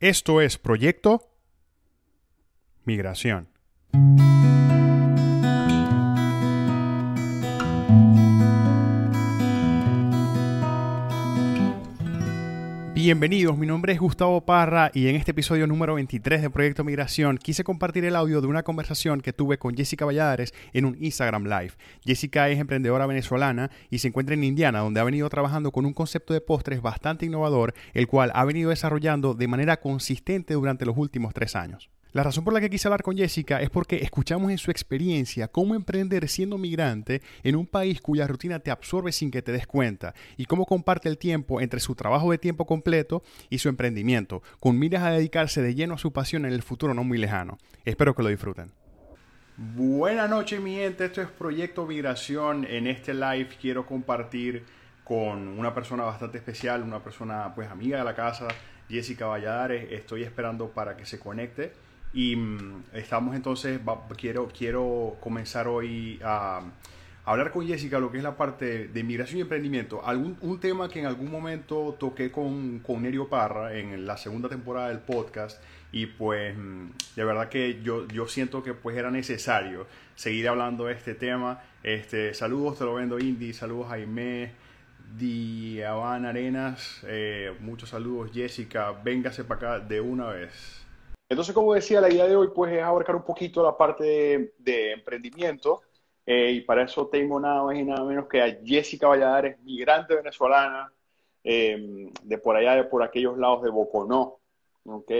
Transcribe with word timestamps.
Esto 0.00 0.40
es 0.40 0.58
Proyecto 0.58 1.28
Migración. 2.84 3.48
Bienvenidos, 13.08 13.56
mi 13.56 13.66
nombre 13.66 13.94
es 13.94 14.00
Gustavo 14.00 14.44
Parra 14.44 14.90
y 14.92 15.08
en 15.08 15.16
este 15.16 15.30
episodio 15.30 15.66
número 15.66 15.94
23 15.94 16.42
de 16.42 16.50
Proyecto 16.50 16.84
Migración 16.84 17.38
quise 17.38 17.64
compartir 17.64 18.04
el 18.04 18.14
audio 18.14 18.42
de 18.42 18.48
una 18.48 18.64
conversación 18.64 19.22
que 19.22 19.32
tuve 19.32 19.56
con 19.56 19.74
Jessica 19.74 20.04
Valladares 20.04 20.52
en 20.74 20.84
un 20.84 20.94
Instagram 21.02 21.44
Live. 21.44 21.72
Jessica 22.04 22.50
es 22.50 22.58
emprendedora 22.58 23.06
venezolana 23.06 23.70
y 23.88 24.00
se 24.00 24.08
encuentra 24.08 24.34
en 24.34 24.44
Indiana, 24.44 24.80
donde 24.80 25.00
ha 25.00 25.04
venido 25.04 25.26
trabajando 25.30 25.72
con 25.72 25.86
un 25.86 25.94
concepto 25.94 26.34
de 26.34 26.42
postres 26.42 26.82
bastante 26.82 27.24
innovador, 27.24 27.72
el 27.94 28.08
cual 28.08 28.30
ha 28.34 28.44
venido 28.44 28.68
desarrollando 28.68 29.32
de 29.32 29.48
manera 29.48 29.80
consistente 29.80 30.52
durante 30.52 30.84
los 30.84 30.98
últimos 30.98 31.32
tres 31.32 31.56
años. 31.56 31.88
La 32.18 32.24
razón 32.24 32.42
por 32.42 32.52
la 32.52 32.60
que 32.60 32.68
quise 32.68 32.88
hablar 32.88 33.04
con 33.04 33.16
Jessica 33.16 33.62
es 33.62 33.70
porque 33.70 34.02
escuchamos 34.02 34.50
en 34.50 34.58
su 34.58 34.72
experiencia 34.72 35.46
cómo 35.46 35.76
emprender 35.76 36.28
siendo 36.28 36.58
migrante 36.58 37.22
en 37.44 37.54
un 37.54 37.64
país 37.64 38.00
cuya 38.00 38.26
rutina 38.26 38.58
te 38.58 38.72
absorbe 38.72 39.12
sin 39.12 39.30
que 39.30 39.40
te 39.40 39.52
des 39.52 39.68
cuenta 39.68 40.14
y 40.36 40.46
cómo 40.46 40.66
comparte 40.66 41.08
el 41.08 41.16
tiempo 41.16 41.60
entre 41.60 41.78
su 41.78 41.94
trabajo 41.94 42.32
de 42.32 42.38
tiempo 42.38 42.66
completo 42.66 43.22
y 43.50 43.58
su 43.58 43.68
emprendimiento, 43.68 44.42
con 44.58 44.80
miras 44.80 45.04
a 45.04 45.12
dedicarse 45.12 45.62
de 45.62 45.76
lleno 45.76 45.94
a 45.94 45.98
su 45.98 46.12
pasión 46.12 46.44
en 46.44 46.52
el 46.52 46.62
futuro 46.62 46.92
no 46.92 47.04
muy 47.04 47.18
lejano. 47.18 47.56
Espero 47.84 48.16
que 48.16 48.24
lo 48.24 48.30
disfruten. 48.30 48.72
Buenas 49.56 50.28
noches 50.28 50.60
mi 50.60 50.74
gente, 50.74 51.04
esto 51.04 51.22
es 51.22 51.28
Proyecto 51.28 51.86
Migración. 51.86 52.66
En 52.68 52.88
este 52.88 53.14
live 53.14 53.50
quiero 53.60 53.86
compartir 53.86 54.64
con 55.04 55.56
una 55.56 55.72
persona 55.72 56.02
bastante 56.02 56.38
especial, 56.38 56.82
una 56.82 56.98
persona 56.98 57.54
pues 57.54 57.70
amiga 57.70 57.98
de 57.98 58.04
la 58.04 58.16
casa, 58.16 58.48
Jessica 58.88 59.26
Valladares. 59.26 59.92
Estoy 59.92 60.24
esperando 60.24 60.70
para 60.70 60.96
que 60.96 61.06
se 61.06 61.20
conecte. 61.20 61.86
Y 62.12 62.36
mm, 62.36 62.84
estamos 62.94 63.36
entonces, 63.36 63.80
quiero, 64.16 64.48
quiero 64.48 65.16
comenzar 65.20 65.68
hoy 65.68 66.20
a, 66.24 66.62
hablar 67.24 67.50
con 67.50 67.66
Jessica 67.66 67.98
lo 67.98 68.10
que 68.10 68.16
es 68.18 68.22
la 68.22 68.36
parte 68.36 68.88
de 68.88 69.04
migración 69.04 69.38
y 69.38 69.42
emprendimiento. 69.42 70.04
Algún, 70.06 70.38
un 70.40 70.60
tema 70.60 70.88
que 70.88 71.00
en 71.00 71.06
algún 71.06 71.30
momento 71.30 71.96
toqué 71.98 72.30
con, 72.30 72.78
con 72.80 73.02
Nerio 73.02 73.28
Parra 73.28 73.76
en 73.76 74.06
la 74.06 74.16
segunda 74.16 74.48
temporada 74.48 74.88
del 74.88 75.00
podcast 75.00 75.62
y 75.92 76.06
pues 76.06 76.56
mm, 76.56 76.86
de 77.16 77.24
verdad 77.24 77.48
que 77.48 77.80
yo, 77.82 78.06
yo 78.08 78.26
siento 78.28 78.62
que 78.62 78.74
pues 78.74 78.96
era 78.96 79.10
necesario 79.10 79.86
seguir 80.14 80.48
hablando 80.48 80.86
de 80.86 80.94
este 80.94 81.14
tema. 81.14 81.62
Este, 81.82 82.34
saludos, 82.34 82.78
te 82.78 82.84
lo 82.84 82.94
vendo 82.94 83.18
Indy, 83.18 83.52
saludos 83.52 83.88
Jaime, 83.88 84.52
Diaban 85.18 86.26
Arenas, 86.26 87.00
eh, 87.06 87.54
muchos 87.60 87.90
saludos 87.90 88.30
Jessica, 88.32 88.92
véngase 88.92 89.44
para 89.44 89.76
acá 89.76 89.86
de 89.86 90.00
una 90.00 90.28
vez. 90.28 90.87
Entonces, 91.28 91.54
como 91.54 91.74
decía, 91.74 92.00
la 92.00 92.10
idea 92.10 92.26
de 92.26 92.36
hoy 92.36 92.48
pues 92.54 92.72
es 92.72 92.82
abarcar 92.82 93.16
un 93.16 93.24
poquito 93.24 93.62
la 93.62 93.76
parte 93.76 94.54
de, 94.58 94.92
emprendimiento 94.92 95.82
eh, 96.24 96.52
y 96.52 96.60
para 96.62 96.84
eso 96.84 97.06
tengo 97.08 97.38
nada 97.38 97.62
más 97.62 97.76
y 97.76 97.84
nada 97.84 98.02
menos 98.04 98.26
que 98.28 98.40
a 98.40 98.58
Jessica 98.64 99.08
Valladares, 99.08 99.60
migrante 99.60 100.14
venezolana 100.14 100.92
em, 101.44 102.10
de 102.22 102.38
por 102.38 102.56
allá, 102.56 102.76
de 102.76 102.84
por 102.84 103.02
aquellos 103.02 103.36
lados 103.38 103.62
de 103.62 103.70
Boconó, 103.70 104.40
¿ok? 104.84 105.12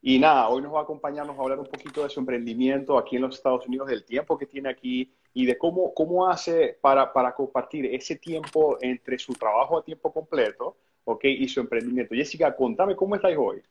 Y 0.00 0.18
nada, 0.18 0.48
hoy 0.48 0.62
nos 0.62 0.74
va 0.74 0.80
a 0.80 0.82
acompañarnos 0.82 1.38
a 1.38 1.42
hablar 1.42 1.58
un 1.58 1.66
poquito 1.66 2.02
de 2.02 2.10
su 2.10 2.20
emprendimiento 2.20 2.98
aquí 2.98 3.16
en 3.16 3.22
los 3.22 3.36
Estados 3.36 3.66
Unidos, 3.66 3.88
del 3.88 4.04
tiempo 4.04 4.38
que 4.38 4.46
tiene 4.46 4.68
aquí 4.70 5.12
y 5.34 5.46
de 5.46 5.58
cómo, 5.58 5.92
cómo 5.94 6.28
hace 6.28 6.78
para, 6.80 7.12
para 7.12 7.34
compartir 7.34 7.86
ese 7.86 8.16
tiempo 8.16 8.78
entre 8.80 9.18
su 9.18 9.32
trabajo 9.34 9.78
a 9.78 9.84
tiempo 9.84 10.12
completo, 10.12 10.76
¿ok? 11.04 11.24
Y 11.24 11.48
su 11.48 11.60
emprendimiento. 11.60 12.14
Jessica, 12.14 12.54
contame 12.56 12.96
cómo 12.96 13.14
estáis 13.16 13.36
hoy. 13.38 13.62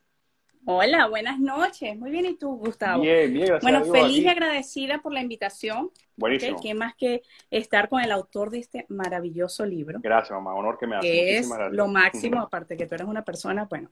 Hola, 0.70 1.08
buenas 1.08 1.40
noches. 1.40 1.98
Muy 1.98 2.12
bien, 2.12 2.26
¿y 2.26 2.34
tú, 2.34 2.58
Gustavo? 2.58 3.02
Bien, 3.02 3.32
bien, 3.32 3.46
gracias. 3.46 3.62
Bueno, 3.62 3.86
feliz 3.86 4.20
y 4.20 4.28
agradecida 4.28 4.98
por 5.02 5.14
la 5.14 5.22
invitación. 5.22 5.92
Buenísimo. 6.18 6.60
¿Qué 6.62 6.74
más 6.74 6.94
que 6.94 7.22
estar 7.50 7.88
con 7.88 8.02
el 8.02 8.12
autor 8.12 8.50
de 8.50 8.60
este 8.60 8.86
maravilloso 8.90 9.66
libro? 9.66 10.00
Gracias, 10.04 10.32
mamá. 10.32 10.54
Honor 10.54 10.78
que 10.78 10.86
me 10.86 10.98
haces. 10.98 11.10
Que 11.10 11.38
es 11.38 11.50
lo 11.72 11.88
máximo, 11.88 12.42
aparte 12.42 12.76
que 12.76 12.86
tú 12.86 12.96
eres 12.96 13.08
una 13.08 13.24
persona, 13.24 13.64
bueno, 13.64 13.92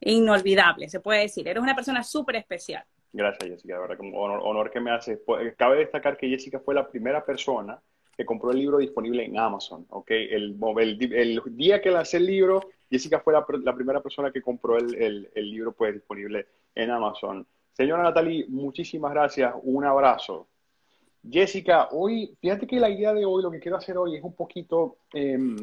inolvidable, 0.00 0.88
se 0.88 0.98
puede 0.98 1.20
decir. 1.20 1.46
Eres 1.46 1.62
una 1.62 1.76
persona 1.76 2.02
súper 2.02 2.34
especial. 2.34 2.84
Gracias, 3.12 3.48
Jessica. 3.48 3.74
De 3.74 3.80
verdad, 3.80 3.98
honor, 4.00 4.40
honor 4.42 4.72
que 4.72 4.80
me 4.80 4.90
haces. 4.90 5.20
Pues, 5.24 5.54
cabe 5.54 5.76
destacar 5.76 6.16
que 6.16 6.28
Jessica 6.28 6.58
fue 6.58 6.74
la 6.74 6.88
primera 6.88 7.24
persona 7.24 7.80
que 8.16 8.24
compró 8.24 8.50
el 8.50 8.58
libro 8.58 8.78
disponible 8.78 9.24
en 9.24 9.38
Amazon, 9.38 9.86
¿ok? 9.90 10.10
El, 10.10 10.56
el, 11.12 11.42
día 11.50 11.80
que 11.80 11.90
lancé 11.90 12.18
el 12.18 12.26
libro, 12.26 12.68
Jessica 12.94 13.18
fue 13.18 13.32
la, 13.32 13.44
primera 13.44 14.00
persona 14.00 14.30
que 14.30 14.40
compró 14.40 14.78
el, 14.78 15.28
libro 15.34 15.72
pues 15.72 15.94
disponible 15.94 16.46
en 16.76 16.92
Amazon. 16.92 17.44
Señora 17.72 18.04
Natalie, 18.04 18.46
muchísimas 18.48 19.10
gracias, 19.12 19.52
un 19.64 19.84
abrazo. 19.84 20.46
Jessica, 21.28 21.88
hoy, 21.90 22.36
fíjate 22.40 22.68
que 22.68 22.78
la 22.78 22.88
idea 22.88 23.12
de 23.12 23.24
hoy, 23.24 23.42
lo 23.42 23.50
que 23.50 23.58
quiero 23.58 23.78
hacer 23.78 23.98
hoy 23.98 24.14
es 24.14 24.22
un 24.22 24.34
poquito, 24.34 24.98
em, 25.12 25.56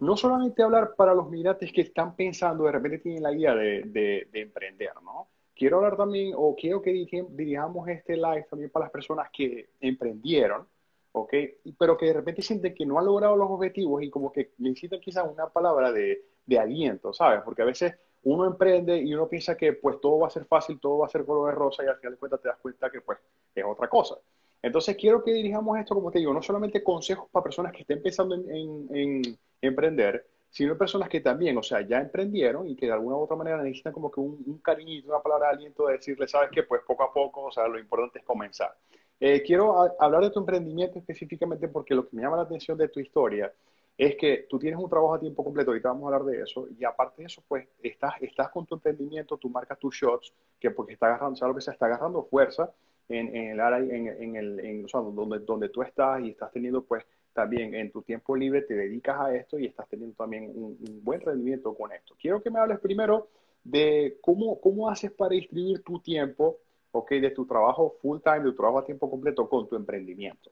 no 0.00 0.14
solamente 0.14 0.62
hablar 0.62 0.94
para 0.94 1.14
los 1.14 1.30
migrantes 1.30 1.72
que 1.72 1.80
están 1.80 2.14
pensando, 2.14 2.64
de 2.64 2.72
repente 2.72 2.98
tienen 2.98 3.22
la 3.22 3.32
idea 3.32 3.54
de, 3.54 4.28
emprender, 4.34 4.92
¿no? 5.02 5.28
Quiero 5.56 5.78
hablar 5.78 5.96
también, 5.96 6.34
o 6.36 6.54
quiero 6.54 6.82
que 6.82 6.92
dirijamos 7.30 7.88
este 7.88 8.14
live 8.16 8.46
también 8.50 8.70
para 8.70 8.86
las 8.86 8.92
personas 8.92 9.30
que 9.32 9.70
emprendieron, 9.80 10.66
¿ok? 11.12 11.32
Pero 11.78 11.96
que 11.96 12.06
de 12.06 12.12
repente 12.12 12.42
sienten 12.42 12.74
que 12.74 12.84
no 12.84 12.98
han 12.98 13.06
logrado 13.06 13.36
los 13.36 13.50
objetivos 13.50 14.02
y 14.02 14.10
como 14.10 14.30
que 14.30 14.50
necesitan 14.58 15.00
quizás 15.00 15.24
una 15.32 15.48
palabra 15.48 15.90
de, 15.90 16.33
de 16.46 16.58
aliento, 16.58 17.12
¿sabes? 17.12 17.40
Porque 17.44 17.62
a 17.62 17.66
veces 17.66 17.94
uno 18.24 18.46
emprende 18.46 18.96
y 18.98 19.14
uno 19.14 19.28
piensa 19.28 19.56
que 19.56 19.74
pues 19.74 20.00
todo 20.00 20.20
va 20.20 20.28
a 20.28 20.30
ser 20.30 20.44
fácil, 20.46 20.80
todo 20.80 20.98
va 20.98 21.06
a 21.06 21.10
ser 21.10 21.24
color 21.24 21.50
de 21.50 21.54
rosa 21.54 21.84
y 21.84 21.88
al 21.88 21.96
final 21.96 22.12
de 22.14 22.18
cuentas 22.18 22.40
te 22.40 22.48
das 22.48 22.58
cuenta 22.58 22.90
que 22.90 23.00
pues 23.00 23.18
es 23.54 23.64
otra 23.64 23.88
cosa. 23.88 24.16
Entonces 24.62 24.96
quiero 24.96 25.22
que 25.22 25.32
dirijamos 25.32 25.78
esto, 25.78 25.94
como 25.94 26.10
te 26.10 26.20
digo, 26.20 26.32
no 26.32 26.42
solamente 26.42 26.82
consejos 26.82 27.28
para 27.30 27.44
personas 27.44 27.72
que 27.72 27.82
estén 27.82 28.02
pensando 28.02 28.34
en, 28.34 28.88
en, 28.90 29.38
emprender, 29.60 30.26
sino 30.48 30.78
personas 30.78 31.08
que 31.08 31.20
también, 31.20 31.58
o 31.58 31.62
sea, 31.62 31.82
ya 31.82 32.00
emprendieron 32.00 32.66
y 32.66 32.74
que 32.74 32.86
de 32.86 32.92
alguna 32.92 33.16
u 33.16 33.20
otra 33.20 33.36
manera 33.36 33.62
necesitan 33.62 33.92
como 33.92 34.10
que 34.10 34.20
un, 34.20 34.42
un 34.46 34.58
cariñito, 34.58 35.08
una 35.08 35.20
palabra 35.20 35.48
de 35.48 35.56
aliento 35.56 35.86
de 35.86 35.94
decirle, 35.94 36.26
sabes 36.26 36.50
que 36.50 36.62
pues 36.62 36.80
poco 36.86 37.02
a 37.02 37.12
poco, 37.12 37.42
o 37.42 37.52
sea, 37.52 37.68
lo 37.68 37.78
importante 37.78 38.20
es 38.20 38.24
comenzar. 38.24 38.74
Eh, 39.20 39.42
quiero 39.42 39.94
hablar 40.00 40.22
de 40.22 40.30
tu 40.30 40.40
emprendimiento 40.40 40.98
específicamente 40.98 41.68
porque 41.68 41.94
lo 41.94 42.08
que 42.08 42.16
me 42.16 42.22
llama 42.22 42.36
la 42.36 42.42
atención 42.42 42.76
de 42.76 42.88
tu 42.88 43.00
historia 43.00 43.52
es 43.96 44.16
que 44.16 44.46
tú 44.48 44.58
tienes 44.58 44.78
un 44.78 44.90
trabajo 44.90 45.14
a 45.14 45.20
tiempo 45.20 45.44
completo, 45.44 45.70
ahorita 45.70 45.88
vamos 45.88 46.04
a 46.04 46.16
hablar 46.16 46.32
de 46.32 46.42
eso, 46.42 46.66
y 46.78 46.84
aparte 46.84 47.22
de 47.22 47.26
eso, 47.26 47.42
pues 47.46 47.68
estás, 47.82 48.14
estás 48.20 48.50
con 48.50 48.66
tu 48.66 48.74
emprendimiento, 48.74 49.36
tú 49.36 49.48
marcas 49.48 49.78
tus 49.78 49.94
shots, 49.94 50.32
que 50.58 50.70
porque 50.70 50.94
está 50.94 51.06
agarrando, 51.06 51.36
¿sabes 51.36 51.54
lo 51.54 51.60
que 51.60 51.70
está 51.70 51.86
agarrando 51.86 52.24
fuerza 52.24 52.72
en, 53.08 53.34
el 53.36 53.60
área, 53.60 53.78
en, 53.78 54.36
el, 54.36 54.60
en, 54.60 54.84
o 54.84 54.88
sea, 54.88 55.00
donde, 55.00 55.40
donde 55.40 55.68
tú 55.68 55.82
estás 55.82 56.20
y 56.22 56.30
estás 56.30 56.50
teniendo, 56.52 56.82
pues 56.82 57.04
también 57.32 57.74
en 57.74 57.90
tu 57.90 58.02
tiempo 58.02 58.36
libre 58.36 58.62
te 58.62 58.74
dedicas 58.74 59.20
a 59.20 59.34
esto 59.34 59.58
y 59.58 59.66
estás 59.66 59.88
teniendo 59.88 60.14
también 60.16 60.44
un, 60.44 60.78
un 60.80 61.04
buen 61.04 61.20
rendimiento 61.20 61.74
con 61.74 61.92
esto. 61.92 62.14
Quiero 62.18 62.42
que 62.42 62.50
me 62.50 62.60
hables 62.60 62.78
primero 62.78 63.28
de 63.62 64.18
cómo, 64.20 64.60
cómo 64.60 64.88
haces 64.88 65.10
para 65.10 65.34
distribuir 65.34 65.82
tu 65.82 65.98
tiempo 66.00 66.58
ok, 66.94 67.10
de 67.12 67.30
tu 67.30 67.44
trabajo 67.44 67.96
full 68.00 68.20
time, 68.22 68.40
de 68.40 68.50
tu 68.50 68.54
trabajo 68.54 68.78
a 68.78 68.84
tiempo 68.84 69.10
completo 69.10 69.48
con 69.48 69.68
tu 69.68 69.76
emprendimiento? 69.76 70.50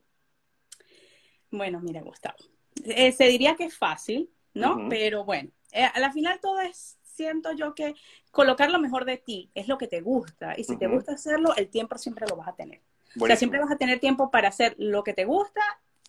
Bueno, 1.50 1.80
mira, 1.80 2.02
Gustavo, 2.02 2.36
eh, 2.84 3.12
se 3.12 3.24
diría 3.24 3.54
que 3.54 3.64
es 3.64 3.76
fácil, 3.76 4.30
¿no? 4.54 4.88
Pero 4.88 5.24
bueno, 5.24 5.50
eh, 5.72 5.84
a 5.84 5.98
la 6.00 6.12
final 6.12 6.38
todo 6.40 6.60
es, 6.60 6.98
siento 7.02 7.52
yo 7.52 7.74
que 7.74 7.94
colocar 8.30 8.70
lo 8.70 8.78
mejor 8.78 9.04
de 9.04 9.18
ti 9.18 9.50
es 9.54 9.68
lo 9.68 9.78
que 9.78 9.86
te 9.86 10.00
gusta 10.00 10.54
y 10.56 10.64
si 10.64 10.76
te 10.76 10.86
gusta 10.86 11.12
hacerlo, 11.12 11.54
el 11.56 11.68
tiempo 11.68 11.98
siempre 11.98 12.26
lo 12.28 12.36
vas 12.36 12.48
a 12.48 12.54
tener. 12.54 12.80
O 13.20 13.26
sea, 13.26 13.36
siempre 13.36 13.60
vas 13.60 13.70
a 13.70 13.76
tener 13.76 14.00
tiempo 14.00 14.30
para 14.30 14.48
hacer 14.48 14.74
lo 14.78 15.04
que 15.04 15.12
te 15.12 15.24
gusta, 15.24 15.60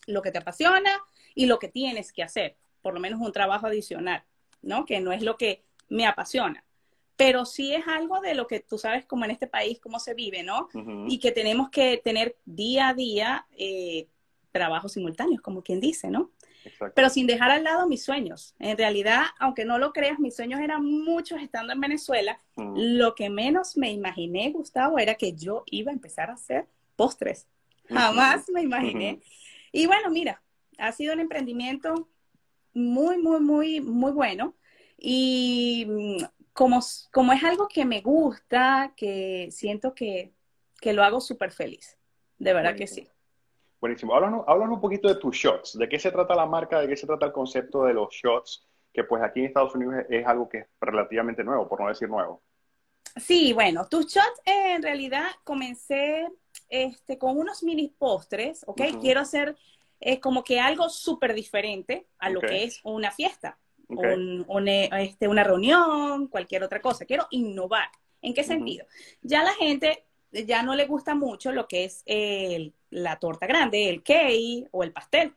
lo 0.08 0.22
que 0.22 0.32
te 0.32 0.38
apasiona 0.38 0.92
y 1.36 1.46
lo 1.48 1.60
que 1.60 1.68
tienes 1.68 2.14
que 2.14 2.24
hacer, 2.24 2.56
por 2.82 2.94
lo 2.94 3.00
menos 3.00 3.20
un 3.20 3.34
trabajo 3.34 3.68
adicional, 3.68 4.24
¿no? 4.62 4.86
Que 4.86 5.02
no 5.02 5.12
es 5.12 5.22
lo 5.22 5.38
que 5.38 5.64
me 5.90 6.06
apasiona 6.06 6.64
pero 7.16 7.46
sí 7.46 7.74
es 7.74 7.88
algo 7.88 8.22
de 8.22 8.36
lo 8.36 8.48
que 8.48 8.60
tú 8.60 8.78
sabes 8.78 9.06
como 9.06 9.26
en 9.26 9.32
este 9.32 9.48
país, 9.48 9.80
cómo 9.80 10.00
se 10.00 10.14
vive, 10.14 10.44
¿no? 10.44 10.68
Y 11.08 11.20
que 11.20 11.32
tenemos 11.32 11.70
que 11.70 12.02
tener 12.04 12.38
día 12.46 12.90
a 12.90 12.94
día 12.94 13.46
eh, 13.52 14.08
trabajos 14.52 14.94
simultáneos, 14.94 15.42
como 15.42 15.62
quien 15.62 15.80
dice, 15.80 16.10
¿no? 16.10 16.32
Pero 16.96 17.10
sin 17.10 17.28
dejar 17.28 17.52
al 17.52 17.64
lado 17.64 17.88
mis 17.88 18.04
sueños. 18.04 18.56
En 18.60 18.78
realidad, 18.78 19.24
aunque 19.40 19.66
no 19.66 19.78
lo 19.78 19.94
creas, 19.94 20.20
mis 20.20 20.36
sueños 20.36 20.60
eran 20.60 20.84
muchos 20.84 21.42
estando 21.42 21.74
en 21.74 21.80
Venezuela. 21.82 22.40
Lo 22.56 23.16
que 23.16 23.30
menos 23.30 23.78
me 23.78 23.92
imaginé, 23.92 24.52
Gustavo, 24.52 25.00
era 25.00 25.16
que 25.16 25.34
yo 25.34 25.64
iba 25.68 25.92
a 25.92 25.94
empezar 25.94 26.30
a 26.30 26.34
hacer 26.34 26.68
postres. 26.96 27.48
Jamás 27.90 28.50
me 28.50 28.62
imaginé. 28.62 29.20
Y 29.72 29.88
bueno, 29.88 30.10
mira, 30.10 30.42
ha 30.78 30.92
sido 30.92 31.14
un 31.14 31.20
emprendimiento 31.20 32.08
muy, 32.74 33.18
muy, 33.18 33.40
muy, 33.40 33.82
muy 33.82 34.12
bueno. 34.12 34.56
Y 34.98 35.86
mm, 35.88 36.24
como, 36.54 36.80
como 37.12 37.34
es 37.34 37.44
algo 37.44 37.68
que 37.68 37.86
me 37.86 38.02
gusta, 38.02 38.94
que 38.96 39.50
siento 39.52 39.94
que, 39.94 40.32
lo 40.86 41.04
hago 41.04 41.22
súper 41.22 41.52
feliz. 41.52 41.98
De 42.38 42.54
verdad 42.54 42.76
que 42.76 42.88
sí. 42.88 43.08
Buenísimo. 43.84 44.16
Háblanos, 44.16 44.46
un 44.48 44.80
poquito 44.80 45.10
de 45.10 45.16
tus 45.16 45.36
shots. 45.36 45.78
¿De 45.78 45.90
qué 45.90 46.00
se 46.00 46.10
trata 46.10 46.34
la 46.36 46.46
marca? 46.46 46.80
¿De 46.80 46.88
qué 46.88 46.96
se 46.96 47.06
trata 47.06 47.26
el 47.26 47.34
concepto 47.34 47.84
de 47.84 47.94
los 47.94 48.14
shots? 48.14 48.66
Que 48.94 49.04
pues 49.04 49.22
aquí 49.22 49.42
en 49.42 49.48
Estados 49.48 49.76
Unidos 49.76 50.06
es, 50.10 50.26
algo 50.26 50.48
que 50.48 50.60
es 50.60 50.68
relativamente 50.80 51.44
nuevo, 51.44 51.68
por 51.68 51.82
no 51.82 51.90
decir 51.90 52.08
nuevo. 52.08 52.42
Sí, 53.18 53.52
bueno, 53.52 53.86
tus 53.90 54.06
shots 54.06 54.42
en 54.46 54.82
realidad 54.82 55.26
comencé 55.44 56.30
este, 56.70 57.18
con 57.18 57.38
unos 57.38 57.62
mini 57.62 57.90
postres, 57.90 58.64
¿ok? 58.68 58.84
Quiero 59.02 59.20
hacer 59.20 59.58
eh, 60.00 60.18
como 60.22 60.46
que 60.46 60.62
algo 60.62 60.88
súper 60.88 61.34
diferente 61.34 62.08
a 62.20 62.30
lo 62.30 62.40
que 62.40 62.64
es 62.64 62.80
una 62.86 63.12
fiesta, 63.12 63.60
eh, 63.90 64.90
este, 64.98 65.28
una 65.28 65.44
reunión, 65.44 66.30
cualquier 66.30 66.64
otra 66.64 66.80
cosa. 66.80 67.04
Quiero 67.04 67.28
innovar. 67.32 67.90
¿En 68.22 68.34
qué 68.34 68.46
sentido? 68.46 68.86
Ya 69.22 69.44
la 69.44 69.52
gente 69.56 70.06
ya 70.34 70.64
no 70.64 70.76
le 70.76 70.86
gusta 70.86 71.16
mucho 71.16 71.52
lo 71.52 71.68
que 71.68 71.86
es 71.86 72.04
la 72.90 73.20
torta 73.20 73.48
grande, 73.48 73.90
el 73.90 74.04
cake 74.04 74.68
o 74.72 74.84
el 74.84 74.92
pastel. 74.92 75.34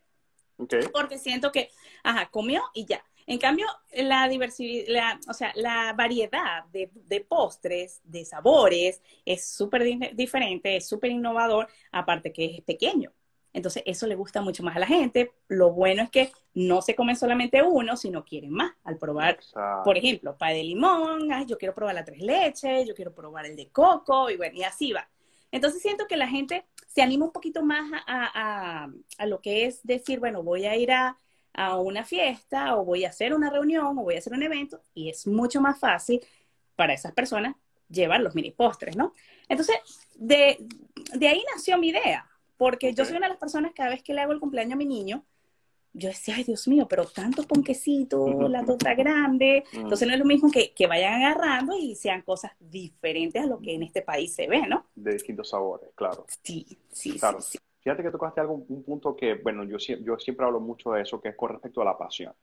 Porque 0.92 1.18
siento 1.18 1.52
que, 1.52 1.70
ajá, 2.02 2.30
comió 2.30 2.62
y 2.74 2.86
ya. 2.86 3.04
En 3.26 3.38
cambio, 3.38 3.66
la 3.92 4.28
diversidad, 4.28 5.18
o 5.28 5.32
sea, 5.32 5.52
la 5.56 5.92
variedad 5.94 6.64
de, 6.66 7.26
postres, 7.28 8.00
de 8.04 8.24
sabores, 8.24 9.02
es 9.24 9.44
súper 9.44 9.82
diferente, 10.14 10.76
es 10.76 10.88
súper 10.88 11.10
innovador, 11.10 11.68
aparte 11.90 12.32
que 12.32 12.44
es 12.56 12.60
pequeño. 12.62 13.12
Entonces, 13.56 13.82
eso 13.86 14.06
le 14.06 14.14
gusta 14.14 14.40
mucho 14.42 14.62
más 14.62 14.76
a 14.76 14.78
la 14.78 14.86
gente. 14.86 15.32
Lo 15.48 15.72
bueno 15.72 16.02
es 16.02 16.10
que 16.10 16.30
no 16.54 16.82
se 16.82 16.94
comen 16.94 17.16
solamente 17.16 17.62
uno, 17.62 17.96
sino 17.96 18.24
quieren 18.24 18.50
más. 18.50 18.72
Al 18.84 18.98
probar, 18.98 19.38
por 19.82 19.96
ejemplo, 19.96 20.36
pay 20.36 20.56
de 20.56 20.62
limón, 20.62 21.28
yo 21.46 21.58
quiero 21.58 21.74
probar 21.74 21.94
la 21.94 22.04
tres 22.04 22.20
leches, 22.20 22.86
yo 22.86 22.94
quiero 22.94 23.14
probar 23.14 23.46
el 23.46 23.56
de 23.56 23.68
coco, 23.70 24.30
y 24.30 24.36
bueno, 24.36 24.56
y 24.56 24.62
así 24.62 24.92
va. 24.92 25.08
Entonces, 25.50 25.82
siento 25.82 26.06
que 26.06 26.16
la 26.16 26.28
gente 26.28 26.66
se 26.86 27.02
anima 27.02 27.24
un 27.24 27.32
poquito 27.32 27.62
más 27.62 27.90
a 28.06 28.88
lo 29.26 29.40
que 29.40 29.66
es 29.66 29.80
decir, 29.82 30.20
bueno, 30.20 30.42
voy 30.42 30.66
a 30.66 30.76
ir 30.76 30.92
a, 30.92 31.16
a 31.56 31.78
una 31.78 32.04
fiesta 32.04 32.76
o 32.76 32.84
voy 32.84 33.04
a 33.04 33.08
hacer 33.08 33.34
una 33.34 33.50
reunión 33.50 33.98
o 33.98 34.02
voy 34.02 34.14
a 34.14 34.18
hacer 34.18 34.34
un 34.34 34.42
evento 34.42 34.82
y 34.94 35.08
es 35.08 35.26
mucho 35.26 35.60
más 35.60 35.80
fácil 35.80 36.20
para 36.76 36.92
esas 36.92 37.12
personas 37.12 37.56
llevar 37.88 38.20
los 38.20 38.34
mini 38.34 38.50
postres, 38.50 38.96
¿no? 38.96 39.14
Entonces, 39.48 39.76
de, 40.16 40.58
ahí 41.22 41.42
nació 41.54 41.78
mi 41.78 41.88
idea, 41.88 42.28
porque 42.56 42.94
yo 42.94 43.04
soy 43.04 43.16
una 43.16 43.26
de 43.26 43.32
las 43.32 43.40
personas 43.40 43.72
que 43.72 43.76
cada 43.76 43.90
vez 43.90 44.02
que 44.02 44.14
le 44.14 44.20
hago 44.20 44.32
el 44.32 44.40
cumpleaños 44.40 44.74
a 44.74 44.76
mi 44.76 44.86
niño, 44.86 45.24
yo 45.92 46.08
decía, 46.10 46.34
ay 46.36 46.44
Dios 46.44 46.68
mío, 46.68 46.86
pero 46.88 47.06
tantos 47.06 47.46
ponquecitos, 47.46 48.50
la 48.50 48.64
torta 48.64 48.94
grande. 48.94 49.64
Entonces 49.72 50.06
no 50.06 50.12
es 50.12 50.20
lo 50.20 50.26
mismo 50.26 50.50
que, 50.50 50.72
que, 50.72 50.86
vayan 50.86 51.22
agarrando 51.22 51.74
y 51.76 51.94
sean 51.94 52.20
cosas 52.22 52.52
diferentes 52.60 53.42
a 53.42 53.46
lo 53.46 53.58
que 53.58 53.74
en 53.74 53.82
este 53.82 54.02
país 54.02 54.34
se 54.34 54.46
ve, 54.46 54.66
¿no? 54.66 54.86
De 54.94 55.14
distintos 55.14 55.48
sabores, 55.48 55.88
claro. 55.94 56.26
Sí, 56.42 56.66
sí, 56.92 57.18
claro. 57.18 57.40
sí. 57.40 57.58
Fíjate 57.80 58.02
que 58.02 58.10
tocaste 58.10 58.40
algo, 58.40 58.64
un 58.68 58.82
punto 58.82 59.16
que, 59.16 59.34
bueno, 59.34 59.64
yo, 59.64 59.78
yo 59.78 60.18
siempre 60.18 60.44
hablo 60.44 60.60
mucho 60.60 60.90
de 60.90 61.02
eso, 61.02 61.20
que 61.20 61.30
es 61.30 61.36
con 61.36 61.50
respecto 61.50 61.80
a 61.80 61.84
la 61.84 61.96
pasión. 61.96 62.34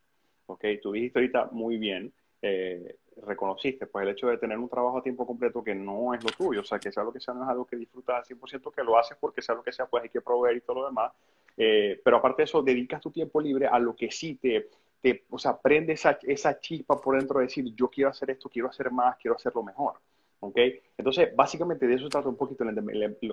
¿Ok? 0.46 0.64
Tú 0.82 0.94
dijiste 0.94 1.20
ahorita 1.20 1.50
muy 1.52 1.78
bien, 1.78 2.14
eh, 2.42 2.98
reconociste, 3.26 3.88
pues 3.88 4.04
el 4.04 4.12
hecho 4.12 4.28
de 4.28 4.38
tener 4.38 4.58
un 4.58 4.70
trabajo 4.70 4.98
a 4.98 5.04
tiempo 5.04 5.26
completo 5.26 5.64
que 5.64 5.76
no 5.76 6.14
es 6.14 6.24
lo 6.24 6.30
tuyo, 6.32 6.62
o 6.62 6.64
sea, 6.64 6.80
que 6.80 6.92
sea 6.92 7.04
lo 7.04 7.14
que 7.14 7.20
sea, 7.20 7.34
no 7.34 7.44
es 7.44 7.50
algo 7.50 7.66
que 7.66 7.76
disfrutas 7.76 8.18
al 8.18 8.38
100%, 8.38 8.74
que 8.74 8.84
lo 8.84 8.98
haces 8.98 9.18
porque 9.20 9.42
sea 9.42 9.56
lo 9.56 9.64
que 9.64 9.72
sea, 9.72 9.86
pues 9.86 10.04
hay 10.04 10.10
que 10.10 10.22
proveer 10.22 10.58
y 10.58 10.62
todo 10.62 10.82
lo 10.82 10.86
demás. 10.88 11.12
Eh, 11.58 12.02
pero 12.04 12.18
aparte 12.18 12.42
de 12.42 12.46
eso, 12.46 12.62
dedicas 12.62 13.02
tu 13.02 13.12
tiempo 13.12 13.40
libre 13.40 13.68
a 13.68 13.80
lo 13.80 13.96
que 13.96 14.12
sí 14.12 14.36
te, 14.36 14.70
te 15.02 15.26
o 15.30 15.38
sea, 15.38 15.58
prende 15.58 15.94
esa, 15.94 16.18
esa 16.24 16.60
chispa 16.60 17.00
por 17.00 17.18
dentro 17.18 17.40
de 17.40 17.46
decir, 17.46 17.74
yo 17.76 17.90
quiero 17.90 18.10
hacer 18.10 18.32
esto, 18.32 18.50
quiero 18.50 18.70
hacer 18.70 18.92
más, 18.92 19.18
quiero 19.18 19.36
hacerlo 19.36 19.64
mejor. 19.64 19.96
¿ok? 20.44 20.58
Entonces, 20.98 21.34
básicamente 21.36 21.88
de 21.88 21.96
eso 21.96 22.10
trata 22.10 22.28
un 22.28 22.36
poquito 22.36 22.64
el, 22.64 22.78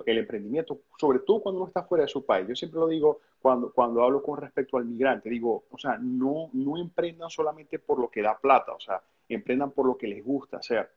el, 0.05 0.17
emprendimiento, 0.17 0.79
sobre 0.97 1.19
todo 1.19 1.41
cuando 1.41 1.59
uno 1.59 1.67
está 1.67 1.83
fuera 1.83 2.03
de 2.03 2.07
su 2.07 2.25
país. 2.25 2.47
Yo 2.47 2.55
siempre 2.55 2.79
lo 2.79 2.87
digo 2.87 3.19
cuando, 3.41 3.71
cuando 3.71 4.01
hablo 4.01 4.23
con 4.23 4.39
respecto 4.39 4.77
al 4.77 4.85
migrante, 4.85 5.29
digo, 5.29 5.65
o 5.69 5.77
sea, 5.77 5.97
no, 5.97 6.49
no 6.53 6.77
emprendan 6.77 7.29
solamente 7.29 7.79
por 7.79 7.99
lo 7.99 8.09
que 8.09 8.21
da 8.21 8.37
plata, 8.37 8.71
o 8.71 8.79
sea, 8.79 9.01
emprendan 9.33 9.71
por 9.71 9.85
lo 9.85 9.97
que 9.97 10.07
les 10.07 10.23
gusta 10.23 10.57
hacer. 10.57 10.89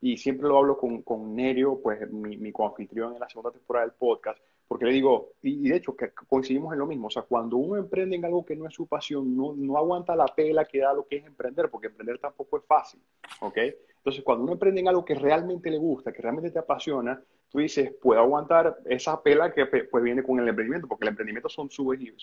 Y 0.00 0.16
siempre 0.16 0.48
lo 0.48 0.58
hablo 0.58 0.78
con, 0.78 1.02
con 1.02 1.34
Nerio, 1.34 1.80
pues 1.82 2.10
mi, 2.10 2.36
mi 2.36 2.52
coanfitrión 2.52 3.14
en 3.14 3.20
la 3.20 3.28
segunda 3.28 3.50
temporada 3.50 3.86
del 3.86 3.94
podcast, 3.94 4.40
porque 4.70 4.84
le 4.84 4.92
digo, 4.92 5.32
y, 5.42 5.68
de 5.68 5.76
hecho 5.76 5.96
que 5.96 6.12
coincidimos 6.28 6.72
en 6.72 6.78
lo 6.78 6.86
mismo, 6.86 7.08
o 7.08 7.10
sea, 7.10 7.22
cuando 7.22 7.56
uno 7.56 7.76
emprende 7.76 8.14
en 8.14 8.24
algo 8.24 8.44
que 8.44 8.54
no 8.54 8.68
es 8.68 8.72
su 8.72 8.86
pasión, 8.86 9.36
no, 9.36 9.52
no 9.56 9.76
aguanta 9.76 10.14
la 10.14 10.26
pela 10.26 10.64
que 10.64 10.78
da 10.78 10.94
lo 10.94 11.08
que 11.08 11.16
es 11.16 11.26
emprender, 11.26 11.68
porque 11.68 11.88
emprender 11.88 12.20
tampoco 12.20 12.56
es 12.58 12.64
fácil, 12.64 13.02
¿ok? 13.40 13.58
Entonces, 13.96 14.22
cuando 14.22 14.44
uno 14.44 14.52
emprende 14.52 14.80
en 14.80 14.86
algo 14.86 15.04
que 15.04 15.16
realmente 15.16 15.72
le 15.72 15.76
gusta, 15.76 16.12
que 16.12 16.22
realmente 16.22 16.52
te 16.52 16.60
apasiona, 16.60 17.20
tú 17.48 17.58
dices, 17.58 17.92
puedo 18.00 18.20
aguantar 18.20 18.78
esa 18.84 19.20
pela 19.20 19.52
que 19.52 19.66
pues 19.66 20.04
viene 20.04 20.22
con 20.22 20.38
el 20.38 20.46
emprendimiento, 20.46 20.86
porque 20.86 21.04
el 21.04 21.10
emprendimiento 21.10 21.48
son 21.48 21.68
sub 21.68 21.94
y, 21.94 22.14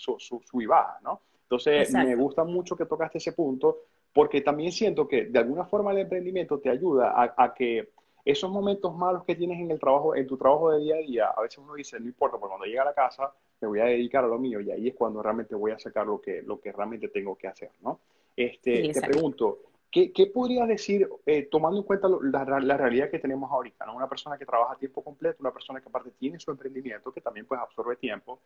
y 0.54 0.66
bajas, 0.66 1.02
¿no? 1.02 1.20
Entonces, 1.42 1.92
me 1.92 2.16
gusta 2.16 2.44
mucho 2.44 2.76
que 2.76 2.86
tocaste 2.86 3.18
ese 3.18 3.32
punto, 3.32 3.84
porque 4.12 4.40
también 4.40 4.72
siento 4.72 5.06
que 5.06 5.26
de 5.26 5.38
alguna 5.38 5.64
forma 5.64 5.92
el 5.92 5.98
emprendimiento 5.98 6.58
te 6.58 6.70
ayuda 6.70 7.14
a, 7.36 7.54
que 7.54 7.90
esos 8.24 8.50
momentos 8.50 8.94
malos 8.96 9.24
que 9.24 9.34
tienes 9.34 9.60
en 9.60 9.70
el 9.70 9.78
trabajo, 9.78 10.14
en 10.14 10.26
tu 10.26 10.36
trabajo 10.36 10.72
de 10.72 10.80
día 10.80 10.96
a 10.96 10.98
día, 10.98 11.26
a 11.36 11.42
veces 11.42 11.58
uno 11.58 11.74
dice, 11.74 11.98
no 12.00 12.06
importa, 12.06 12.36
porque 12.38 12.50
cuando 12.50 12.66
llega 12.66 12.82
a 12.82 12.86
la 12.86 12.94
casa 12.94 13.32
me 13.60 13.68
voy 13.68 13.80
a 13.80 13.84
dedicar 13.84 14.24
a 14.24 14.28
lo 14.28 14.38
mío 14.38 14.60
y 14.60 14.70
ahí 14.70 14.88
es 14.88 14.94
cuando 14.94 15.22
realmente 15.22 15.54
voy 15.54 15.72
a 15.72 15.78
sacar 15.78 16.06
lo 16.06 16.20
que, 16.20 16.42
lo 16.42 16.60
que 16.60 16.72
realmente 16.72 17.08
tengo 17.08 17.36
que 17.36 17.48
hacer, 17.48 17.70
¿no? 17.82 18.00
Este, 18.36 18.92
te 18.92 19.00
pregunto, 19.00 19.58
¿Qué, 19.90 20.12
qué 20.12 20.26
podrías 20.26 20.68
decir, 20.68 21.08
eh, 21.24 21.48
tomando 21.50 21.78
en 21.78 21.84
cuenta 21.84 22.08
la, 22.08 22.60
la, 22.60 22.76
realidad 22.76 23.10
que 23.10 23.18
tenemos 23.18 23.50
ahorita? 23.50 23.86
¿no? 23.86 23.96
Una 23.96 24.08
persona 24.08 24.36
que 24.36 24.44
trabaja 24.44 24.74
a 24.74 24.78
tiempo 24.78 25.02
completo, 25.02 25.38
una 25.40 25.52
persona 25.52 25.80
que 25.80 25.88
aparte 25.88 26.10
tiene 26.18 26.38
su 26.38 26.50
emprendimiento, 26.50 27.10
que 27.10 27.22
también 27.22 27.46
pues 27.46 27.58
absorbe 27.58 27.96
tiempo. 27.96 28.40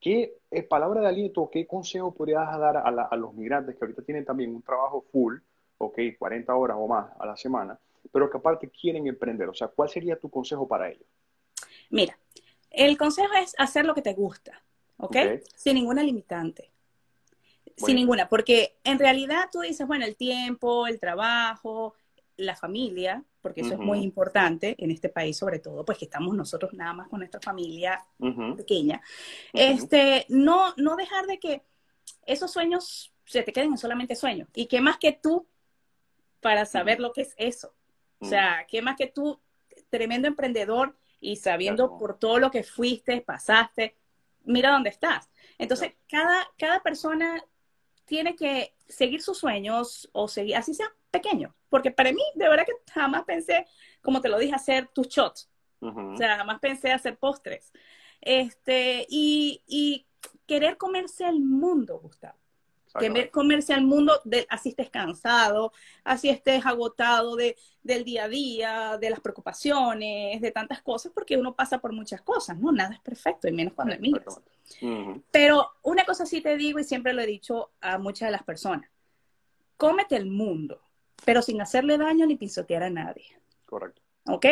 ¿Qué 0.00 0.38
eh, 0.50 0.62
palabra 0.62 1.02
de 1.02 1.08
aliento, 1.08 1.50
qué 1.52 1.66
consejo 1.66 2.14
podrías 2.14 2.46
dar 2.58 2.78
a, 2.78 2.82
a, 2.82 3.16
los 3.16 3.34
migrantes 3.34 3.76
que 3.76 3.84
ahorita 3.84 4.02
tienen 4.02 4.24
también 4.24 4.54
un 4.54 4.62
trabajo 4.62 5.04
full, 5.12 5.36
ok, 5.78 5.98
40 6.18 6.54
horas 6.54 6.76
o 6.80 6.86
más 6.86 7.10
a 7.18 7.26
la 7.26 7.36
semana, 7.36 7.78
pero 8.10 8.30
que 8.30 8.38
aparte 8.38 8.70
quieren 8.70 9.06
emprender? 9.06 9.48
O 9.50 9.54
sea, 9.54 9.68
¿cuál 9.68 9.90
sería 9.90 10.18
tu 10.18 10.30
consejo 10.30 10.66
para 10.66 10.88
ellos? 10.88 11.06
Mira, 11.90 12.18
el 12.70 12.96
consejo 12.96 13.34
es 13.34 13.54
hacer 13.58 13.84
lo 13.84 13.94
que 13.94 14.02
te 14.02 14.14
gusta, 14.14 14.62
¿ok? 14.96 15.10
okay. 15.10 15.40
Sin 15.54 15.74
ninguna 15.74 16.02
limitante. 16.02 16.70
Sin 17.76 17.96
ninguna, 17.96 18.28
porque 18.28 18.78
en 18.84 18.98
realidad 18.98 19.48
tú 19.52 19.60
dices, 19.60 19.86
bueno, 19.86 20.06
el 20.06 20.16
tiempo, 20.16 20.86
el 20.86 20.98
trabajo, 20.98 21.94
la 22.36 22.56
familia, 22.56 23.22
porque 23.40 23.60
eso 23.60 23.74
es 23.74 23.78
muy 23.78 24.00
importante 24.00 24.74
en 24.78 24.90
este 24.90 25.08
país 25.08 25.36
sobre 25.36 25.58
todo, 25.58 25.84
pues 25.84 25.98
que 25.98 26.06
estamos 26.06 26.34
nosotros 26.34 26.72
nada 26.72 26.92
más 26.92 27.08
con 27.08 27.20
nuestra 27.20 27.40
familia 27.40 28.04
pequeña. 28.56 29.00
Este, 29.52 30.26
no, 30.28 30.74
no 30.76 30.96
dejar 30.96 31.26
de 31.26 31.38
que 31.38 31.62
esos 32.24 32.50
sueños 32.52 33.12
se 33.24 33.42
te 33.42 33.52
queden 33.52 33.72
en 33.72 33.78
solamente 33.78 34.16
sueños. 34.16 34.48
Y 34.54 34.66
qué 34.66 34.80
más 34.80 34.98
que 34.98 35.12
tú 35.12 35.46
para 36.40 36.64
saber 36.66 37.00
lo 37.00 37.12
que 37.12 37.22
es 37.22 37.34
eso. 37.36 37.74
O 38.18 38.26
sea, 38.26 38.66
qué 38.68 38.82
más 38.82 38.96
que 38.96 39.06
tú, 39.06 39.40
tremendo 39.90 40.28
emprendedor 40.28 40.96
y 41.20 41.36
sabiendo 41.36 41.98
por 41.98 42.18
todo 42.18 42.38
lo 42.38 42.50
que 42.50 42.62
fuiste, 42.62 43.20
pasaste, 43.20 43.96
mira 44.44 44.70
dónde 44.70 44.90
estás. 44.90 45.30
Entonces, 45.58 45.92
cada, 46.08 46.48
cada 46.58 46.82
persona 46.82 47.44
tiene 48.06 48.34
que 48.34 48.74
seguir 48.88 49.20
sus 49.20 49.38
sueños 49.38 50.08
o 50.12 50.28
seguir, 50.28 50.56
así 50.56 50.74
sea 50.74 50.86
pequeño. 51.10 51.54
Porque 51.68 51.90
para 51.90 52.12
mí, 52.12 52.22
de 52.34 52.48
verdad 52.48 52.64
que 52.64 52.92
jamás 52.92 53.24
pensé, 53.24 53.66
como 54.00 54.20
te 54.20 54.28
lo 54.28 54.38
dije, 54.38 54.54
hacer 54.54 54.88
tus 54.88 55.08
shots. 55.08 55.50
O 55.80 56.16
sea, 56.16 56.38
jamás 56.38 56.58
pensé 56.58 56.90
hacer 56.90 57.18
postres. 57.18 57.70
Este, 58.20 59.06
y, 59.08 59.62
y 59.66 60.06
querer 60.46 60.78
comerse 60.78 61.28
el 61.28 61.40
mundo, 61.40 62.00
Gustavo 62.00 62.38
que 62.98 63.30
comerse 63.30 63.74
al 63.74 63.84
mundo, 63.84 64.20
de, 64.24 64.46
así 64.48 64.70
estés 64.70 64.90
cansado, 64.90 65.72
así 66.04 66.28
estés 66.28 66.64
agotado 66.64 67.36
de, 67.36 67.56
del 67.82 68.04
día 68.04 68.24
a 68.24 68.28
día, 68.28 68.98
de 68.98 69.10
las 69.10 69.20
preocupaciones, 69.20 70.40
de 70.40 70.50
tantas 70.50 70.82
cosas, 70.82 71.12
porque 71.14 71.36
uno 71.36 71.54
pasa 71.54 71.78
por 71.78 71.92
muchas 71.92 72.22
cosas, 72.22 72.58
¿no? 72.58 72.72
Nada 72.72 72.94
es 72.94 73.00
perfecto, 73.00 73.48
y 73.48 73.52
menos 73.52 73.74
cuando 73.74 73.94
emigras. 73.94 74.40
Pero 75.30 75.70
una 75.82 76.04
cosa 76.04 76.26
sí 76.26 76.40
te 76.40 76.56
digo, 76.56 76.78
y 76.78 76.84
siempre 76.84 77.12
lo 77.12 77.22
he 77.22 77.26
dicho 77.26 77.70
a 77.80 77.98
muchas 77.98 78.28
de 78.28 78.32
las 78.32 78.42
personas, 78.42 78.90
cómete 79.76 80.16
el 80.16 80.26
mundo, 80.26 80.80
pero 81.24 81.42
sin 81.42 81.60
hacerle 81.60 81.98
daño 81.98 82.26
ni 82.26 82.36
pisotear 82.36 82.82
a 82.82 82.90
nadie. 82.90 83.38
Correcto. 83.64 84.02
¿Ok? 84.28 84.46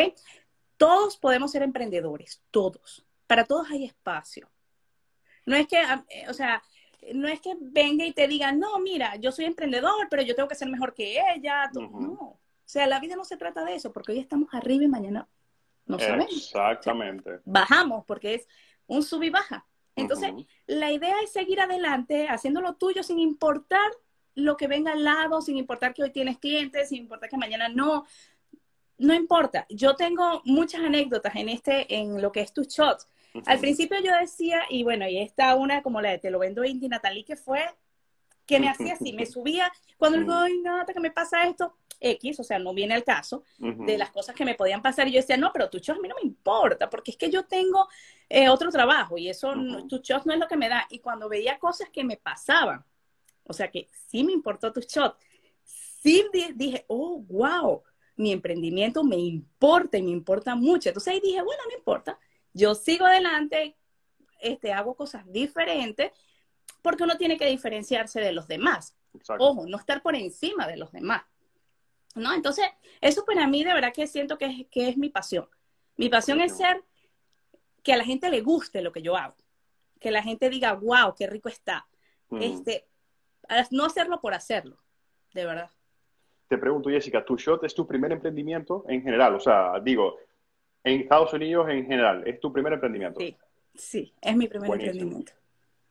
Todos 0.77 1.17
podemos 1.17 1.51
ser 1.51 1.63
emprendedores, 1.63 2.41
todos. 2.51 3.05
Para 3.27 3.45
todos 3.45 3.69
hay 3.71 3.85
espacio. 3.85 4.49
No 5.45 5.55
es 5.55 5.67
que, 5.67 5.77
eh, 6.09 6.25
o 6.29 6.33
sea, 6.33 6.61
no 7.13 7.27
es 7.27 7.39
que 7.41 7.55
venga 7.59 8.05
y 8.05 8.13
te 8.13 8.27
diga, 8.27 8.51
no, 8.51 8.79
mira, 8.79 9.15
yo 9.17 9.31
soy 9.31 9.45
emprendedor, 9.45 10.07
pero 10.09 10.23
yo 10.23 10.35
tengo 10.35 10.49
que 10.49 10.55
ser 10.55 10.69
mejor 10.69 10.93
que 10.93 11.19
ella. 11.35 11.69
No. 11.73 12.39
O 12.65 12.67
sea, 12.67 12.87
la 12.87 12.99
vida 12.99 13.15
no 13.15 13.25
se 13.25 13.37
trata 13.37 13.63
de 13.63 13.75
eso, 13.75 13.93
porque 13.93 14.13
hoy 14.13 14.19
estamos 14.19 14.53
arriba 14.53 14.83
y 14.83 14.87
mañana 14.87 15.27
no 15.85 15.99
sabemos. 15.99 16.31
Exactamente. 16.31 17.39
bajamos, 17.45 18.05
porque 18.05 18.35
es 18.35 18.47
un 18.87 19.03
sub 19.03 19.23
y 19.23 19.29
baja. 19.29 19.65
Entonces, 19.95 20.33
la 20.67 20.91
idea 20.91 21.15
es 21.23 21.31
seguir 21.31 21.61
adelante, 21.61 22.27
haciendo 22.27 22.59
lo 22.61 22.75
tuyo 22.75 23.01
sin 23.03 23.19
importar 23.19 23.89
lo 24.33 24.57
que 24.57 24.67
venga 24.67 24.91
al 24.91 25.03
lado, 25.03 25.41
sin 25.41 25.57
importar 25.57 25.93
que 25.93 26.03
hoy 26.03 26.11
tienes 26.11 26.37
clientes, 26.37 26.89
sin 26.89 27.03
importar 27.03 27.29
que 27.29 27.37
mañana 27.37 27.69
no. 27.69 28.05
No 28.97 29.13
importa. 29.13 29.65
Yo 29.69 29.95
tengo 29.95 30.41
muchas 30.43 30.81
anécdotas 30.81 31.35
en 31.35 31.49
este, 31.49 31.93
en 31.95 32.21
lo 32.21 32.31
que 32.31 32.41
es 32.41 32.53
tus 32.53 32.67
shots 32.67 33.07
al 33.45 33.59
principio 33.59 33.97
yo 34.01 34.11
decía, 34.19 34.61
y 34.69 34.83
bueno, 34.83 35.07
y 35.07 35.17
esta 35.19 35.55
una 35.55 35.81
como 35.81 36.01
la 36.01 36.11
de 36.11 36.19
Te 36.19 36.31
lo 36.31 36.39
vendo 36.39 36.63
Indy 36.63 36.87
Natalie, 36.87 37.25
que 37.25 37.35
fue 37.35 37.61
que 38.45 38.59
me 38.59 38.69
hacía 38.69 38.93
así, 38.93 39.13
me 39.13 39.25
subía, 39.25 39.71
cuando 39.97 40.19
digo, 40.19 40.33
ay, 40.33 40.59
Nata, 40.59 40.93
que 40.93 40.99
me 40.99 41.11
pasa 41.11 41.47
esto, 41.47 41.75
X, 41.99 42.39
o 42.39 42.43
sea, 42.43 42.59
no 42.59 42.73
viene 42.73 42.93
al 42.93 43.03
caso, 43.03 43.43
de 43.57 43.97
las 43.97 44.11
cosas 44.11 44.35
que 44.35 44.45
me 44.45 44.55
podían 44.55 44.81
pasar. 44.81 45.07
Y 45.07 45.13
yo 45.13 45.21
decía, 45.21 45.37
no, 45.37 45.51
pero 45.51 45.69
tu 45.69 45.79
show 45.79 45.95
a 45.95 45.99
mí 45.99 46.07
no 46.07 46.15
me 46.15 46.27
importa, 46.27 46.89
porque 46.89 47.11
es 47.11 47.17
que 47.17 47.29
yo 47.29 47.45
tengo 47.45 47.87
eh, 48.29 48.49
otro 48.49 48.69
trabajo 48.69 49.17
y 49.17 49.29
eso, 49.29 49.53
tu 49.87 49.99
show 49.99 50.21
no 50.25 50.33
es 50.33 50.39
lo 50.39 50.47
que 50.47 50.57
me 50.57 50.69
da. 50.69 50.85
Y 50.89 50.99
cuando 50.99 51.29
veía 51.29 51.57
cosas 51.57 51.89
que 51.89 52.03
me 52.03 52.17
pasaban, 52.17 52.83
o 53.45 53.53
sea, 53.53 53.69
que 53.69 53.87
sí 54.07 54.23
me 54.23 54.33
importó 54.33 54.71
tu 54.71 54.81
shot, 54.81 55.17
sí 55.63 56.25
dije, 56.53 56.85
oh, 56.87 57.19
wow, 57.19 57.81
mi 58.17 58.31
emprendimiento 58.31 59.03
me 59.03 59.17
importa 59.17 59.97
y 59.97 60.03
me 60.03 60.11
importa 60.11 60.55
mucho. 60.55 60.89
Entonces 60.89 61.13
ahí 61.13 61.19
dije, 61.19 61.41
bueno, 61.41 61.63
no 61.69 61.77
importa, 61.77 62.19
yo 62.55 62.73
sigo 62.73 63.05
adelante, 63.05 63.75
este, 64.39 64.71
hago 64.71 64.95
cosas 64.95 65.29
diferentes, 65.31 66.11
porque 66.81 67.03
uno 67.03 67.17
tiene 67.17 67.37
que 67.37 67.47
diferenciarse 67.47 68.21
de 68.21 68.31
los 68.31 68.47
demás. 68.47 68.97
Ojo, 69.37 69.67
no 69.67 69.77
estar 69.77 70.01
por 70.01 70.15
encima 70.15 70.65
de 70.65 70.77
los 70.77 70.91
demás. 70.91 71.23
¿No? 72.15 72.33
Entonces, 72.33 72.65
eso 73.01 73.25
para 73.25 73.45
mí 73.45 73.65
de 73.65 73.73
verdad 73.73 73.91
que 73.93 74.07
siento 74.07 74.37
que 74.37 74.45
es, 74.45 74.67
que 74.71 74.87
es 74.87 74.97
mi 74.97 75.09
pasión. 75.09 75.49
Mi 75.97 76.07
pasión 76.07 76.39
es 76.39 76.55
ser 76.55 76.81
que 77.83 77.91
a 77.91 77.97
la 77.97 78.05
gente 78.05 78.29
le 78.29 78.39
guste 78.39 78.81
lo 78.81 78.93
que 78.93 79.01
yo 79.01 79.17
hago. 79.17 79.35
Que 79.99 80.11
la 80.11 80.23
gente 80.23 80.49
diga, 80.49 80.73
wow, 80.73 81.13
qué 81.17 81.27
rico 81.27 81.49
está. 81.49 81.85
Mm. 82.29 82.41
Este, 82.41 82.87
no 83.71 83.83
hacerlo 83.83 84.21
por 84.21 84.33
hacerlo, 84.33 84.77
de 85.33 85.45
verdad. 85.45 85.71
Te 86.47 86.57
pregunto, 86.57 86.89
Jessica, 86.89 87.25
¿tu 87.25 87.35
shot 87.35 87.65
es 87.65 87.75
tu 87.75 87.85
primer 87.85 88.13
emprendimiento 88.13 88.85
en 88.87 89.01
general? 89.01 89.35
O 89.35 89.39
sea, 89.41 89.79
digo, 89.81 90.17
en 90.85 91.01
Estados 91.01 91.33
Unidos 91.33 91.67
en 91.69 91.85
general, 91.87 92.25
¿es 92.27 92.39
tu 92.39 92.53
primer 92.53 92.71
emprendimiento? 92.73 93.19
Sí, 93.19 93.35
sí, 93.73 94.13
es 94.21 94.37
mi 94.37 94.47
primer 94.47 94.71
emprendimiento. 94.71 95.33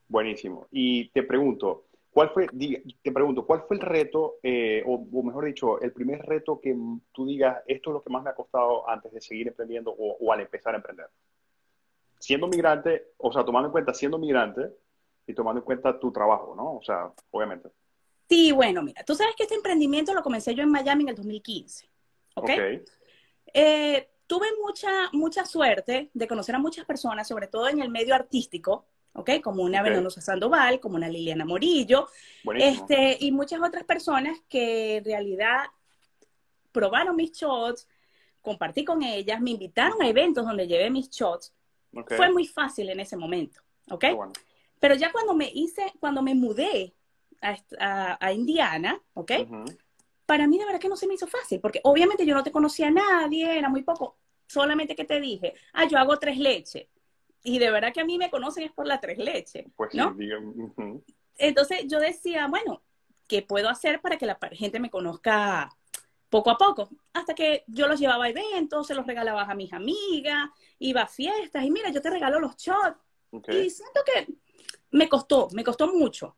Buenísimo. 0.08 0.68
Y 0.70 1.08
te 1.08 1.24
pregunto, 1.24 1.86
¿cuál 2.12 2.30
fue, 2.30 2.46
te 3.02 3.12
pregunto, 3.12 3.44
¿cuál 3.44 3.62
fue 3.66 3.76
el 3.76 3.82
reto, 3.82 4.36
eh, 4.42 4.84
o, 4.86 5.22
mejor 5.24 5.46
dicho, 5.46 5.80
el 5.80 5.92
primer 5.92 6.22
reto 6.24 6.60
que 6.60 6.76
tú 7.12 7.26
digas, 7.26 7.60
esto 7.66 7.90
es 7.90 7.94
lo 7.94 8.02
que 8.04 8.10
más 8.10 8.22
me 8.22 8.30
ha 8.30 8.34
costado 8.34 8.88
antes 8.88 9.12
de 9.12 9.20
seguir 9.20 9.48
emprendiendo 9.48 9.90
o, 9.90 10.32
al 10.32 10.40
empezar 10.40 10.74
a 10.74 10.76
emprender? 10.76 11.06
Siendo 12.20 12.46
migrante, 12.46 13.08
o 13.18 13.32
sea, 13.32 13.44
tomando 13.44 13.66
en 13.68 13.72
cuenta 13.72 13.92
siendo 13.92 14.16
migrante 14.16 14.70
y 15.26 15.34
tomando 15.34 15.58
en 15.58 15.64
cuenta 15.64 15.98
tu 15.98 16.12
trabajo, 16.12 16.54
¿no? 16.54 16.76
O 16.76 16.82
sea, 16.84 17.12
obviamente. 17.32 17.68
Sí, 18.28 18.52
bueno, 18.52 18.80
mira, 18.80 19.02
tú 19.02 19.16
sabes 19.16 19.34
que 19.34 19.42
este 19.42 19.56
emprendimiento 19.56 20.14
lo 20.14 20.22
comencé 20.22 20.54
yo 20.54 20.62
en 20.62 20.70
Miami 20.70 21.02
en 21.02 21.08
el 21.10 21.16
2015, 21.16 21.90
¿ok? 22.36 22.50
Eh, 23.52 24.08
tuve 24.26 24.46
mucha, 24.62 25.10
mucha 25.12 25.44
suerte 25.44 26.10
de 26.12 26.28
conocer 26.28 26.54
a 26.54 26.58
muchas 26.58 26.84
personas, 26.84 27.28
sobre 27.28 27.48
todo 27.48 27.68
en 27.68 27.80
el 27.80 27.90
medio 27.90 28.14
artístico, 28.14 28.86
¿ok? 29.12 29.40
Como 29.42 29.62
una 29.62 29.80
okay. 29.80 29.90
Venenosa 29.90 30.20
Sandoval, 30.20 30.80
como 30.80 30.96
una 30.96 31.08
Liliana 31.08 31.44
Morillo, 31.44 32.08
este, 32.56 33.16
y 33.20 33.32
muchas 33.32 33.60
otras 33.62 33.84
personas 33.84 34.38
que 34.48 34.96
en 34.96 35.04
realidad 35.04 35.64
probaron 36.72 37.16
mis 37.16 37.32
shots, 37.32 37.88
compartí 38.42 38.84
con 38.84 39.02
ellas, 39.02 39.40
me 39.40 39.52
invitaron 39.52 40.02
a 40.02 40.08
eventos 40.08 40.44
donde 40.44 40.66
llevé 40.66 40.90
mis 40.90 41.08
shots. 41.10 41.54
Fue 42.16 42.30
muy 42.30 42.46
fácil 42.46 42.90
en 42.90 43.00
ese 43.00 43.16
momento, 43.16 43.60
¿ok? 43.88 44.04
Pero 44.80 44.96
ya 44.96 45.12
cuando 45.12 45.34
me 45.34 45.50
hice, 45.54 45.92
cuando 46.00 46.20
me 46.22 46.34
mudé 46.34 46.92
a, 47.40 48.32
Indiana, 48.32 49.00
¿ok? 49.14 49.32
Para 50.26 50.46
mí 50.46 50.58
de 50.58 50.64
verdad 50.64 50.80
que 50.80 50.88
no 50.88 50.96
se 50.96 51.06
me 51.06 51.14
hizo 51.14 51.26
fácil, 51.26 51.60
porque 51.60 51.80
obviamente 51.84 52.24
yo 52.24 52.34
no 52.34 52.42
te 52.42 52.52
conocía 52.52 52.88
a 52.88 52.90
nadie, 52.90 53.58
era 53.58 53.68
muy 53.68 53.82
poco. 53.82 54.16
Solamente 54.46 54.94
que 54.94 55.04
te 55.04 55.20
dije, 55.20 55.54
ah, 55.72 55.86
yo 55.86 55.98
hago 55.98 56.18
tres 56.18 56.38
leches. 56.38 56.86
Y 57.42 57.58
de 57.58 57.70
verdad 57.70 57.92
que 57.92 58.00
a 58.00 58.04
mí 58.04 58.16
me 58.16 58.30
conocen 58.30 58.64
es 58.64 58.72
por 58.72 58.86
la 58.86 59.00
tres 59.00 59.18
leches, 59.18 59.66
pues 59.76 59.94
¿no? 59.94 60.16
Entonces 61.36 61.84
yo 61.86 62.00
decía, 62.00 62.46
bueno, 62.46 62.82
¿qué 63.26 63.42
puedo 63.42 63.68
hacer 63.68 64.00
para 64.00 64.16
que 64.16 64.26
la 64.26 64.38
gente 64.52 64.80
me 64.80 64.90
conozca 64.90 65.68
poco 66.30 66.50
a 66.50 66.56
poco? 66.56 66.88
Hasta 67.12 67.34
que 67.34 67.64
yo 67.66 67.86
los 67.86 68.00
llevaba 68.00 68.24
a 68.24 68.28
eventos, 68.30 68.86
se 68.86 68.94
los 68.94 69.06
regalaba 69.06 69.42
a 69.42 69.54
mis 69.54 69.72
amigas, 69.72 70.48
iba 70.78 71.02
a 71.02 71.06
fiestas 71.06 71.64
y 71.64 71.70
mira, 71.70 71.90
yo 71.90 72.00
te 72.00 72.10
regalo 72.10 72.40
los 72.40 72.56
shots. 72.56 72.98
Y 73.48 73.68
siento 73.68 74.00
que 74.06 74.32
me 74.92 75.08
costó, 75.08 75.48
me 75.52 75.64
costó 75.64 75.92
mucho. 75.92 76.36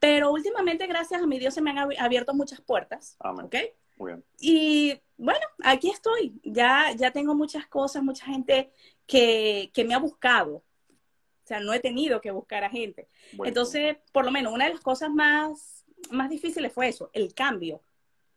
Pero 0.00 0.32
últimamente, 0.32 0.86
gracias 0.86 1.22
a 1.22 1.26
mi 1.26 1.38
Dios, 1.38 1.54
se 1.54 1.60
me 1.60 1.70
han 1.70 1.78
abierto 1.98 2.34
muchas 2.34 2.60
puertas. 2.60 3.16
¿Ok? 3.20 3.54
Muy 3.96 4.12
bien. 4.12 4.24
Y 4.38 4.98
bueno, 5.18 5.46
aquí 5.62 5.90
estoy. 5.90 6.40
Ya, 6.42 6.92
ya 6.96 7.10
tengo 7.12 7.34
muchas 7.34 7.66
cosas, 7.66 8.02
mucha 8.02 8.24
gente 8.24 8.72
que, 9.06 9.70
que 9.74 9.84
me 9.84 9.94
ha 9.94 9.98
buscado. 9.98 10.54
O 10.56 11.46
sea, 11.50 11.60
no 11.60 11.74
he 11.74 11.80
tenido 11.80 12.20
que 12.20 12.30
buscar 12.30 12.64
a 12.64 12.70
gente. 12.70 13.08
Entonces, 13.44 13.98
por 14.12 14.24
lo 14.24 14.30
menos, 14.30 14.54
una 14.54 14.64
de 14.64 14.72
las 14.72 14.80
cosas 14.80 15.10
más, 15.10 15.84
más 16.10 16.30
difíciles 16.30 16.72
fue 16.72 16.88
eso, 16.88 17.10
el 17.12 17.34
cambio. 17.34 17.82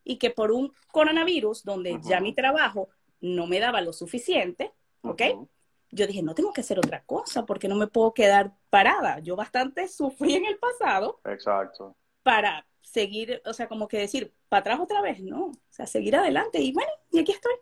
Y 0.04 0.18
que 0.18 0.32
por 0.32 0.52
un 0.52 0.74
coronavirus, 0.92 1.64
donde 1.64 1.98
ya 2.04 2.20
mi 2.20 2.34
trabajo 2.34 2.90
no 3.22 3.48
me 3.48 3.62
daba 3.62 3.80
lo 3.80 3.94
suficiente, 3.94 4.74
¿ok? 5.02 5.22
Yo 5.94 6.08
dije, 6.08 6.24
no 6.24 6.36
tengo 6.36 6.52
que 6.52 6.62
hacer 6.62 6.78
otra 6.80 7.04
cosa 7.04 7.46
porque 7.46 7.68
no 7.68 7.76
me 7.76 7.88
puedo 7.88 8.14
quedar 8.14 8.54
parada. 8.70 9.20
Yo 9.20 9.36
bastante 9.36 9.88
sufrí 9.88 10.36
en 10.36 10.46
el 10.46 10.58
pasado. 10.58 11.20
Exacto. 11.26 11.96
Para 12.24 12.66
seguir, 12.82 13.42
o 13.46 13.54
sea, 13.54 13.68
como 13.68 13.88
que 13.88 13.98
decir, 13.98 14.34
para 14.50 14.62
atrás 14.62 14.80
otra 14.80 15.02
vez, 15.02 15.22
¿no? 15.22 15.46
O 15.46 15.54
sea, 15.70 15.86
seguir 15.86 16.16
adelante. 16.16 16.60
Y 16.60 16.74
bueno, 16.74 16.92
y 17.12 17.20
aquí 17.20 17.32
estoy. 17.32 17.54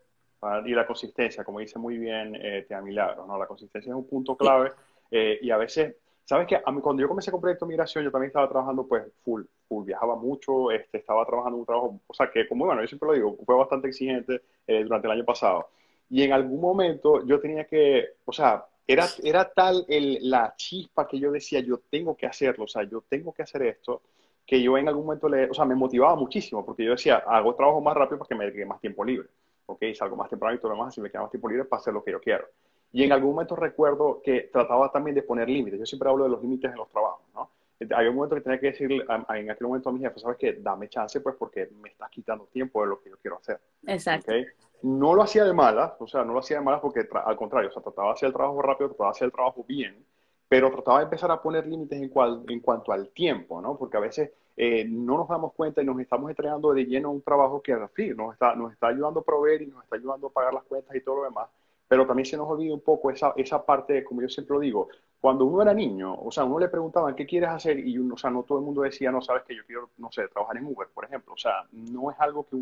Y 0.66 0.72
la 0.74 0.88
consistencia, 0.88 1.44
como 1.44 1.60
dice 1.60 1.78
muy 1.78 2.00
bien 2.00 2.36
eh, 2.36 2.66
Tea 2.68 2.82
Milagro, 2.82 3.28
¿no? 3.28 3.38
La 3.38 3.46
consistencia 3.46 3.92
es 3.92 3.96
un 3.96 4.08
punto 4.08 4.36
clave. 4.36 4.72
Eh, 5.12 5.38
y 5.42 5.52
a 5.52 5.58
veces, 5.58 5.96
¿sabes 6.26 6.48
qué? 6.48 6.60
A 6.66 6.72
mí, 6.72 6.82
cuando 6.82 7.02
yo 7.02 7.08
comencé 7.08 7.30
con 7.30 7.40
Proyecto 7.40 7.68
Migración, 7.68 8.04
yo 8.04 8.12
también 8.12 8.30
estaba 8.30 8.50
trabajando, 8.50 8.88
pues, 8.88 9.04
full, 9.24 9.44
full. 9.68 9.86
Viajaba 9.86 10.16
mucho, 10.16 10.72
este, 10.72 10.98
estaba 10.98 11.26
trabajando 11.26 11.60
un 11.60 11.66
trabajo, 11.66 12.02
o 12.08 12.14
sea, 12.14 12.32
que, 12.32 12.48
como 12.48 12.66
bueno, 12.66 12.82
yo 12.82 12.88
siempre 12.88 13.08
lo 13.08 13.14
digo, 13.14 13.38
fue 13.46 13.56
bastante 13.56 13.90
exigente 13.90 14.42
eh, 14.66 14.84
durante 14.84 15.08
el 15.08 15.12
año 15.12 15.26
pasado. 15.26 15.70
Y 16.12 16.24
en 16.24 16.34
algún 16.34 16.60
momento 16.60 17.26
yo 17.26 17.40
tenía 17.40 17.64
que, 17.64 18.16
o 18.26 18.34
sea, 18.34 18.66
era, 18.86 19.08
era 19.24 19.50
tal 19.50 19.86
el, 19.88 20.20
la 20.30 20.54
chispa 20.58 21.08
que 21.08 21.18
yo 21.18 21.32
decía, 21.32 21.62
yo 21.62 21.80
tengo 21.90 22.18
que 22.18 22.26
hacerlo, 22.26 22.66
o 22.66 22.68
sea, 22.68 22.84
yo 22.84 23.02
tengo 23.08 23.32
que 23.32 23.44
hacer 23.44 23.62
esto, 23.64 24.02
que 24.46 24.62
yo 24.62 24.78
en 24.78 24.90
algún 24.90 25.06
momento 25.06 25.30
le, 25.30 25.50
o 25.50 25.54
sea, 25.54 25.64
me 25.64 25.74
motivaba 25.74 26.18
muchísimo, 26.18 26.66
porque 26.66 26.84
yo 26.84 26.92
decía, 26.92 27.24
hago 27.26 27.56
trabajo 27.56 27.80
más 27.80 27.96
rápido 27.96 28.18
porque 28.18 28.36
me 28.36 28.52
quede 28.52 28.66
más 28.66 28.82
tiempo 28.82 29.06
libre, 29.06 29.30
¿ok? 29.68 29.82
Salgo 29.96 30.18
más 30.18 30.30
temprano 30.30 30.54
y 30.54 30.60
todo 30.60 30.72
lo 30.72 30.76
demás, 30.76 30.90
así 30.90 31.00
me 31.00 31.10
queda 31.10 31.22
más 31.22 31.32
tiempo 31.32 31.48
libre 31.48 31.64
para 31.64 31.80
hacer 31.80 31.94
lo 31.94 32.04
que 32.04 32.12
yo 32.12 32.20
quiero. 32.20 32.46
Y 32.92 33.06
en 33.06 33.14
algún 33.14 33.32
momento 33.32 33.56
recuerdo 33.56 34.22
que 34.22 34.50
trataba 34.52 34.92
también 34.92 35.16
de 35.16 35.24
poner 35.24 35.48
límites. 35.48 35.80
Yo 35.80 35.86
siempre 35.86 36.10
hablo 36.10 36.26
de 36.26 36.32
los 36.32 36.42
límites 36.42 36.70
en 36.70 36.78
los 36.78 36.90
trabajos, 36.90 37.24
¿no? 37.34 37.50
Había 37.90 38.10
un 38.10 38.16
momento 38.16 38.36
que 38.36 38.42
tenía 38.42 38.60
que 38.60 38.68
decirle 38.68 39.04
en 39.30 39.50
aquel 39.50 39.68
momento 39.68 39.90
a 39.90 39.92
mi 39.94 40.00
jefe, 40.00 40.20
¿sabes 40.20 40.38
qué? 40.38 40.54
Dame 40.54 40.88
chance, 40.90 41.20
pues, 41.22 41.36
porque 41.38 41.70
me 41.82 41.90
estás 41.90 42.10
quitando 42.10 42.46
tiempo 42.46 42.82
de 42.82 42.88
lo 42.88 43.02
que 43.02 43.10
yo 43.10 43.18
quiero 43.18 43.38
hacer. 43.38 43.60
Exacto. 43.88 44.32
¿okay? 44.32 44.46
no 44.84 45.14
lo 45.14 45.24
hacía 45.24 45.46
de 45.46 45.54
malas, 45.54 45.94
o 46.00 46.08
sea, 46.08 46.24
no 46.24 46.34
lo 46.34 46.40
hacía 46.40 46.58
de 46.58 46.64
malas 46.64 46.82
porque 46.82 47.08
al 47.26 47.36
contrario, 47.36 47.70
o 47.70 47.74
sea, 47.74 47.82
trataba 47.82 48.10
de 48.10 48.14
hacer 48.14 48.28
el 48.28 48.34
trabajo 48.34 48.62
rápido, 48.62 48.90
trataba 48.90 49.10
de 49.10 49.12
hacer 49.12 49.26
el 49.26 49.32
trabajo 49.32 49.64
bien, 49.68 50.06
pero 50.48 50.72
trataba 50.72 51.00
de 51.00 51.06
empezar 51.06 51.32
a 51.32 51.42
poner 51.42 51.68
límites 51.68 52.02
en, 52.02 52.10
cual, 52.10 52.44
en 52.48 52.60
cuanto 52.60 52.92
al 52.92 53.10
tiempo, 53.10 53.62
¿no? 53.62 53.78
Porque 53.78 53.98
a 53.98 54.02
veces 54.02 54.32
eh, 54.58 54.86
no 54.86 55.18
nos 55.18 55.28
damos 55.28 55.54
cuenta 55.54 55.82
y 55.82 55.86
nos 55.86 56.00
estamos 56.00 56.30
entregando 56.30 56.74
de 56.74 56.86
lleno 56.86 57.10
a 57.10 57.12
un 57.12 57.22
trabajo 57.22 57.62
que, 57.62 57.76
fin, 57.94 58.16
nos 58.16 58.34
está, 58.34 58.56
nos 58.56 58.72
está 58.72 58.88
ayudando 58.88 59.22
a 59.22 59.24
proveer 59.24 59.62
y 59.62 59.68
nos 59.68 59.84
está 59.84 59.96
ayudando 59.96 60.28
a 60.28 60.32
pagar 60.32 60.54
las 60.54 60.64
cuentas 60.64 60.96
y 60.96 61.02
todo 61.02 61.18
lo 61.18 61.24
demás, 61.24 61.48
pero 61.92 62.08
también 62.08 62.26
se 62.26 62.38
nos 62.38 62.48
olvida 62.48 62.74
un 62.74 62.80
poco 62.80 63.12
esa, 63.12 63.34
esa 63.36 63.66
parte, 63.66 64.02
como 64.06 64.22
yo 64.22 64.30
siempre 64.30 64.54
lo 64.54 64.62
digo, 64.62 64.88
cuando 65.20 65.44
uno 65.44 65.62
era 65.62 65.74
niño, 65.74 66.16
o 66.22 66.32
sea, 66.32 66.46
uno 66.46 66.58
le 66.58 66.70
preguntaban, 66.70 67.16
¿qué 67.16 67.26
quieres 67.26 67.50
hacer? 67.50 67.80
Y 67.86 67.98
uno, 67.98 68.14
o 68.14 68.18
sea, 68.18 68.30
no 68.30 68.44
todo 68.44 68.60
el 68.60 68.64
mundo 68.64 68.84
decía, 68.84 69.12
no, 69.12 69.22
sabes 69.22 69.44
que 69.44 69.54
yo 69.54 69.66
quiero, 69.66 69.90
no 69.98 70.10
sé, 70.10 70.26
trabajar 70.30 70.56
en 70.56 70.68
Uber, 70.68 70.88
por 70.94 71.04
ejemplo. 71.04 71.34
O 71.34 71.38
sea, 71.38 71.68
no 71.74 72.10
es 72.10 72.18
algo 72.22 72.48
que, 72.48 72.56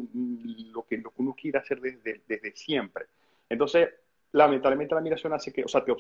lo, 0.74 0.82
que, 0.82 0.98
lo 0.98 1.12
que 1.12 1.22
uno 1.22 1.36
quiere 1.40 1.60
hacer 1.60 1.80
desde, 1.80 2.24
desde 2.28 2.56
siempre. 2.56 3.06
Entonces, 3.48 3.90
lamentablemente 4.32 4.96
la 4.96 5.02
migración 5.02 5.32
hace 5.34 5.54
que, 5.54 5.64
o 5.64 5.68
sea, 5.68 5.86
te, 5.86 5.92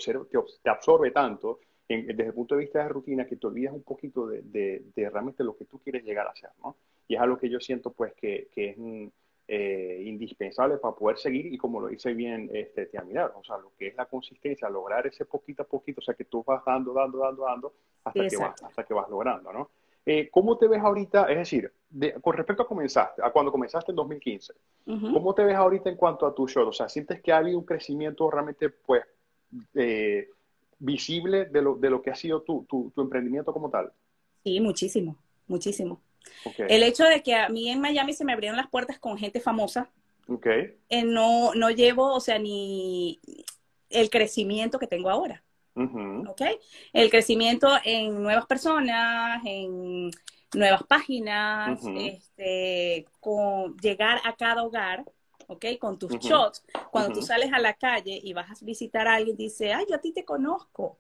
absorbe 0.71 1.11
tanto 1.11 1.59
desde 1.87 2.25
el 2.25 2.33
punto 2.33 2.55
de 2.55 2.61
vista 2.61 2.81
de 2.81 2.89
rutina 2.89 3.27
que 3.27 3.35
te 3.35 3.45
olvidas 3.45 3.75
un 3.75 3.83
poquito 3.83 4.25
de, 4.25 4.41
de, 4.41 5.07
realmente 5.07 5.43
lo 5.43 5.55
que 5.55 5.65
tú 5.65 5.77
quieres 5.77 6.03
llegar 6.03 6.25
a 6.25 6.31
hacer, 6.31 6.49
¿no? 6.63 6.77
Y 7.07 7.13
es 7.13 7.21
algo 7.21 7.37
que 7.37 7.47
yo 7.47 7.59
siento, 7.59 7.91
pues, 7.91 8.11
que, 8.15 8.47
que 8.51 8.69
es 8.71 8.77
eh, 9.51 10.03
indispensable 10.05 10.77
para 10.77 10.93
poder 10.93 11.17
seguir 11.17 11.51
y 11.51 11.57
como 11.57 11.79
lo 11.79 11.87
dice 11.87 12.13
bien 12.13 12.51
este, 12.53 12.85
Tía 12.85 13.01
Mirar, 13.01 13.33
o 13.35 13.43
sea, 13.43 13.57
lo 13.57 13.71
que 13.75 13.87
es 13.87 13.95
la 13.95 14.05
consistencia, 14.05 14.69
lograr 14.69 15.07
ese 15.07 15.25
poquito 15.25 15.63
a 15.63 15.65
poquito, 15.65 16.01
o 16.01 16.03
sea, 16.03 16.13
que 16.13 16.25
tú 16.25 16.43
vas 16.45 16.63
dando, 16.63 16.93
dando, 16.93 17.17
dando, 17.17 17.45
dando, 17.45 17.73
hasta, 18.03 18.27
que 18.27 18.37
vas, 18.37 18.61
hasta 18.61 18.83
que 18.83 18.93
vas 18.93 19.09
logrando, 19.09 19.51
¿no? 19.51 19.71
Eh, 20.05 20.29
¿Cómo 20.29 20.55
te 20.55 20.67
ves 20.67 20.79
ahorita? 20.79 21.23
Es 21.31 21.37
decir, 21.39 21.73
con 22.21 22.37
respecto 22.37 22.61
a 22.61 22.67
comenzaste, 22.67 23.23
a 23.23 23.31
cuando 23.31 23.51
comenzaste 23.51 23.91
en 23.91 23.95
2015, 23.95 24.53
¿cómo 24.85 25.33
te 25.33 25.43
ves 25.43 25.55
ahorita 25.55 25.89
en 25.89 25.95
cuanto 25.95 26.27
a 26.27 26.35
tu 26.35 26.47
show? 26.47 26.67
O 26.67 26.71
sea, 26.71 26.87
¿sientes 26.87 27.19
que 27.19 27.31
ha 27.31 27.37
habido 27.37 27.57
un 27.57 27.65
crecimiento 27.65 28.29
realmente, 28.29 28.69
pues, 28.69 29.03
eh, 29.73 30.29
visible 30.77 31.45
de 31.45 31.61
lo, 31.63 31.73
de 31.73 31.89
lo 31.89 32.03
que 32.03 32.11
ha 32.11 32.15
sido 32.15 32.43
tu, 32.43 32.65
tu, 32.69 32.91
tu 32.93 33.01
emprendimiento 33.01 33.51
como 33.51 33.71
tal? 33.71 33.91
Sí, 34.43 34.59
muchísimo, 34.59 35.15
muchísimo. 35.47 35.99
El 36.57 36.83
hecho 36.83 37.03
de 37.05 37.21
que 37.23 37.35
a 37.35 37.49
mí 37.49 37.69
en 37.69 37.81
Miami 37.81 38.13
se 38.13 38.25
me 38.25 38.33
abrieron 38.33 38.57
las 38.57 38.69
puertas 38.69 38.99
con 38.99 39.17
gente 39.17 39.39
famosa, 39.39 39.89
okay. 40.27 40.77
Eh, 40.89 41.03
no, 41.03 41.53
no 41.55 41.69
llevo, 41.69 42.13
o 42.13 42.19
sea, 42.19 42.39
ni 42.39 43.19
el 43.89 44.09
crecimiento 44.09 44.79
que 44.79 44.87
tengo 44.87 45.09
ahora. 45.09 45.43
El 46.91 47.09
crecimiento 47.09 47.69
en 47.83 48.21
nuevas 48.21 48.45
personas, 48.45 49.41
en 49.45 50.11
nuevas 50.53 50.83
páginas, 50.83 51.79
este, 51.97 53.05
con 53.19 53.77
llegar 53.77 54.19
a 54.25 54.35
cada 54.35 54.63
hogar, 54.63 55.05
¿ok? 55.47 55.65
Con 55.79 55.97
tus 55.97 56.11
shots. 56.19 56.63
Cuando 56.91 57.13
tú 57.13 57.21
sales 57.21 57.53
a 57.53 57.59
la 57.59 57.73
calle 57.73 58.19
y 58.21 58.33
vas 58.33 58.61
a 58.61 58.65
visitar 58.65 59.07
a 59.07 59.15
alguien, 59.15 59.37
dice, 59.37 59.73
ay, 59.73 59.85
yo 59.89 59.95
a 59.95 59.99
ti 59.99 60.11
te 60.11 60.25
conozco. 60.25 60.97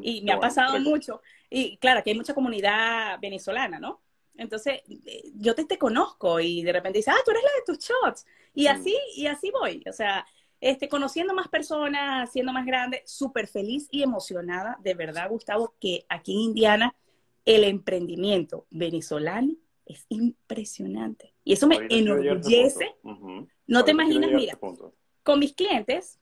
Y 0.00 0.22
me 0.22 0.32
ha 0.32 0.40
pasado 0.40 0.80
mucho. 0.80 1.20
Y 1.50 1.76
claro, 1.76 2.02
que 2.02 2.10
hay 2.10 2.16
mucha 2.16 2.34
comunidad 2.34 3.18
venezolana, 3.20 3.78
¿no? 3.78 4.00
Entonces, 4.38 4.80
eh, 4.88 5.30
yo 5.34 5.54
te, 5.54 5.64
te 5.64 5.78
conozco 5.78 6.40
y 6.40 6.62
de 6.62 6.72
repente 6.72 6.98
dice, 6.98 7.10
ah, 7.10 7.22
tú 7.24 7.30
eres 7.30 7.42
la 7.42 7.50
de 7.50 7.64
tus 7.66 7.78
shots. 7.84 8.26
Y 8.54 8.66
así, 8.66 8.96
y 9.16 9.26
así 9.26 9.50
voy. 9.50 9.82
O 9.88 9.92
sea, 9.92 10.26
este, 10.60 10.88
conociendo 10.88 11.34
más 11.34 11.48
personas, 11.48 12.30
siendo 12.32 12.52
más 12.52 12.66
grande, 12.66 13.02
súper 13.04 13.46
feliz 13.46 13.88
y 13.90 14.02
emocionada, 14.02 14.78
de 14.82 14.94
verdad, 14.94 15.28
Gustavo, 15.28 15.74
que 15.80 16.06
aquí 16.08 16.32
en 16.32 16.40
Indiana 16.40 16.94
el 17.44 17.64
emprendimiento 17.64 18.66
venezolano 18.70 19.54
es 19.84 20.04
impresionante. 20.08 21.34
Y 21.44 21.52
eso 21.52 21.66
me 21.66 21.78
enorgullece. 21.88 22.96
No 23.66 23.84
te 23.84 23.92
imaginas, 23.92 24.30
mira, 24.32 24.58
con 25.22 25.38
mis 25.38 25.54
clientes, 25.54 26.18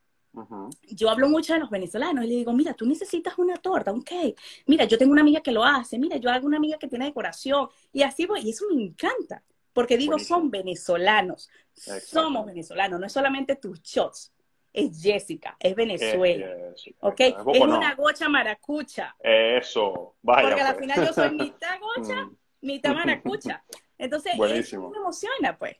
yo 0.89 1.09
hablo 1.09 1.29
mucho 1.29 1.53
de 1.53 1.59
los 1.59 1.69
venezolanos 1.69 2.25
y 2.25 2.27
le 2.27 2.35
digo, 2.35 2.53
mira, 2.53 2.73
tú 2.73 2.85
necesitas 2.85 3.37
una 3.37 3.55
torta, 3.57 3.91
un 3.91 4.01
cake. 4.01 4.39
Mira, 4.65 4.85
yo 4.85 4.97
tengo 4.97 5.11
una 5.11 5.21
amiga 5.21 5.41
que 5.41 5.51
lo 5.51 5.63
hace, 5.63 5.97
mira, 5.97 6.17
yo 6.17 6.29
hago 6.29 6.47
una 6.47 6.57
amiga 6.57 6.77
que 6.77 6.87
tiene 6.87 7.05
decoración. 7.05 7.69
Y 7.93 8.03
así 8.03 8.25
voy, 8.25 8.41
y 8.41 8.49
eso 8.51 8.65
me 8.73 8.81
encanta. 8.81 9.43
Porque 9.73 9.97
digo, 9.97 10.17
son 10.19 10.49
venezolanos. 10.49 11.49
Somos 11.73 12.45
venezolanos, 12.45 12.99
no 12.99 13.05
es 13.05 13.11
solamente 13.11 13.55
tus 13.55 13.81
shots 13.81 14.31
es 14.75 15.01
Jessica, 15.01 15.55
es 15.57 15.73
Venezuela. 15.73 16.47
¿Ok? 16.99 17.19
Es, 17.21 17.35
una 17.61 17.95
gocha 17.95 18.27
maracucha. 18.27 19.15
Eso, 19.19 20.15
vaya. 20.21 20.49
Porque 20.49 20.61
al 20.61 20.75
pues. 20.75 20.81
final 20.81 21.07
yo 21.07 21.13
soy 21.13 21.31
mitad 21.31 21.79
gocha, 21.95 22.25
mm. 22.25 22.37
mitad 22.61 22.93
maracucha. 22.93 23.63
Entonces, 23.97 24.33
eso 24.33 24.89
me 24.89 24.97
emociona, 24.97 25.57
pues. 25.57 25.77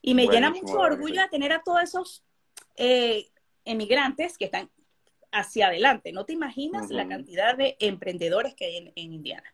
Y 0.00 0.14
me 0.14 0.28
llena 0.28 0.50
mucho 0.50 0.78
orgullo 0.78 1.20
de 1.20 1.28
tener 1.28 1.52
a 1.52 1.62
todos 1.62 1.82
esos 1.82 2.24
eh, 2.76 3.28
emigrantes 3.68 4.38
que 4.38 4.46
están 4.46 4.70
hacia 5.32 5.68
adelante. 5.68 6.12
No 6.12 6.24
te 6.24 6.32
imaginas 6.32 6.90
la 6.90 7.06
cantidad 7.06 7.56
de 7.56 7.76
emprendedores 7.80 8.54
que 8.54 8.64
hay 8.64 8.92
en, 8.94 9.12
Indiana. 9.12 9.44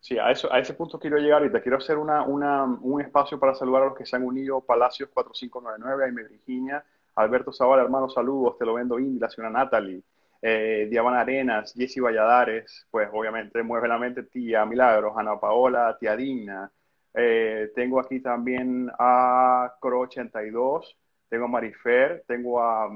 Sí, 0.00 0.18
a, 0.18 0.30
eso, 0.30 0.52
a 0.52 0.58
ese 0.58 0.74
punto 0.74 0.98
quiero 0.98 1.16
llegar 1.16 1.44
y 1.44 1.50
te 1.50 1.62
quiero 1.62 1.78
hacer 1.78 1.96
una, 1.96 2.22
un 2.22 3.00
espacio 3.00 3.40
para 3.40 3.54
saludar 3.54 3.82
a 3.82 3.86
los 3.86 3.96
que 3.96 4.04
se 4.04 4.16
han 4.16 4.22
unido. 4.22 4.60
Palacios 4.60 5.08
4599, 5.14 6.04
Aime 6.04 6.28
Virginia, 6.28 6.84
Alberto 7.14 7.52
Zavala, 7.52 7.82
hermano, 7.82 8.08
saludos, 8.10 8.58
te 8.58 8.66
lo 8.66 8.74
vendo 8.74 8.98
Indy, 8.98 9.18
la 9.18 9.30
señora 9.30 9.50
Natalie, 9.50 10.02
eh, 10.42 10.88
Diabana 10.90 11.20
Arenas, 11.20 11.72
Jessy 11.72 12.00
Valladares, 12.00 12.86
pues 12.90 13.08
obviamente 13.12 13.62
mueve 13.62 13.88
la 13.88 13.98
mente 13.98 14.24
tía 14.24 14.66
Milagros, 14.66 15.14
Ana 15.16 15.40
Paola, 15.40 15.96
tía 15.98 16.14
Digna. 16.16 16.70
Eh, 17.14 17.72
tengo 17.74 17.98
aquí 17.98 18.20
también 18.20 18.90
a 18.98 19.74
Cro82, 19.80 20.96
tengo 21.28 21.44
a 21.44 21.48
Marifer, 21.48 22.24
tengo 22.26 22.60
a 22.60 22.88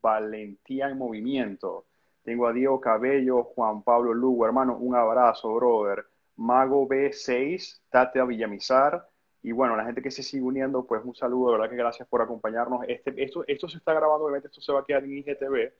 Valentía 0.00 0.88
en 0.88 0.98
Movimiento, 0.98 1.86
tengo 2.22 2.46
a 2.46 2.52
Diego 2.52 2.80
Cabello, 2.80 3.44
Juan 3.44 3.82
Pablo 3.82 4.14
Lugo, 4.14 4.46
hermano, 4.46 4.76
un 4.76 4.94
abrazo, 4.94 5.54
brother. 5.54 6.04
Mago 6.36 6.88
B6, 6.88 7.82
Tatea 7.90 8.24
Villamizar, 8.24 9.06
y 9.42 9.52
bueno, 9.52 9.76
la 9.76 9.84
gente 9.84 10.02
que 10.02 10.10
se 10.10 10.22
sigue 10.22 10.42
uniendo, 10.42 10.84
pues 10.86 11.04
un 11.04 11.14
saludo, 11.14 11.50
de 11.50 11.58
verdad 11.58 11.70
que 11.70 11.76
gracias 11.76 12.08
por 12.08 12.22
acompañarnos. 12.22 12.80
Este, 12.88 13.14
esto, 13.22 13.44
esto 13.46 13.68
se 13.68 13.76
está 13.76 13.92
grabando, 13.92 14.24
obviamente 14.24 14.48
esto 14.48 14.60
se 14.60 14.72
va 14.72 14.80
a 14.80 14.84
quedar 14.84 15.04
en 15.04 15.18
IGTV 15.18 15.70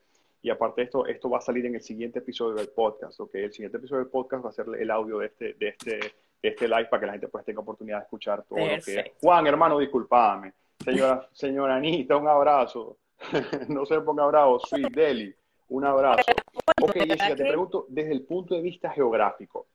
y 0.45 0.51
aparte 0.51 0.83
de 0.83 0.85
esto, 0.85 1.07
esto 1.07 1.31
va 1.31 1.39
a 1.39 1.41
salir 1.41 1.65
en 1.65 1.75
el 1.75 1.81
siguiente 1.81 2.19
episodio 2.19 2.55
del 2.55 2.69
podcast, 2.69 3.19
¿ok? 3.19 3.35
El 3.37 3.53
siguiente 3.53 3.79
episodio 3.79 4.03
del 4.03 4.11
podcast 4.11 4.45
va 4.45 4.51
a 4.51 4.53
ser 4.53 4.67
el 4.79 4.91
audio 4.91 5.21
de 5.21 5.27
este, 5.27 5.55
de 5.55 5.69
este, 5.69 5.97
de 5.97 6.49
este 6.51 6.69
live 6.69 6.85
para 6.85 7.01
que 7.01 7.07
la 7.07 7.13
gente 7.13 7.29
pues 7.29 7.47
tenga 7.47 7.61
oportunidad 7.61 7.97
de 7.97 8.03
escuchar 8.03 8.45
todo 8.45 8.59
lo 8.59 8.83
que 8.85 9.15
Juan, 9.23 9.47
hermano, 9.47 9.79
discúlpame. 9.79 10.53
Señora, 10.83 11.29
señora 11.33 11.77
Anita, 11.77 12.17
un 12.17 12.29
abrazo. 12.29 12.99
no 13.69 13.87
se 13.87 14.01
ponga 14.01 14.27
bravo. 14.27 14.59
Sweet 14.61 14.93
Deli, 14.95 15.35
un 15.69 15.85
abrazo. 15.85 16.33
Ok, 16.83 16.93
Jessica, 16.93 17.37
te 17.37 17.45
pregunto 17.45 17.87
desde 17.89 18.13
el 18.13 18.23
punto 18.23 18.55
de 18.55 18.63
vista 18.63 18.91
geográfico. 18.91 19.67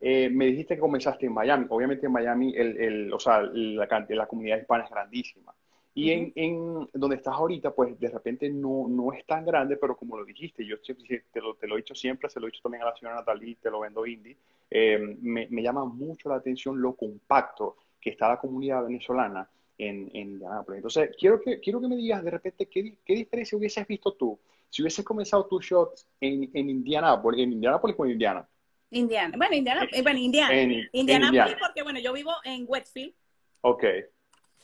Eh, 0.00 0.28
me 0.30 0.46
dijiste 0.46 0.74
que 0.74 0.80
comenzaste 0.80 1.26
en 1.26 1.32
Miami. 1.32 1.66
Obviamente 1.68 2.06
en 2.06 2.12
Miami 2.12 2.54
el, 2.56 2.76
el, 2.76 3.12
o 3.12 3.18
sea, 3.18 3.42
la, 3.42 4.06
la, 4.08 4.26
comunidad 4.26 4.58
hispana 4.58 4.84
es 4.84 4.90
grandísima. 4.90 5.54
Y 5.96 6.10
en, 6.10 6.32
en, 6.34 6.88
donde 6.92 7.16
estás 7.16 7.34
ahorita, 7.34 7.72
pues 7.72 7.98
de 8.00 8.10
repente 8.10 8.50
no, 8.50 8.86
no 8.88 9.12
es 9.12 9.24
tan 9.24 9.46
grande, 9.46 9.76
pero 9.76 9.96
como 9.96 10.18
lo 10.18 10.24
dijiste, 10.24 10.66
yo 10.66 10.76
te 10.80 11.40
lo, 11.40 11.54
te 11.54 11.68
lo 11.68 11.74
he 11.74 11.78
dicho 11.78 11.94
siempre, 11.94 12.28
se 12.28 12.40
lo 12.40 12.46
he 12.46 12.50
dicho 12.50 12.62
también 12.62 12.82
a 12.82 12.86
la 12.86 12.96
señora 12.96 13.16
Natalie, 13.16 13.56
te 13.62 13.70
lo 13.70 13.80
vendo 13.80 14.04
indie, 14.04 14.36
eh, 14.70 15.16
me, 15.20 15.46
me, 15.48 15.62
llama 15.62 15.84
mucho 15.84 16.28
la 16.28 16.34
atención 16.34 16.82
lo 16.82 16.94
compacto 16.94 17.76
que 18.00 18.10
está 18.10 18.28
la 18.28 18.40
comunidad 18.40 18.84
venezolana 18.84 19.48
en, 19.78 20.10
en 20.14 20.32
Indianápolis. 20.32 20.78
Entonces, 20.78 21.10
quiero 21.18 21.40
que, 21.40 21.60
quiero 21.60 21.80
que 21.80 21.88
me 21.88 21.96
digas 21.96 22.22
de 22.22 22.30
repente 22.30 22.66
qué, 22.66 22.98
qué 23.04 23.14
diferencia 23.14 23.58
hubieses 23.58 23.86
visto 23.86 24.12
tú 24.14 24.38
si 24.74 24.82
hubieses 24.82 25.04
comenzado 25.04 25.46
tus 25.46 25.64
shots 25.64 26.08
en, 26.20 26.50
en 26.52 26.68
Indianápolis, 26.68 27.44
en 27.44 27.52
Indianápolis 27.52 27.94
o 27.96 28.04
en 28.06 28.10
Indiana. 28.10 28.48
Indiana. 28.90 29.36
Bueno, 29.36 29.54
Indiana, 29.54 29.88
eh, 29.92 30.02
bueno, 30.02 30.18
Indiana. 30.18 30.88
Indiana. 30.92 31.56
porque 31.60 31.84
bueno, 31.84 32.00
yo 32.00 32.12
vivo 32.12 32.32
en 32.42 32.64
Westfield. 32.66 33.14
Ok, 33.60 33.84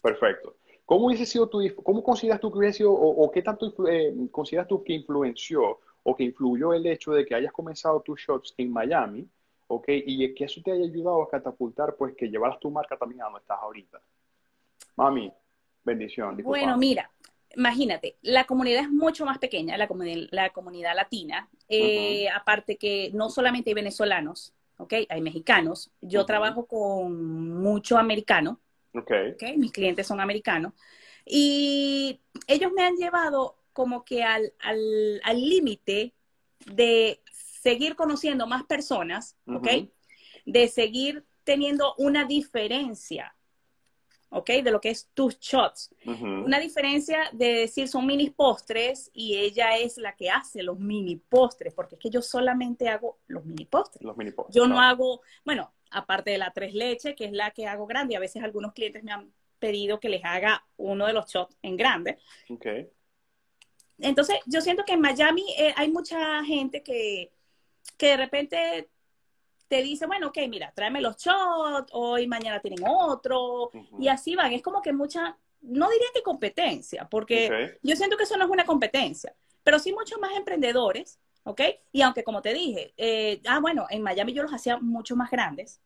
perfecto. 0.02 0.56
¿Cómo 0.84 1.06
hubiese 1.06 1.24
sido 1.26 1.48
tu, 1.48 1.60
cómo 1.84 2.02
consideras 2.02 2.40
tú 2.40 2.50
que 2.50 2.58
hubiese 2.58 2.78
sido, 2.78 2.92
o, 2.92 3.30
qué 3.30 3.42
tanto 3.42 3.72
eh, 3.88 4.12
consideras 4.32 4.66
tú 4.66 4.82
que 4.82 4.94
influenció 4.94 5.78
o 6.02 6.16
que 6.16 6.24
influyó 6.24 6.74
el 6.74 6.84
hecho 6.86 7.12
de 7.12 7.24
que 7.24 7.36
hayas 7.36 7.52
comenzado 7.52 8.00
tus 8.00 8.20
shots 8.20 8.52
en 8.56 8.72
Miami, 8.72 9.28
ok, 9.68 9.84
y 9.88 10.34
que 10.34 10.44
eso 10.44 10.60
te 10.64 10.72
haya 10.72 10.84
ayudado 10.84 11.22
a 11.22 11.28
catapultar, 11.28 11.94
pues, 11.94 12.16
que 12.16 12.26
llevaras 12.26 12.58
tu 12.58 12.68
marca 12.68 12.96
también 12.96 13.22
a 13.22 13.26
donde 13.26 13.38
estás 13.38 13.58
ahorita? 13.62 14.00
Mami, 15.00 15.32
bendición. 15.82 16.36
Bueno, 16.42 16.76
mira, 16.76 17.10
imagínate, 17.56 18.18
la 18.20 18.44
comunidad 18.44 18.82
es 18.82 18.90
mucho 18.90 19.24
más 19.24 19.38
pequeña, 19.38 19.78
la, 19.78 19.88
comunidad, 19.88 20.28
la 20.30 20.50
comunidad 20.50 20.94
latina, 20.94 21.48
eh, 21.70 22.28
aparte 22.28 22.76
que 22.76 23.10
no 23.14 23.30
solamente 23.30 23.70
hay 23.70 23.74
venezolanos, 23.74 24.52
¿ok? 24.76 24.92
Hay 25.08 25.22
mexicanos, 25.22 25.90
yo 26.02 26.26
trabajo 26.26 26.66
con 26.66 27.62
mucho 27.62 27.96
americano, 27.96 28.60
okay. 28.92 29.56
Mis 29.56 29.72
clientes 29.72 30.06
son 30.06 30.20
americanos, 30.20 30.74
y 31.24 32.20
ellos 32.46 32.70
me 32.76 32.82
han 32.82 32.96
llevado 32.96 33.56
como 33.72 34.04
que 34.04 34.22
al 34.22 34.52
límite 35.32 36.12
de 36.66 37.22
seguir 37.32 37.96
conociendo 37.96 38.46
más 38.46 38.64
personas, 38.64 39.34
¿ok? 39.46 39.88
De 40.44 40.68
seguir 40.68 41.24
teniendo 41.44 41.94
una 41.96 42.26
diferencia 42.26 43.34
¿ok? 44.30 44.50
De 44.62 44.70
lo 44.70 44.80
que 44.80 44.90
es 44.90 45.10
tus 45.12 45.38
shots. 45.38 45.94
Una 46.06 46.58
diferencia 46.58 47.30
de 47.32 47.52
decir 47.54 47.88
son 47.88 48.06
mini 48.06 48.30
postres 48.30 49.10
y 49.12 49.36
ella 49.36 49.76
es 49.76 49.98
la 49.98 50.14
que 50.14 50.30
hace 50.30 50.62
los 50.62 50.78
mini 50.78 51.16
postres, 51.16 51.74
porque 51.74 51.96
es 51.96 52.00
que 52.00 52.10
yo 52.10 52.22
solamente 52.22 52.88
hago 52.88 53.18
los 53.26 53.44
mini 53.44 53.66
postres. 53.66 54.02
Los 54.02 54.16
mini 54.16 54.30
postres. 54.30 54.54
Yo 54.54 54.66
no 54.66 54.80
hago, 54.80 55.20
bueno, 55.44 55.72
aparte 55.90 56.30
de 56.30 56.38
la 56.38 56.52
tres 56.52 56.74
leche, 56.74 57.14
que 57.14 57.26
es 57.26 57.32
la 57.32 57.50
que 57.50 57.66
hago 57.66 57.86
grande, 57.86 58.14
y 58.14 58.16
a 58.16 58.20
veces 58.20 58.42
algunos 58.42 58.72
clientes 58.72 59.02
me 59.02 59.12
han 59.12 59.32
pedido 59.58 60.00
que 60.00 60.08
les 60.08 60.24
haga 60.24 60.64
uno 60.76 61.06
de 61.06 61.12
los 61.12 61.30
shots 61.30 61.56
en 61.62 61.76
grande. 61.76 62.18
Ok. 62.48 62.66
Entonces, 63.98 64.38
yo 64.46 64.60
siento 64.62 64.84
que 64.84 64.94
en 64.94 65.00
Miami 65.00 65.44
eh, 65.58 65.74
hay 65.76 65.90
mucha 65.90 66.42
gente 66.44 66.82
que, 66.82 67.32
que 67.98 68.06
de 68.06 68.16
repente 68.16 68.88
te 69.70 69.84
dice, 69.84 70.04
bueno, 70.06 70.26
ok, 70.26 70.38
mira, 70.48 70.72
tráeme 70.74 71.00
los 71.00 71.16
shots, 71.16 71.92
hoy, 71.92 72.26
mañana 72.26 72.58
tienen 72.58 72.84
otro, 72.84 73.70
y 74.00 74.08
así 74.08 74.34
van. 74.34 74.52
Es 74.52 74.62
como 74.62 74.82
que 74.82 74.92
mucha, 74.92 75.38
no 75.60 75.88
diría 75.88 76.08
que 76.12 76.24
competencia, 76.24 77.08
porque 77.08 77.78
yo 77.80 77.94
siento 77.94 78.16
que 78.16 78.24
eso 78.24 78.36
no 78.36 78.46
es 78.46 78.50
una 78.50 78.64
competencia, 78.64 79.32
pero 79.62 79.78
sí 79.78 79.92
muchos 79.92 80.18
más 80.18 80.32
emprendedores, 80.36 81.20
¿ok? 81.44 81.60
Y 81.92 82.02
aunque 82.02 82.24
como 82.24 82.42
te 82.42 82.52
dije, 82.52 82.94
eh, 82.96 83.40
ah, 83.46 83.60
bueno, 83.60 83.86
en 83.90 84.02
Miami 84.02 84.32
yo 84.32 84.42
los 84.42 84.52
hacía 84.52 84.76
mucho 84.78 85.14
más 85.14 85.30
grandes. 85.30 85.80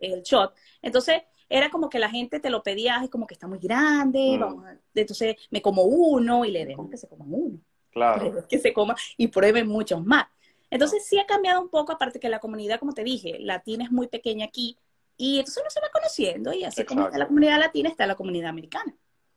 El 0.00 0.22
shot. 0.22 0.52
Entonces, 0.82 1.22
era 1.48 1.70
como 1.70 1.88
que 1.88 2.00
la 2.00 2.10
gente 2.10 2.40
te 2.40 2.50
lo 2.50 2.64
pedía, 2.64 3.00
es 3.04 3.10
como 3.10 3.28
que 3.28 3.34
está 3.34 3.46
muy 3.46 3.60
grande, 3.60 4.36
mm. 4.36 4.40
vamos 4.40 4.64
entonces 4.92 5.36
me 5.50 5.62
como 5.62 5.84
uno 5.84 6.44
y 6.44 6.50
le 6.50 6.66
dejo 6.66 6.90
que 6.90 6.96
se 6.96 7.06
coma 7.06 7.26
uno. 7.28 7.60
Claro. 7.92 8.44
Que 8.48 8.58
se 8.58 8.72
coma 8.72 8.96
y 9.16 9.28
prueben 9.28 9.68
muchos 9.68 10.04
más. 10.04 10.26
Entonces 10.70 11.04
sí 11.04 11.18
ha 11.18 11.26
cambiado 11.26 11.60
un 11.60 11.68
poco, 11.68 11.92
aparte 11.92 12.20
que 12.20 12.28
la 12.28 12.38
comunidad, 12.38 12.78
como 12.78 12.94
te 12.94 13.02
dije, 13.02 13.38
latina 13.40 13.84
es 13.84 13.90
muy 13.90 14.06
pequeña 14.06 14.46
aquí, 14.46 14.78
y 15.16 15.38
entonces 15.38 15.62
uno 15.62 15.70
se 15.70 15.80
va 15.80 15.88
conociendo, 15.92 16.52
y 16.52 16.64
así 16.64 16.84
como 16.84 17.06
está 17.06 17.18
la 17.18 17.26
comunidad 17.26 17.58
latina, 17.58 17.88
está 17.88 18.06
la 18.06 18.14
comunidad 18.14 18.48
americana. 18.48 18.94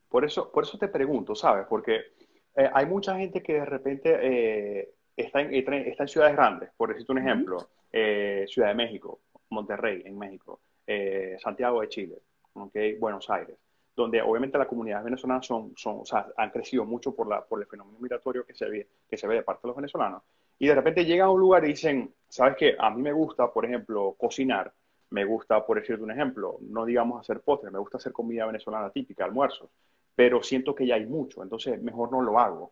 Por 0.07 0.23
eso, 0.23 0.51
por 0.51 0.63
eso 0.63 0.77
te 0.77 0.87
pregunto, 0.87 1.33
¿sabes? 1.33 1.65
Porque 1.67 2.01
eh, 2.55 2.69
hay 2.71 2.85
mucha 2.85 3.17
gente 3.17 3.41
que 3.41 3.53
de 3.53 3.65
repente 3.65 4.19
eh, 4.21 4.93
está, 5.17 5.41
en, 5.41 5.53
está 5.53 6.03
en 6.03 6.07
ciudades 6.07 6.35
grandes, 6.35 6.69
por 6.77 6.89
decirte 6.89 7.11
un 7.11 7.17
ejemplo, 7.17 7.69
eh, 7.91 8.45
Ciudad 8.47 8.69
de 8.69 8.75
México, 8.75 9.21
Monterrey 9.49 10.03
en 10.05 10.17
México, 10.17 10.61
Santiago 11.41 11.81
de 11.81 11.89
Chile, 11.89 12.19
okay, 12.53 12.93
Buenos 12.95 13.29
Aires, 13.29 13.57
donde 13.95 14.21
obviamente 14.21 14.57
las 14.57 14.67
comunidades 14.67 15.05
venezolanas 15.05 15.45
son, 15.45 15.73
son, 15.75 16.01
o 16.01 16.05
sea, 16.05 16.27
han 16.37 16.51
crecido 16.51 16.85
mucho 16.85 17.15
por, 17.15 17.27
la, 17.27 17.43
por 17.43 17.59
el 17.59 17.67
fenómeno 17.67 17.97
migratorio 17.99 18.45
que 18.45 18.53
se, 18.53 18.69
ve, 18.69 18.87
que 19.09 19.17
se 19.17 19.27
ve 19.27 19.35
de 19.35 19.43
parte 19.43 19.61
de 19.63 19.69
los 19.69 19.75
venezolanos 19.75 20.21
y 20.59 20.67
de 20.67 20.75
repente 20.75 21.05
llegan 21.05 21.27
a 21.27 21.31
un 21.31 21.39
lugar 21.39 21.65
y 21.65 21.69
dicen, 21.69 22.13
¿sabes 22.27 22.55
qué? 22.57 22.75
A 22.77 22.89
mí 22.89 23.01
me 23.01 23.13
gusta, 23.13 23.51
por 23.51 23.65
ejemplo, 23.65 24.15
cocinar, 24.17 24.73
me 25.09 25.25
gusta, 25.25 25.65
por 25.65 25.79
decirte 25.79 26.03
un 26.03 26.11
ejemplo, 26.11 26.57
no 26.61 26.85
digamos 26.85 27.19
hacer 27.19 27.41
postres, 27.41 27.71
me 27.71 27.79
gusta 27.79 27.97
hacer 27.97 28.11
comida 28.11 28.45
venezolana 28.45 28.89
típica, 28.89 29.25
almuerzos, 29.25 29.69
pero 30.15 30.41
siento 30.41 30.73
que 30.73 30.87
ya 30.87 30.95
hay 30.95 31.05
mucho, 31.05 31.43
entonces 31.43 31.81
mejor 31.81 32.11
no 32.11 32.21
lo 32.21 32.39
hago. 32.39 32.71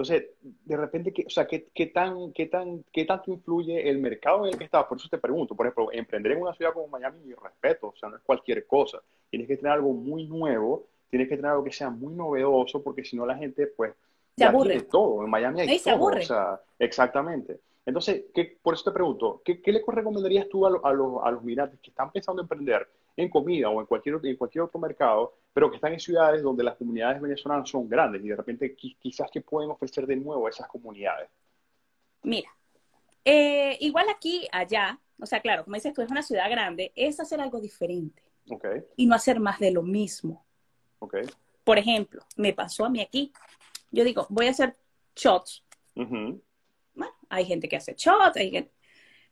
Entonces, 0.00 0.30
de 0.40 0.76
repente, 0.78 1.12
¿qué, 1.12 1.24
o 1.26 1.30
sea, 1.30 1.46
¿qué, 1.46 1.68
qué, 1.74 1.88
tan, 1.88 2.32
qué, 2.32 2.46
tan, 2.46 2.84
¿qué 2.90 3.04
tanto 3.04 3.32
influye 3.32 3.86
el 3.86 3.98
mercado 3.98 4.46
en 4.46 4.52
el 4.52 4.58
que 4.58 4.64
estás? 4.64 4.86
Por 4.86 4.96
eso 4.96 5.08
te 5.10 5.18
pregunto, 5.18 5.54
por 5.54 5.66
ejemplo, 5.66 5.92
emprender 5.92 6.32
en 6.32 6.40
una 6.40 6.54
ciudad 6.54 6.72
como 6.72 6.88
Miami, 6.88 7.18
mi 7.22 7.34
respeto, 7.34 7.88
o 7.88 7.96
sea, 7.96 8.08
no 8.08 8.16
es 8.16 8.22
cualquier 8.22 8.66
cosa. 8.66 9.02
Tienes 9.28 9.46
que 9.46 9.58
tener 9.58 9.72
algo 9.72 9.92
muy 9.92 10.26
nuevo, 10.26 10.86
tienes 11.10 11.28
que 11.28 11.36
tener 11.36 11.50
algo 11.50 11.64
que 11.64 11.72
sea 11.72 11.90
muy 11.90 12.14
novedoso, 12.14 12.82
porque 12.82 13.04
si 13.04 13.14
no 13.14 13.26
la 13.26 13.36
gente, 13.36 13.66
pues, 13.66 13.92
se 14.36 14.44
aburre. 14.44 14.80
todo. 14.82 15.24
En 15.24 15.30
Miami 15.30 15.60
hay 15.62 15.68
Ahí 15.68 15.76
todo. 15.78 15.84
se 15.84 15.90
aburre. 15.90 16.20
O 16.20 16.26
sea, 16.26 16.60
exactamente. 16.78 17.60
Entonces, 17.86 18.24
¿qué, 18.34 18.58
por 18.62 18.74
eso 18.74 18.84
te 18.84 18.92
pregunto, 18.92 19.42
¿qué, 19.44 19.60
qué 19.60 19.72
le 19.72 19.82
recomendarías 19.86 20.48
tú 20.48 20.66
a, 20.66 20.70
lo- 20.70 20.84
a 20.86 20.92
los, 20.92 21.22
a 21.24 21.30
los 21.30 21.42
migrantes 21.42 21.80
que 21.80 21.90
están 21.90 22.10
pensando 22.12 22.42
en 22.42 22.44
emprender 22.44 22.88
en 23.16 23.28
comida 23.28 23.68
o 23.68 23.80
en 23.80 23.86
cualquier, 23.86 24.14
otro- 24.14 24.28
en 24.30 24.36
cualquier 24.36 24.62
otro 24.64 24.78
mercado, 24.78 25.34
pero 25.52 25.68
que 25.70 25.76
están 25.76 25.92
en 25.92 26.00
ciudades 26.00 26.42
donde 26.42 26.62
las 26.62 26.76
comunidades 26.76 27.20
venezolanas 27.20 27.68
son 27.68 27.88
grandes 27.88 28.22
y 28.24 28.28
de 28.28 28.36
repente 28.36 28.76
qui- 28.76 28.96
quizás 28.98 29.30
que 29.30 29.40
pueden 29.40 29.70
ofrecer 29.70 30.06
de 30.06 30.16
nuevo 30.16 30.46
a 30.46 30.50
esas 30.50 30.68
comunidades? 30.68 31.28
Mira, 32.22 32.48
eh, 33.24 33.76
igual 33.80 34.06
aquí, 34.10 34.46
allá, 34.52 34.98
o 35.20 35.26
sea, 35.26 35.40
claro, 35.40 35.64
como 35.64 35.74
dices 35.74 35.92
tú, 35.92 36.02
es 36.02 36.10
una 36.10 36.22
ciudad 36.22 36.48
grande, 36.50 36.92
es 36.94 37.18
hacer 37.18 37.40
algo 37.40 37.60
diferente 37.60 38.22
Ok, 38.50 38.66
y 38.96 39.06
no 39.06 39.14
hacer 39.14 39.40
más 39.40 39.58
de 39.58 39.70
lo 39.72 39.82
mismo. 39.82 40.44
Por 41.64 41.78
ejemplo, 41.78 42.22
me 42.36 42.52
pasó 42.52 42.84
a 42.84 42.90
mí 42.90 43.00
aquí. 43.00 43.32
Yo 43.90 44.04
digo, 44.04 44.26
voy 44.30 44.46
a 44.46 44.50
hacer 44.50 44.76
shots. 45.16 45.64
Bueno, 45.94 47.14
hay 47.28 47.44
gente 47.44 47.68
que 47.68 47.76
hace 47.76 47.94
shots, 47.96 48.36
hay 48.36 48.50
gente... 48.50 48.72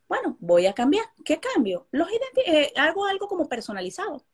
Bueno, 0.08 0.36
voy 0.40 0.66
a 0.66 0.72
cambiar. 0.72 1.04
¿Qué 1.24 1.38
cambio? 1.38 1.86
Los 1.90 2.08
eh, 2.46 2.72
hago 2.76 3.04
algo 3.04 3.28
como 3.28 3.48
personalizado. 3.48 4.24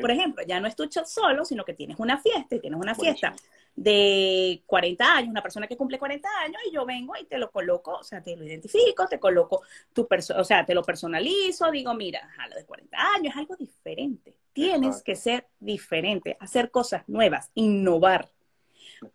Por 0.00 0.10
ejemplo, 0.10 0.44
ya 0.46 0.60
no 0.60 0.68
es 0.68 0.76
tu 0.76 0.84
shot 0.84 1.06
solo, 1.06 1.44
sino 1.44 1.64
que 1.64 1.74
tienes 1.74 1.98
una 1.98 2.18
fiesta 2.18 2.54
y 2.54 2.60
tienes 2.60 2.78
una 2.78 2.94
Buenísimo. 2.94 3.32
fiesta 3.32 3.50
de 3.74 4.62
40 4.64 5.16
años, 5.16 5.30
una 5.30 5.42
persona 5.42 5.66
que 5.66 5.76
cumple 5.76 5.98
40 5.98 6.28
años 6.44 6.62
y 6.66 6.72
yo 6.72 6.86
vengo 6.86 7.14
y 7.20 7.26
te 7.26 7.36
lo 7.36 7.50
coloco, 7.50 7.98
o 7.98 8.02
sea, 8.02 8.22
te 8.22 8.34
lo 8.34 8.44
identifico, 8.44 9.06
te 9.06 9.20
coloco 9.20 9.62
tu 9.92 10.08
perso 10.08 10.34
o 10.38 10.44
sea, 10.44 10.64
te 10.64 10.74
lo 10.74 10.82
personalizo, 10.82 11.70
digo, 11.70 11.92
mira, 11.94 12.32
a 12.38 12.48
lo 12.48 12.56
de 12.56 12.64
40 12.64 12.96
años 13.16 13.34
es 13.34 13.36
algo 13.36 13.54
diferente. 13.56 14.34
Tienes 14.52 14.88
Exacto. 14.88 15.04
que 15.04 15.16
ser 15.16 15.46
diferente, 15.60 16.36
hacer 16.40 16.70
cosas 16.70 17.06
nuevas, 17.06 17.50
innovar. 17.54 18.30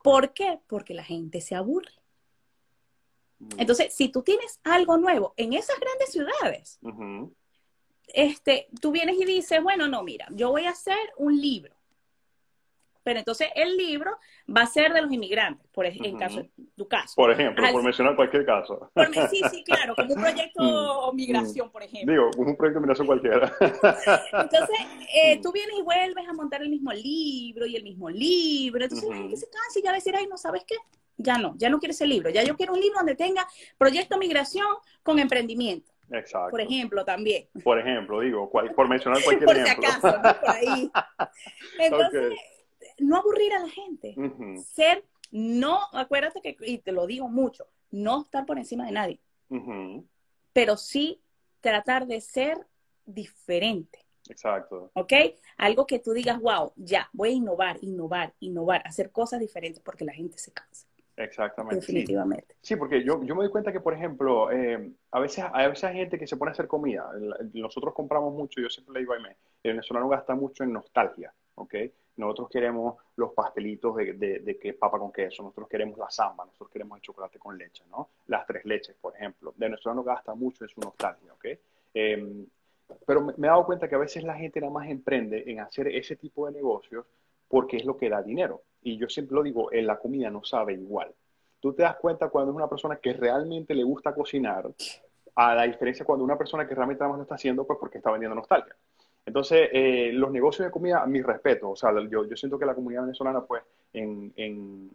¿Por 0.04 0.34
qué? 0.34 0.60
Porque 0.68 0.94
la 0.94 1.04
gente 1.04 1.42
se 1.42 1.56
aburre. 1.56 1.92
Entonces, 3.58 3.94
si 3.94 4.10
tú 4.10 4.22
tienes 4.22 4.60
algo 4.64 4.98
nuevo 4.98 5.34
en 5.36 5.54
esas 5.54 5.80
grandes 5.80 6.12
ciudades, 6.12 6.80
este, 8.08 8.68
tú 8.80 8.92
vienes 8.92 9.18
y 9.20 9.26
dices, 9.26 9.64
bueno, 9.64 9.88
no, 9.88 10.04
mira, 10.04 10.28
yo 10.32 10.52
voy 10.52 10.66
a 10.66 10.72
hacer 10.72 11.00
un 11.18 11.40
libro. 11.40 11.74
Pero 13.04 13.20
entonces 13.20 13.50
el 13.56 13.76
libro 13.78 14.12
va 14.56 14.62
a 14.62 14.66
ser 14.68 14.94
de 14.94 15.02
los 15.02 15.12
inmigrantes, 15.12 15.68
por 15.72 15.86
ej- 15.86 16.00
en 16.06 16.18
caso, 16.18 16.46
tu 16.76 16.88
caso. 16.88 17.14
Por 17.16 17.32
ejemplo, 17.32 17.66
por 17.72 17.84
mencionar 17.84 18.16
cualquier 18.16 18.46
caso. 18.46 18.92
Por- 18.94 19.14
sí, 19.30 19.42
sí, 19.50 19.64
claro, 19.64 19.96
como 19.96 20.14
un 20.14 20.22
proyecto 20.22 21.12
Mm, 21.12 21.16
migración, 21.16 21.72
por 21.72 21.84
ejemplo. 21.84 22.12
Digo, 22.14 22.30
un 22.38 22.56
proyecto 22.56 22.80
de 22.80 22.82
migración 22.82 23.08
cualquiera. 23.08 23.52
Entonces, 24.34 24.78
eh, 25.16 25.38
Mm. 25.38 25.42
tú 25.42 25.52
vienes 25.52 25.76
y 25.78 25.82
vuelves 25.82 26.28
a 26.28 26.34
montar 26.34 26.62
el 26.62 26.70
mismo 26.70 26.92
libro 26.94 27.66
y 27.66 27.76
el 27.76 27.84
mismo 27.84 28.10
libro. 28.10 28.84
Entonces 28.84 29.08
la 29.10 29.16
Ujú. 29.16 29.24
gente 29.24 29.38
se 29.38 29.50
cansa 29.50 29.80
y 29.80 29.82
ya 29.84 29.90
va 29.90 29.96
a 29.96 29.98
decir, 30.00 30.16
ay, 30.16 30.28
no, 30.28 30.38
¿sabes 30.38 30.64
qué? 30.66 30.76
Ya 31.18 31.38
no, 31.38 31.54
ya 31.58 31.70
no 31.70 31.80
quiero 31.80 31.92
ese 31.92 32.06
libro. 32.08 32.30
Ya 32.30 32.44
yo 32.44 32.56
quiero 32.56 32.74
un 32.74 32.80
libro 32.80 32.98
donde 33.00 33.16
tenga 33.16 33.48
proyecto 33.78 34.18
migración 34.18 34.66
con 35.04 35.20
emprendimiento, 35.20 35.92
Exacto. 36.12 36.50
por 36.52 36.62
ejemplo, 36.62 37.04
también. 37.06 37.48
Por 37.64 37.80
ejemplo, 37.80 38.20
digo, 38.22 38.50
cual- 38.50 38.74
por 38.74 38.88
mencionar 38.88 39.22
cualquier 39.24 39.46
por 39.46 39.56
si 39.56 39.62
ejemplo. 39.62 39.88
acaso, 39.90 40.20
¿no? 40.22 40.40
por 40.40 40.50
ahí. 40.50 40.92
Entonces, 41.80 42.34
no 43.02 43.18
aburrir 43.18 43.54
a 43.54 43.60
la 43.60 43.70
gente. 43.70 44.16
Ser, 44.64 45.06
no, 45.32 45.80
acuérdate 45.94 46.42
que, 46.42 46.56
y 46.66 46.78
te 46.80 46.92
lo 46.92 47.08
digo 47.08 47.28
mucho, 47.28 47.68
no 47.92 48.22
estar 48.22 48.46
por 48.46 48.58
encima 48.58 48.86
de 48.86 48.92
nadie, 48.92 49.20
pero 50.54 50.78
sí 50.78 51.22
tratar 51.60 52.08
de 52.08 52.22
ser 52.22 52.58
diferente. 53.06 54.00
Exacto. 54.30 54.92
¿ok? 54.94 55.14
Algo 55.58 55.86
que 55.86 56.00
tú 56.00 56.14
digas, 56.14 56.40
wow, 56.40 56.72
ya, 56.76 57.10
voy 57.14 57.30
a 57.30 57.34
innovar, 57.34 57.78
innovar, 57.82 58.34
innovar, 58.40 58.82
hacer 58.86 59.12
cosas 59.12 59.40
diferentes 59.40 59.82
porque 59.82 60.06
la 60.06 60.14
gente 60.14 60.38
se 60.38 60.52
cansa, 60.52 60.88
Exactamente. 61.18 61.76
Definitivamente. 61.76 62.56
Sí, 62.62 62.76
porque 62.76 63.04
yo, 63.04 63.24
yo 63.24 63.36
me 63.36 63.44
doy 63.44 63.52
cuenta 63.52 63.72
que, 63.72 63.80
por 63.80 63.94
ejemplo, 63.94 64.52
eh, 64.52 64.92
a 65.12 65.20
veces, 65.20 65.44
a 65.52 65.68
veces 65.68 65.84
hay 65.84 65.98
gente 65.98 66.18
que 66.18 66.26
se 66.26 66.38
pone 66.38 66.50
a 66.50 66.54
hacer 66.54 66.68
comida. 66.68 67.12
Nosotros 67.54 67.94
compramos 67.94 68.34
mucho, 68.34 68.62
yo 68.62 68.70
siempre 68.70 68.94
le 68.94 69.00
digo 69.02 69.14
a 69.14 69.18
Aimee, 69.18 69.38
el 69.64 69.74
venezolano 69.74 70.08
gasta 70.08 70.34
mucho 70.34 70.64
en 70.64 70.74
nostalgia, 70.74 71.34
¿ok? 71.56 71.76
Nosotros 72.18 72.50
queremos 72.50 72.98
los 73.16 73.34
pastelitos 73.34 73.96
de, 73.96 74.14
de, 74.14 74.40
de 74.40 74.60
que 74.60 74.74
papa 74.74 75.00
con 75.00 75.12
queso, 75.12 75.44
nosotros 75.44 75.70
queremos 75.70 75.98
la 75.98 76.10
samba, 76.10 76.46
nosotros 76.46 76.70
queremos 76.70 76.98
el 76.98 77.02
chocolate 77.02 77.40
con 77.40 77.58
leche, 77.58 77.84
¿no? 77.90 78.10
Las 78.28 78.46
tres 78.46 78.66
leches, 78.66 78.96
por 79.00 79.16
ejemplo. 79.16 79.52
El 79.52 79.56
venezolano 79.58 80.04
gasta 80.04 80.36
mucho 80.36 80.66
en 80.66 80.70
su 80.70 80.82
nostalgia, 80.82 81.34
¿ok? 81.34 81.46
Eh, 81.94 82.46
pero 83.06 83.22
me, 83.22 83.34
me 83.38 83.48
he 83.48 83.50
dado 83.50 83.66
cuenta 83.66 83.88
que 83.88 83.96
a 83.96 84.00
veces 84.00 84.24
la 84.24 84.36
gente 84.36 84.60
nada 84.60 84.74
más 84.74 84.90
emprende 84.90 85.44
en 85.48 85.60
hacer 85.60 85.88
ese 85.88 86.16
tipo 86.16 86.46
de 86.46 86.52
negocios 86.52 87.06
porque 87.48 87.78
es 87.78 87.86
lo 87.86 87.98
que 87.98 88.10
da 88.10 88.22
dinero. 88.22 88.64
Y 88.82 88.98
yo 88.98 89.08
siempre 89.10 89.36
lo 89.36 89.44
digo, 89.44 89.72
en 89.72 89.88
la 89.88 89.98
comida 89.98 90.30
no 90.30 90.44
sabe 90.44 90.74
igual. 90.74 91.14
Tú 91.60 91.74
te 91.74 91.84
das 91.84 91.98
cuenta 91.98 92.30
cuando 92.30 92.52
es 92.52 92.56
una 92.56 92.68
persona 92.68 92.96
que 92.96 93.14
realmente 93.14 93.76
le 93.76 93.84
gusta 93.84 94.14
cocinar, 94.14 94.72
a 95.36 95.56
la 95.56 95.64
diferencia 95.64 96.06
cuando 96.06 96.24
una 96.24 96.38
persona 96.38 96.68
que 96.68 96.76
realmente 96.76 97.00
nada 97.00 97.10
más 97.12 97.20
lo 97.20 97.24
está 97.24 97.36
haciendo, 97.36 97.66
pues 97.66 97.80
porque 97.80 97.98
está 97.98 98.12
vendiendo 98.12 98.36
nostalgia. 98.36 98.76
Entonces, 99.26 99.70
eh, 99.72 100.12
los 100.14 100.32
negocios 100.32 100.68
de 100.68 100.72
comida, 100.72 101.06
mi 101.06 101.22
respeto, 101.22 101.72
o 101.72 101.76
sea, 101.76 101.92
yo, 102.10 102.26
yo 102.26 102.36
siento 102.36 102.58
que 102.58 102.66
la 102.66 102.76
comunidad 102.76 103.04
venezolana, 103.04 103.42
pues, 103.42 103.64
en, 103.94 104.34
en 104.36 104.92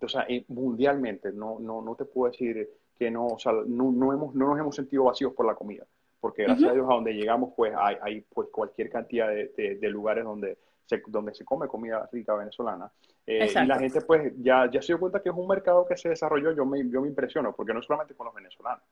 o 0.00 0.08
sea, 0.08 0.24
en- 0.28 0.44
mundialmente, 0.48 1.32
no, 1.32 1.58
no, 1.60 1.82
no 1.82 1.94
te 1.96 2.04
puedo 2.04 2.30
decir 2.30 2.68
que 2.98 3.10
no, 3.10 3.26
o 3.26 3.38
sea, 3.38 3.52
no, 3.52 3.90
no, 3.92 4.12
hemos, 4.12 4.34
no 4.34 4.48
nos 4.48 4.58
hemos 4.58 4.74
sentido 4.76 5.04
vacíos 5.04 5.32
por 5.34 5.46
la 5.46 5.54
comida, 5.54 5.84
porque 6.20 6.44
gracias 6.44 6.70
a 6.70 6.74
Dios 6.74 6.86
a 6.88 6.94
donde 6.94 7.12
llegamos, 7.12 7.52
pues, 7.56 7.72
hay, 7.76 7.96
hay 8.00 8.20
pues, 8.22 8.48
cualquier 8.50 8.88
cantidad 8.90 9.28
de, 9.28 9.48
de- 9.56 9.76
de 9.76 9.88
lugares 9.90 10.24
donde 10.24 10.58
se, 10.84 11.02
donde 11.08 11.34
se 11.34 11.44
come 11.44 11.66
comida 11.68 12.08
rica 12.12 12.34
venezolana. 12.34 12.90
Eh, 13.26 13.54
y 13.58 13.66
la 13.66 13.78
gente, 13.78 14.00
pues, 14.02 14.32
ya, 14.38 14.70
ya 14.70 14.80
se 14.80 14.88
dio 14.88 15.00
cuenta 15.00 15.20
que 15.22 15.28
es 15.30 15.34
un 15.34 15.48
mercado 15.48 15.84
que 15.86 15.96
se 15.96 16.08
desarrolló, 16.08 16.52
yo 16.52 16.64
me, 16.64 16.88
yo 16.88 17.00
me 17.02 17.08
impresiono, 17.08 17.52
porque 17.54 17.74
no 17.74 17.82
solamente 17.82 18.14
con 18.14 18.26
los 18.26 18.34
venezolanos. 18.34 18.84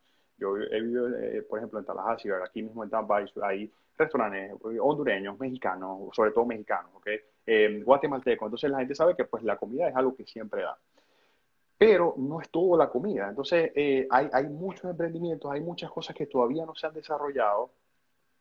Yo 0.45 0.59
he 0.59 0.81
vivido, 0.81 1.09
eh, 1.09 1.43
por 1.49 1.59
ejemplo, 1.59 1.79
en 1.79 1.87
Tallahassee, 1.87 2.31
aquí 2.45 2.63
mismo 2.63 2.85
en 2.85 2.91
Tampa, 2.91 3.25
hay, 3.43 3.73
restaurantes 3.97 4.51
eh, 4.51 4.79
hondureños, 4.81 5.39
mexicanos, 5.39 6.15
sobre 6.15 6.33
todo 6.33 6.45
mexicanos. 6.45 6.91
Eh, 7.47 7.83
guatemaltecos. 7.83 8.47
Entonces 8.47 8.71
la 8.71 8.79
gente 8.79 8.95
sabe 8.95 9.15
que 9.17 9.25
pues 9.25 9.43
la 9.43 9.57
comida 9.57 9.89
es 9.89 9.97
algo 9.97 10.15
que 10.15 10.27
siempre 10.27 10.63
da. 10.63 10.79
Pero 11.79 12.15
no 12.19 12.41
es 12.41 12.51
todo 12.51 12.77
la 12.77 12.91
comida. 12.91 13.29
Entonces 13.29 13.73
eh, 13.75 14.07
hay, 14.11 14.29
hay 14.33 14.47
muchos 14.49 14.85
emprendimientos, 14.91 15.51
hay 15.51 15.61
muchas 15.61 15.91
cosas 15.91 16.15
que 16.15 16.27
todavía 16.27 16.67
no 16.67 16.75
se 16.75 16.87
han 16.87 16.95
desarrollado 16.95 17.71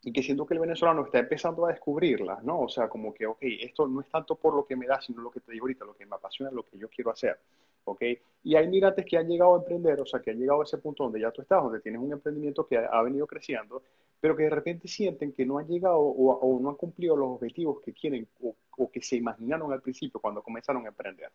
y 0.04 0.12
que 0.12 0.22
siento 0.22 0.46
que 0.46 0.54
el 0.54 0.60
venezolano 0.60 1.06
está 1.06 1.20
empezando 1.20 1.66
a 1.66 1.70
descubrirlas, 1.70 2.44
¿no? 2.44 2.62
O 2.62 2.70
sea, 2.70 2.90
como 2.90 3.14
que, 3.14 3.26
ok, 3.26 3.40
esto 3.42 3.88
no 3.88 4.02
es 4.02 4.08
tanto 4.08 4.36
por 4.36 4.54
lo 4.54 4.66
que 4.66 4.76
me 4.76 4.86
da, 4.86 5.00
sino 5.02 5.22
lo 5.22 5.32
que 5.32 5.40
te 5.40 5.54
digo 5.54 5.64
ahorita, 5.64 5.86
lo 5.86 5.96
que 5.96 6.06
me 6.06 6.16
apasiona, 6.16 6.52
lo 6.52 6.64
que 6.64 6.78
yo 6.78 6.90
quiero 6.90 7.12
hacer, 7.12 7.40
¿ok? 7.86 8.02
Y 8.44 8.56
hay 8.56 8.68
migrantes 8.68 9.06
que 9.06 9.18
han 9.18 9.28
llegado 9.28 9.56
a 9.56 9.60
emprender, 9.60 10.00
o 10.02 10.06
sea, 10.06 10.20
que 10.20 10.32
han 10.32 10.40
llegado 10.40 10.62
a 10.62 10.64
ese 10.66 10.78
punto 10.78 11.04
donde 11.04 11.22
ya 11.22 11.32
tú 11.32 11.42
estás, 11.42 11.64
donde 11.64 11.80
tienes 11.80 12.02
un 12.02 12.12
emprendimiento 12.12 12.68
que 12.68 12.78
ha, 12.78 12.88
ha 12.88 13.02
venido 13.02 13.26
creciendo, 13.26 13.82
pero 14.20 14.36
que 14.36 14.44
de 14.44 14.50
repente 14.50 14.88
sienten 14.88 15.32
que 15.32 15.46
no 15.46 15.58
han 15.58 15.68
llegado 15.68 16.00
o, 16.00 16.34
o 16.34 16.60
no 16.60 16.70
han 16.70 16.76
cumplido 16.76 17.16
los 17.16 17.30
objetivos 17.30 17.82
que 17.82 17.94
quieren 17.94 18.28
o, 18.42 18.56
o 18.78 18.92
que 18.92 19.02
se 19.02 19.16
imaginaron 19.16 19.72
al 19.72 19.82
principio 19.82 20.20
cuando 20.20 20.42
comenzaron 20.42 20.86
a 20.86 20.90
emprender. 20.90 21.30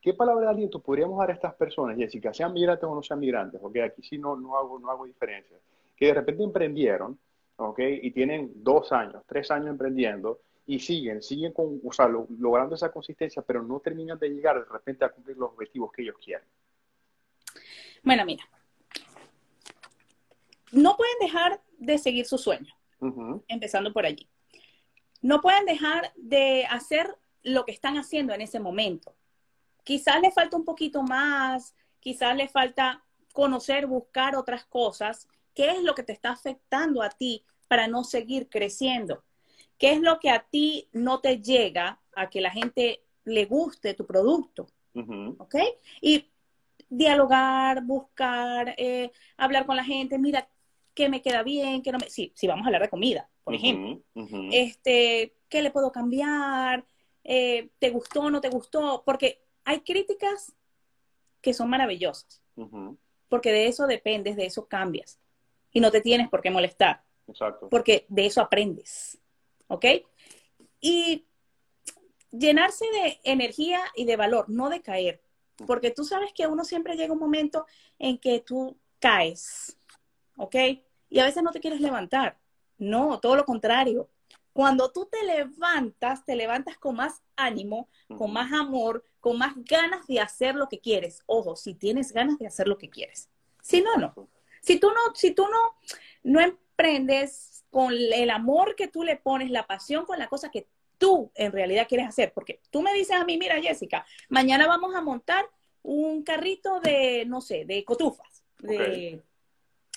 ¿Qué 0.00 0.12
palabra 0.12 0.46
de 0.46 0.52
aliento 0.52 0.80
podríamos 0.80 1.18
dar 1.18 1.30
a 1.30 1.32
estas 1.32 1.54
personas, 1.54 1.96
Jessica, 1.96 2.34
sean 2.34 2.52
migrantes 2.52 2.84
o 2.84 2.94
no 2.94 3.02
sean 3.02 3.20
migrantes? 3.20 3.58
Porque 3.60 3.82
aquí 3.82 4.02
sí 4.02 4.18
no, 4.18 4.36
no, 4.36 4.58
hago, 4.58 4.78
no 4.78 4.90
hago 4.90 5.06
diferencia. 5.06 5.56
Que 5.96 6.08
de 6.08 6.14
repente 6.14 6.42
emprendieron, 6.42 7.18
¿ok? 7.56 7.78
Y 8.02 8.10
tienen 8.10 8.52
dos 8.56 8.92
años, 8.92 9.22
tres 9.26 9.50
años 9.50 9.68
emprendiendo 9.68 10.40
y 10.66 10.78
siguen, 10.78 11.22
siguen 11.22 11.52
con, 11.52 11.80
o 11.84 11.92
sea, 11.92 12.08
lo- 12.08 12.26
logrando 12.38 12.74
esa 12.74 12.90
consistencia, 12.90 13.42
pero 13.42 13.62
no 13.62 13.80
terminan 13.80 14.18
de 14.18 14.30
llegar 14.30 14.58
de 14.58 14.70
repente 14.70 15.04
a 15.04 15.10
cumplir 15.10 15.36
los 15.36 15.50
objetivos 15.50 15.92
que 15.92 16.02
ellos 16.02 16.16
quieren. 16.22 16.46
Bueno, 18.02 18.24
mira, 18.24 18.44
no 20.72 20.96
pueden 20.96 21.14
dejar 21.20 21.60
de 21.78 21.98
seguir 21.98 22.26
su 22.26 22.38
sueño, 22.38 22.74
empezando 23.48 23.92
por 23.92 24.04
allí. 24.06 24.28
No 25.22 25.40
pueden 25.40 25.64
dejar 25.64 26.12
de 26.16 26.66
hacer 26.66 27.14
lo 27.42 27.64
que 27.64 27.72
están 27.72 27.96
haciendo 27.96 28.34
en 28.34 28.40
ese 28.40 28.60
momento. 28.60 29.14
Quizás 29.84 30.20
les 30.20 30.34
falta 30.34 30.56
un 30.56 30.64
poquito 30.64 31.02
más, 31.02 31.74
quizás 32.00 32.36
les 32.36 32.50
falta 32.50 33.04
conocer, 33.32 33.86
buscar 33.86 34.34
otras 34.36 34.64
cosas. 34.64 35.28
¿Qué 35.54 35.70
es 35.70 35.82
lo 35.82 35.94
que 35.94 36.02
te 36.02 36.12
está 36.12 36.30
afectando 36.30 37.02
a 37.02 37.10
ti 37.10 37.44
para 37.68 37.86
no 37.88 38.04
seguir 38.04 38.48
creciendo? 38.48 39.24
¿Qué 39.78 39.92
es 39.92 40.00
lo 40.00 40.18
que 40.20 40.30
a 40.30 40.44
ti 40.44 40.88
no 40.92 41.20
te 41.20 41.40
llega 41.40 42.00
a 42.14 42.30
que 42.30 42.40
la 42.40 42.50
gente 42.50 43.04
le 43.24 43.44
guste 43.46 43.94
tu 43.94 44.06
producto? 44.06 44.66
¿ok? 45.38 45.56
Y 46.00 46.30
dialogar, 46.88 47.84
buscar, 47.84 48.74
eh, 48.76 49.10
hablar 49.36 49.66
con 49.66 49.76
la 49.76 49.84
gente. 49.84 50.18
Mira, 50.18 50.48
qué 50.94 51.08
me 51.08 51.22
queda 51.22 51.42
bien, 51.42 51.82
qué 51.82 51.92
no 51.92 51.98
me... 51.98 52.08
Sí, 52.08 52.32
sí, 52.34 52.46
vamos 52.46 52.64
a 52.64 52.68
hablar 52.68 52.82
de 52.82 52.90
comida, 52.90 53.28
por 53.42 53.54
ejemplo. 53.54 54.00
Este, 54.52 55.34
¿qué 55.48 55.62
le 55.62 55.70
puedo 55.70 55.90
cambiar? 55.90 56.84
Eh, 57.24 57.70
¿Te 57.78 57.90
gustó 57.90 58.22
o 58.22 58.30
no 58.30 58.40
te 58.40 58.48
gustó? 58.50 59.02
Porque 59.04 59.42
hay 59.64 59.80
críticas 59.80 60.54
que 61.40 61.54
son 61.54 61.68
maravillosas. 61.68 62.42
Porque 63.28 63.50
de 63.50 63.66
eso 63.66 63.86
dependes, 63.86 64.36
de 64.36 64.46
eso 64.46 64.68
cambias. 64.68 65.18
Y 65.74 65.80
no 65.80 65.90
te 65.90 66.00
tienes 66.00 66.30
por 66.30 66.40
qué 66.40 66.50
molestar. 66.50 67.04
Exacto. 67.26 67.68
Porque 67.68 68.06
de 68.08 68.24
eso 68.24 68.40
aprendes. 68.40 69.18
¿Ok? 69.66 69.84
Y 70.80 71.26
llenarse 72.30 72.86
de 72.86 73.20
energía 73.24 73.80
y 73.94 74.06
de 74.06 74.16
valor, 74.16 74.48
no 74.48 74.70
de 74.70 74.80
caer. 74.80 75.20
Porque 75.66 75.90
tú 75.90 76.04
sabes 76.04 76.32
que 76.32 76.46
uno 76.46 76.64
siempre 76.64 76.96
llega 76.96 77.12
un 77.12 77.18
momento 77.18 77.66
en 77.98 78.18
que 78.18 78.40
tú 78.40 78.78
caes. 78.98 79.76
¿Ok? 80.36 80.56
Y 81.10 81.18
a 81.18 81.24
veces 81.24 81.42
no 81.42 81.52
te 81.52 81.60
quieres 81.60 81.80
levantar. 81.80 82.38
No, 82.78 83.20
todo 83.20 83.36
lo 83.36 83.44
contrario. 83.44 84.08
Cuando 84.52 84.92
tú 84.92 85.06
te 85.06 85.24
levantas, 85.24 86.24
te 86.24 86.36
levantas 86.36 86.78
con 86.78 86.94
más 86.94 87.22
ánimo, 87.34 87.88
con 88.16 88.32
más 88.32 88.52
amor, 88.52 89.04
con 89.18 89.36
más 89.36 89.54
ganas 89.56 90.06
de 90.06 90.20
hacer 90.20 90.54
lo 90.54 90.68
que 90.68 90.78
quieres. 90.78 91.22
Ojo, 91.26 91.56
si 91.56 91.74
tienes 91.74 92.12
ganas 92.12 92.38
de 92.38 92.46
hacer 92.46 92.68
lo 92.68 92.78
que 92.78 92.88
quieres. 92.88 93.28
Si 93.60 93.82
no, 93.82 93.96
no. 93.96 94.28
Si 94.64 94.78
tú 94.78 94.88
no, 94.88 95.14
si 95.14 95.32
tú 95.32 95.46
no, 95.46 95.58
no 96.22 96.40
emprendes 96.40 97.64
con 97.70 97.92
el 97.92 98.30
amor 98.30 98.76
que 98.76 98.88
tú 98.88 99.02
le 99.02 99.16
pones, 99.16 99.50
la 99.50 99.66
pasión 99.66 100.06
con 100.06 100.18
la 100.18 100.28
cosa 100.28 100.50
que 100.50 100.66
tú 100.98 101.30
en 101.34 101.52
realidad 101.52 101.86
quieres 101.88 102.08
hacer, 102.08 102.32
porque 102.32 102.60
tú 102.70 102.82
me 102.82 102.94
dices 102.94 103.16
a 103.16 103.24
mí, 103.24 103.36
mira 103.36 103.60
Jessica, 103.60 104.06
mañana 104.28 104.66
vamos 104.66 104.94
a 104.94 105.00
montar 105.00 105.44
un 105.82 106.22
carrito 106.22 106.80
de, 106.80 107.24
no 107.26 107.40
sé, 107.40 107.64
de 107.64 107.84
cotufas, 107.84 108.44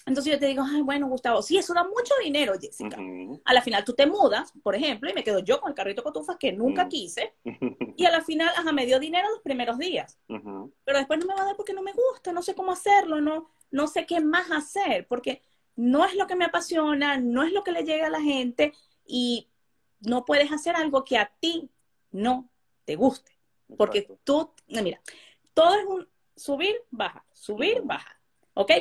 entonces 0.07 0.33
yo 0.33 0.39
te 0.39 0.47
digo, 0.47 0.63
ay, 0.65 0.81
bueno, 0.81 1.07
Gustavo, 1.07 1.41
sí, 1.41 1.57
eso 1.57 1.73
da 1.73 1.83
mucho 1.83 2.13
dinero, 2.23 2.53
Jessica. 2.59 2.97
A 3.45 3.53
la 3.53 3.61
final 3.61 3.83
tú 3.83 3.93
te 3.93 4.07
mudas, 4.07 4.53
por 4.63 4.75
ejemplo, 4.75 5.09
y 5.09 5.13
me 5.13 5.23
quedo 5.23 5.39
yo 5.39 5.59
con 5.59 5.69
el 5.69 5.75
carrito 5.75 6.03
cotufas 6.03 6.37
que 6.37 6.51
nunca 6.53 6.87
quise, 6.87 7.35
y 7.97 8.05
a 8.05 8.11
la 8.11 8.21
final, 8.23 8.49
ajá, 8.55 8.71
me 8.71 8.85
dio 8.85 8.99
dinero 8.99 9.29
los 9.29 9.41
primeros 9.41 9.77
días. 9.77 10.17
Pero 10.27 10.97
después 10.97 11.19
no 11.19 11.27
me 11.27 11.35
va 11.35 11.43
a 11.43 11.45
dar 11.45 11.55
porque 11.55 11.73
no 11.73 11.81
me 11.81 11.93
gusta, 11.93 12.31
no 12.31 12.41
sé 12.41 12.55
cómo 12.55 12.71
hacerlo, 12.71 13.21
no, 13.21 13.49
no 13.69 13.87
sé 13.87 14.05
qué 14.05 14.19
más 14.19 14.49
hacer, 14.51 15.07
porque 15.07 15.41
no 15.75 16.05
es 16.05 16.15
lo 16.15 16.25
que 16.25 16.35
me 16.35 16.45
apasiona, 16.45 17.17
no 17.17 17.43
es 17.43 17.51
lo 17.51 17.63
que 17.63 17.71
le 17.71 17.83
llega 17.83 18.07
a 18.07 18.11
la 18.11 18.21
gente, 18.21 18.73
y 19.07 19.47
no 20.01 20.25
puedes 20.25 20.51
hacer 20.51 20.75
algo 20.75 21.03
que 21.03 21.17
a 21.17 21.31
ti 21.39 21.69
no 22.11 22.49
te 22.85 22.95
guste. 22.95 23.31
Porque 23.77 24.07
tú, 24.23 24.51
mira, 24.67 25.01
todo 25.53 25.75
es 25.75 25.85
un 25.85 26.07
subir, 26.35 26.75
baja, 26.91 27.25
subir, 27.33 27.81
baja. 27.83 28.19
¿Ok? 28.53 28.71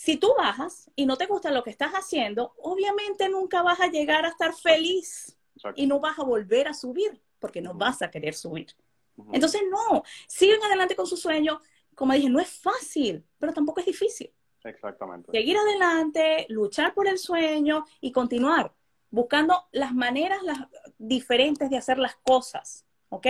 Si 0.00 0.16
tú 0.16 0.32
bajas 0.34 0.90
y 0.96 1.04
no 1.04 1.18
te 1.18 1.26
gusta 1.26 1.50
lo 1.50 1.62
que 1.62 1.68
estás 1.68 1.92
haciendo, 1.92 2.54
obviamente 2.56 3.28
nunca 3.28 3.60
vas 3.60 3.80
a 3.80 3.88
llegar 3.88 4.24
a 4.24 4.30
estar 4.30 4.54
feliz 4.54 5.38
y 5.74 5.86
no 5.86 6.00
vas 6.00 6.18
a 6.18 6.22
volver 6.22 6.68
a 6.68 6.72
subir 6.72 7.20
porque 7.38 7.60
no 7.60 7.74
vas 7.74 8.00
a 8.00 8.10
querer 8.10 8.32
subir. 8.32 8.74
Entonces, 9.30 9.60
no, 9.70 10.02
siguen 10.26 10.62
adelante 10.62 10.96
con 10.96 11.06
su 11.06 11.18
sueño. 11.18 11.60
Como 11.94 12.14
dije, 12.14 12.30
no 12.30 12.40
es 12.40 12.48
fácil, 12.48 13.22
pero 13.38 13.52
tampoco 13.52 13.80
es 13.80 13.86
difícil. 13.86 14.32
Exactamente. 14.64 15.32
Seguir 15.32 15.58
adelante, 15.58 16.46
luchar 16.48 16.94
por 16.94 17.06
el 17.06 17.18
sueño 17.18 17.84
y 18.00 18.10
continuar 18.10 18.72
buscando 19.10 19.66
las 19.70 19.92
maneras 19.92 20.42
las 20.42 20.60
diferentes 20.96 21.68
de 21.68 21.76
hacer 21.76 21.98
las 21.98 22.16
cosas. 22.16 22.86
¿Ok? 23.10 23.26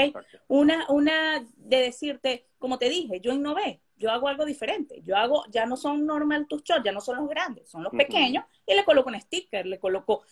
Una, 0.47 0.87
una 0.89 1.45
de 1.57 1.77
decirte, 1.79 2.47
como 2.59 2.79
te 2.79 2.89
dije, 2.89 3.21
yo 3.21 3.33
innové 3.33 3.81
yo 4.01 4.11
hago 4.11 4.29
algo 4.29 4.47
diferente. 4.47 5.03
Yo 5.05 5.15
hago, 5.15 5.45
ya 5.51 5.67
no 5.67 5.77
son 5.77 6.07
normal 6.07 6.47
tus 6.49 6.65
shots, 6.65 6.83
ya 6.83 6.91
no 6.91 7.03
son 7.03 7.19
los 7.19 7.29
grandes, 7.29 7.69
son 7.69 7.85
los 7.85 7.93
pequeños, 7.93 8.45
y 8.67 8.75
le 8.75 8.83
coloco 8.83 9.11
un 9.11 9.21
sticker, 9.21 9.67
le 9.67 9.79
coloco 9.79 10.23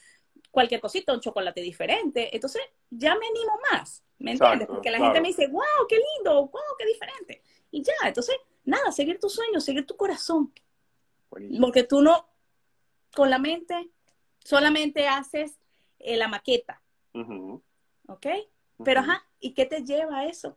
cualquier 0.50 0.80
cosita, 0.80 1.12
un 1.12 1.20
chocolate 1.20 1.60
diferente. 1.60 2.34
Entonces, 2.34 2.62
ya 2.88 3.14
me 3.14 3.26
animo 3.26 3.60
más, 3.70 4.02
¿me 4.18 4.32
entiendes? 4.32 4.68
Porque 4.68 4.90
la 4.90 4.98
gente 4.98 5.20
me 5.20 5.28
dice, 5.28 5.48
wow, 5.48 5.86
qué 5.86 5.96
lindo, 5.96 6.46
wow, 6.46 6.76
qué 6.78 6.86
diferente. 6.86 7.42
Y 7.70 7.82
ya, 7.82 7.92
entonces, 8.04 8.36
nada, 8.64 8.90
seguir 8.90 9.20
tu 9.20 9.28
sueño, 9.28 9.60
seguir 9.60 9.86
tu 9.86 9.96
corazón. 9.96 10.50
Porque 11.28 11.82
tú 11.82 12.00
no, 12.00 12.26
con 13.14 13.28
la 13.28 13.38
mente, 13.38 13.90
solamente 14.42 15.06
haces 15.06 15.58
eh, 15.98 16.16
la 16.16 16.26
maqueta. 16.26 16.80
¿Ok? 17.12 18.26
Pero, 18.82 19.00
ajá, 19.00 19.28
¿y 19.40 19.52
qué 19.52 19.66
te 19.66 19.84
lleva 19.84 20.20
a 20.20 20.26
eso? 20.26 20.56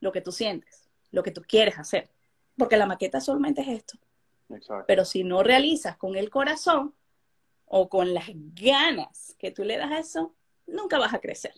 Lo 0.00 0.12
que 0.12 0.20
tú 0.20 0.30
sientes 0.30 0.81
lo 1.12 1.22
que 1.22 1.30
tú 1.30 1.42
quieres 1.46 1.78
hacer. 1.78 2.10
Porque 2.56 2.76
la 2.76 2.86
maqueta 2.86 3.20
solamente 3.20 3.62
es 3.62 3.68
esto. 3.68 3.98
Pero 4.86 5.04
si 5.04 5.24
no 5.24 5.42
realizas 5.42 5.96
con 5.96 6.16
el 6.16 6.28
corazón 6.28 6.94
o 7.66 7.88
con 7.88 8.12
las 8.12 8.26
ganas 8.34 9.34
que 9.38 9.50
tú 9.50 9.64
le 9.64 9.78
das 9.78 9.90
a 9.90 9.98
eso, 9.98 10.34
nunca 10.66 10.98
vas 10.98 11.14
a 11.14 11.20
crecer. 11.20 11.54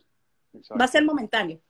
Va 0.79 0.85
a 0.85 0.89
ser 0.89 1.05
momentáneo. 1.05 1.61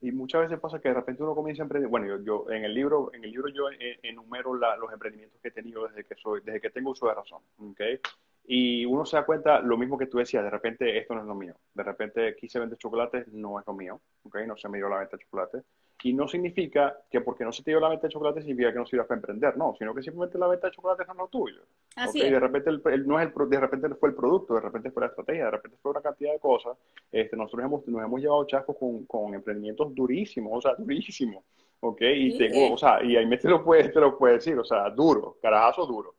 Y 0.00 0.10
muchas 0.10 0.42
veces 0.42 0.58
pasa 0.60 0.80
que 0.80 0.88
de 0.88 0.94
repente 0.94 1.22
uno 1.22 1.34
comienza 1.34 1.62
a 1.62 1.64
emprender. 1.64 1.88
Bueno, 1.88 2.06
yo, 2.06 2.22
yo 2.22 2.50
en 2.50 2.64
el 2.64 2.74
libro, 2.74 3.12
en 3.14 3.24
el 3.24 3.30
libro 3.30 3.48
yo 3.48 3.64
enumero 4.02 4.54
los 4.54 4.92
emprendimientos 4.92 5.40
que 5.40 5.48
he 5.48 5.52
tenido 5.52 5.86
desde 5.86 6.04
que 6.04 6.16
soy, 6.16 6.40
desde 6.44 6.60
que 6.60 6.70
tengo 6.70 6.90
uso 6.90 7.06
de 7.06 7.14
razón. 7.14 7.42
¿okay? 7.70 8.00
Y 8.44 8.84
uno 8.84 9.06
se 9.06 9.16
da 9.16 9.24
cuenta, 9.24 9.60
lo 9.60 9.76
mismo 9.76 9.96
que 9.96 10.06
tú 10.06 10.18
decías, 10.18 10.42
de 10.42 10.50
repente 10.50 10.98
esto 10.98 11.14
no 11.14 11.20
es 11.20 11.26
lo 11.26 11.34
mío. 11.34 11.54
De 11.74 11.82
repente 11.82 12.34
quise 12.36 12.58
vender 12.58 12.78
chocolates, 12.78 13.28
no 13.28 13.60
es 13.60 13.66
lo 13.66 13.72
mío. 13.72 14.00
¿okay? 14.24 14.46
No 14.46 14.56
se 14.56 14.68
me 14.68 14.78
dio 14.78 14.88
la 14.88 14.98
venta 14.98 15.16
de 15.16 15.22
chocolate. 15.22 15.62
Y 16.04 16.12
no 16.12 16.26
significa 16.26 16.98
que 17.08 17.20
porque 17.20 17.44
no 17.44 17.52
se 17.52 17.62
te 17.62 17.70
dio 17.70 17.78
la 17.78 17.88
venta 17.88 18.08
de 18.08 18.12
chocolate 18.12 18.40
significa 18.40 18.72
que 18.72 18.78
no 18.78 18.86
sirva 18.86 19.06
para 19.06 19.18
emprender, 19.18 19.56
no, 19.56 19.74
sino 19.78 19.94
que 19.94 20.02
simplemente 20.02 20.36
la 20.36 20.48
venta 20.48 20.66
de 20.66 20.72
chocolate 20.72 21.04
no 21.06 21.12
es 21.12 21.18
lo 21.18 21.28
tuyo. 21.28 21.62
Así 21.94 22.18
De 22.18 22.40
repente 22.40 22.70
el, 22.70 23.06
no 23.06 23.20
es 23.20 23.30
el, 23.32 23.48
de 23.48 23.60
repente 23.60 23.88
fue 23.94 24.08
el 24.08 24.14
producto, 24.16 24.54
de 24.54 24.60
repente 24.60 24.90
fue 24.90 25.02
la 25.02 25.08
estrategia, 25.08 25.44
de 25.44 25.50
repente 25.52 25.78
fue 25.80 25.92
una 25.92 26.00
cantidad 26.00 26.32
de 26.32 26.40
cosas. 26.40 26.76
Este, 27.12 27.36
nosotros 27.36 27.64
hemos, 27.64 27.86
nos 27.86 28.02
hemos 28.02 28.20
llevado 28.20 28.44
chascos 28.46 28.76
con, 28.76 29.04
con 29.06 29.34
emprendimientos 29.34 29.94
durísimos, 29.94 30.52
o 30.52 30.60
sea, 30.60 30.74
durísimos. 30.76 31.44
¿ok? 31.82 32.00
Y 32.00 32.38
tengo, 32.38 32.74
o 32.74 32.78
sea, 32.78 33.02
y 33.02 33.16
ahí 33.16 33.26
me 33.26 33.38
te 33.38 33.48
lo 33.48 33.64
puedes, 33.64 33.92
te 33.92 34.00
lo 34.00 34.16
puedes 34.16 34.44
decir, 34.44 34.58
o 34.58 34.64
sea, 34.64 34.88
duro, 34.90 35.36
carajazo 35.42 35.84
duro. 35.86 36.14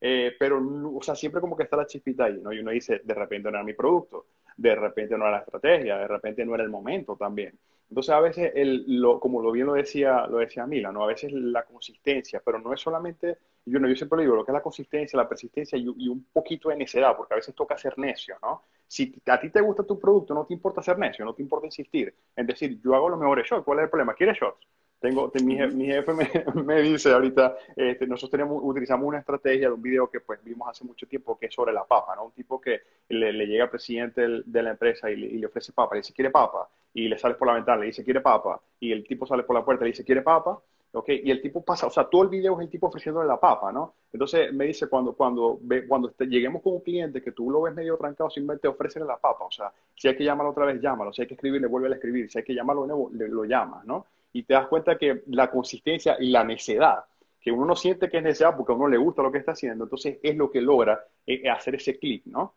Eh, 0.00 0.36
pero, 0.38 0.60
o 0.94 1.02
sea, 1.02 1.14
siempre 1.14 1.40
como 1.40 1.56
que 1.56 1.64
está 1.64 1.76
la 1.76 1.86
chispita 1.86 2.24
ahí, 2.24 2.38
¿no? 2.40 2.52
Y 2.52 2.60
uno 2.60 2.70
dice, 2.70 3.00
de 3.02 3.14
repente 3.14 3.50
no 3.50 3.56
era 3.56 3.64
mi 3.64 3.74
producto, 3.74 4.26
de 4.56 4.74
repente 4.74 5.16
no 5.18 5.24
era 5.24 5.38
la 5.38 5.38
estrategia, 5.38 5.98
de 5.98 6.08
repente 6.08 6.44
no 6.44 6.54
era 6.54 6.64
el 6.64 6.70
momento 6.70 7.16
también. 7.16 7.58
Entonces, 7.88 8.10
a 8.10 8.20
veces, 8.20 8.52
el, 8.54 8.84
lo, 9.00 9.18
como 9.18 9.40
lo 9.40 9.50
bien 9.50 9.66
lo 9.66 9.72
decía, 9.72 10.26
lo 10.26 10.38
decía 10.38 10.66
Mila, 10.66 10.92
¿no? 10.92 11.02
A 11.04 11.06
veces 11.06 11.32
la 11.32 11.64
consistencia, 11.64 12.42
pero 12.44 12.58
no 12.58 12.72
es 12.74 12.80
solamente, 12.80 13.38
yo, 13.64 13.80
no, 13.80 13.88
yo 13.88 13.96
siempre 13.96 14.20
digo, 14.20 14.36
lo 14.36 14.44
que 14.44 14.52
es 14.52 14.54
la 14.54 14.62
consistencia, 14.62 15.16
la 15.16 15.28
persistencia 15.28 15.78
y, 15.78 15.88
un 15.88 16.26
poquito 16.32 16.68
de 16.68 16.76
necedad, 16.76 17.16
porque 17.16 17.34
a 17.34 17.36
veces 17.36 17.54
toca 17.54 17.78
ser 17.78 17.98
necio, 17.98 18.36
¿no? 18.42 18.62
Si 18.86 19.14
a 19.26 19.40
ti 19.40 19.50
te 19.50 19.60
gusta 19.60 19.84
tu 19.84 19.98
producto, 19.98 20.34
no 20.34 20.44
te 20.46 20.54
importa 20.54 20.82
ser 20.82 20.98
necio, 20.98 21.24
no 21.24 21.34
te 21.34 21.42
importa 21.42 21.66
insistir. 21.66 22.14
Es 22.36 22.46
decir, 22.46 22.78
yo 22.82 22.94
hago 22.94 23.08
los 23.08 23.18
mejores 23.18 23.46
shots, 23.46 23.64
¿cuál 23.64 23.78
es 23.78 23.84
el 23.84 23.90
problema? 23.90 24.14
¿Quieres 24.14 24.36
shots? 24.38 24.66
Tengo, 25.00 25.30
mi, 25.44 25.56
jefe 25.56 26.12
me, 26.12 26.28
me, 26.64 26.82
dice 26.82 27.12
ahorita, 27.12 27.56
este, 27.76 28.06
nosotros 28.06 28.32
tenemos, 28.32 28.60
utilizamos 28.64 29.06
una 29.06 29.18
estrategia 29.18 29.68
de 29.68 29.74
un 29.74 29.82
video 29.82 30.10
que 30.10 30.20
pues 30.20 30.42
vimos 30.42 30.68
hace 30.68 30.84
mucho 30.84 31.06
tiempo 31.06 31.38
que 31.38 31.46
es 31.46 31.54
sobre 31.54 31.72
la 31.72 31.84
papa, 31.84 32.16
¿no? 32.16 32.24
Un 32.24 32.32
tipo 32.32 32.60
que 32.60 32.80
le, 33.08 33.32
llega 33.46 33.64
al 33.64 33.70
presidente 33.70 34.42
de 34.44 34.62
la 34.62 34.70
empresa 34.70 35.08
y 35.10 35.16
le, 35.16 35.46
ofrece 35.46 35.72
papa, 35.72 35.94
le 35.94 36.00
dice, 36.00 36.12
¿quiere 36.12 36.30
papa? 36.30 36.68
Y 36.94 37.08
le 37.08 37.16
sale 37.16 37.34
por 37.34 37.46
la 37.46 37.54
ventana, 37.54 37.80
le 37.80 37.86
dice, 37.86 38.02
¿quiere 38.02 38.20
papa? 38.20 38.60
Y 38.80 38.90
el 38.90 39.06
tipo 39.06 39.24
sale 39.24 39.44
por 39.44 39.54
la 39.54 39.64
puerta, 39.64 39.84
le 39.84 39.90
dice, 39.90 40.04
¿quiere 40.04 40.22
papa? 40.22 40.60
¿ok? 40.92 41.08
Y 41.10 41.30
el 41.30 41.40
tipo 41.40 41.62
pasa, 41.62 41.86
o 41.86 41.90
sea, 41.90 42.04
todo 42.04 42.22
el 42.22 42.28
video 42.28 42.58
es 42.58 42.64
el 42.64 42.70
tipo 42.70 42.86
ofreciéndole 42.86 43.28
la 43.28 43.38
papa, 43.38 43.70
¿no? 43.70 43.94
Entonces 44.12 44.52
me 44.52 44.64
dice, 44.64 44.88
cuando, 44.88 45.12
cuando, 45.12 45.60
cuando 45.86 46.12
lleguemos 46.18 46.62
con 46.62 46.74
un 46.74 46.80
cliente 46.80 47.22
que 47.22 47.32
tú 47.32 47.50
lo 47.50 47.62
ves 47.62 47.74
medio 47.74 47.96
trancado, 47.96 48.30
simplemente 48.30 48.68
ofrécele 48.68 49.04
la 49.04 49.16
papa, 49.16 49.44
o 49.44 49.50
sea, 49.50 49.70
si 49.94 50.08
hay 50.08 50.16
que 50.16 50.24
llamarlo 50.24 50.50
otra 50.50 50.64
vez, 50.64 50.80
llámalo, 50.80 51.12
si 51.12 51.22
hay 51.22 51.28
que 51.28 51.34
escribirle, 51.34 51.66
vuelve 51.68 51.88
a 51.88 51.94
escribir, 51.94 52.30
si 52.30 52.38
hay 52.38 52.44
que 52.44 52.54
llamarlo 52.54 52.82
de 52.82 52.88
nuevo, 52.88 53.10
le, 53.12 53.28
lo 53.28 53.44
llamas, 53.44 53.84
¿no? 53.84 54.06
Y 54.32 54.42
te 54.42 54.54
das 54.54 54.66
cuenta 54.68 54.98
que 54.98 55.22
la 55.26 55.50
consistencia 55.50 56.16
y 56.18 56.30
la 56.30 56.44
necedad, 56.44 57.04
que 57.40 57.50
uno 57.50 57.64
no 57.64 57.76
siente 57.76 58.08
que 58.08 58.18
es 58.18 58.22
necedad 58.22 58.56
porque 58.56 58.72
a 58.72 58.76
uno 58.76 58.88
le 58.88 58.96
gusta 58.96 59.22
lo 59.22 59.32
que 59.32 59.38
está 59.38 59.52
haciendo, 59.52 59.84
entonces 59.84 60.18
es 60.22 60.36
lo 60.36 60.50
que 60.50 60.60
logra 60.60 61.04
eh, 61.26 61.48
hacer 61.48 61.76
ese 61.76 61.98
clic, 61.98 62.26
¿no? 62.26 62.54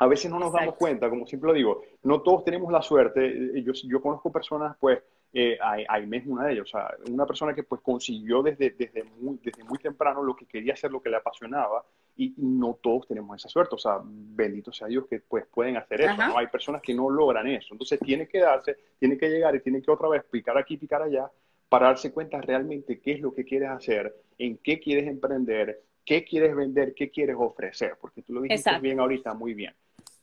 A 0.00 0.06
veces 0.06 0.30
no 0.30 0.38
nos 0.38 0.52
damos 0.52 0.76
cuenta, 0.76 1.10
como 1.10 1.26
siempre 1.26 1.48
lo 1.48 1.54
digo, 1.54 1.82
no 2.04 2.20
todos 2.20 2.44
tenemos 2.44 2.70
la 2.70 2.80
suerte. 2.80 3.26
Eh, 3.26 3.62
yo, 3.64 3.72
yo 3.72 4.00
conozco 4.00 4.30
personas, 4.30 4.76
pues, 4.78 5.00
eh, 5.32 5.58
Aime 5.88 6.18
es 6.18 6.26
una 6.26 6.46
de 6.46 6.52
ellas, 6.52 6.66
o 6.66 6.78
sea, 6.78 6.94
una 7.10 7.26
persona 7.26 7.52
que 7.54 7.62
pues 7.64 7.80
consiguió 7.82 8.42
desde, 8.42 8.70
desde, 8.70 9.04
muy, 9.20 9.38
desde 9.42 9.64
muy 9.64 9.78
temprano 9.78 10.22
lo 10.22 10.34
que 10.36 10.46
quería 10.46 10.74
hacer, 10.74 10.90
lo 10.90 11.02
que 11.02 11.10
le 11.10 11.16
apasionaba, 11.16 11.84
y 12.18 12.34
no 12.36 12.74
todos 12.82 13.06
tenemos 13.06 13.36
esa 13.36 13.48
suerte, 13.48 13.76
o 13.76 13.78
sea, 13.78 14.00
bendito 14.02 14.72
sea 14.72 14.88
Dios 14.88 15.06
que 15.06 15.20
pues 15.20 15.46
pueden 15.46 15.76
hacer 15.76 16.00
eso, 16.00 16.16
¿no? 16.16 16.36
Hay 16.36 16.48
personas 16.48 16.82
que 16.82 16.92
no 16.92 17.08
logran 17.08 17.46
eso, 17.46 17.68
entonces 17.72 18.00
tiene 18.00 18.26
que 18.26 18.40
darse, 18.40 18.76
tiene 18.98 19.16
que 19.16 19.30
llegar 19.30 19.54
y 19.54 19.60
tiene 19.60 19.80
que 19.80 19.90
otra 19.90 20.08
vez 20.08 20.24
picar 20.24 20.58
aquí, 20.58 20.76
picar 20.76 21.00
allá, 21.00 21.30
para 21.68 21.86
darse 21.86 22.12
cuenta 22.12 22.40
realmente 22.40 22.98
qué 22.98 23.12
es 23.12 23.20
lo 23.20 23.32
que 23.32 23.44
quieres 23.44 23.70
hacer, 23.70 24.14
en 24.36 24.58
qué 24.58 24.80
quieres 24.80 25.06
emprender, 25.06 25.80
qué 26.04 26.24
quieres 26.24 26.56
vender, 26.56 26.92
qué 26.92 27.08
quieres 27.08 27.36
ofrecer, 27.38 27.96
porque 28.00 28.22
tú 28.22 28.32
lo 28.32 28.40
dijiste 28.40 28.80
bien 28.80 28.98
ahorita, 28.98 29.32
muy 29.34 29.54
bien. 29.54 29.72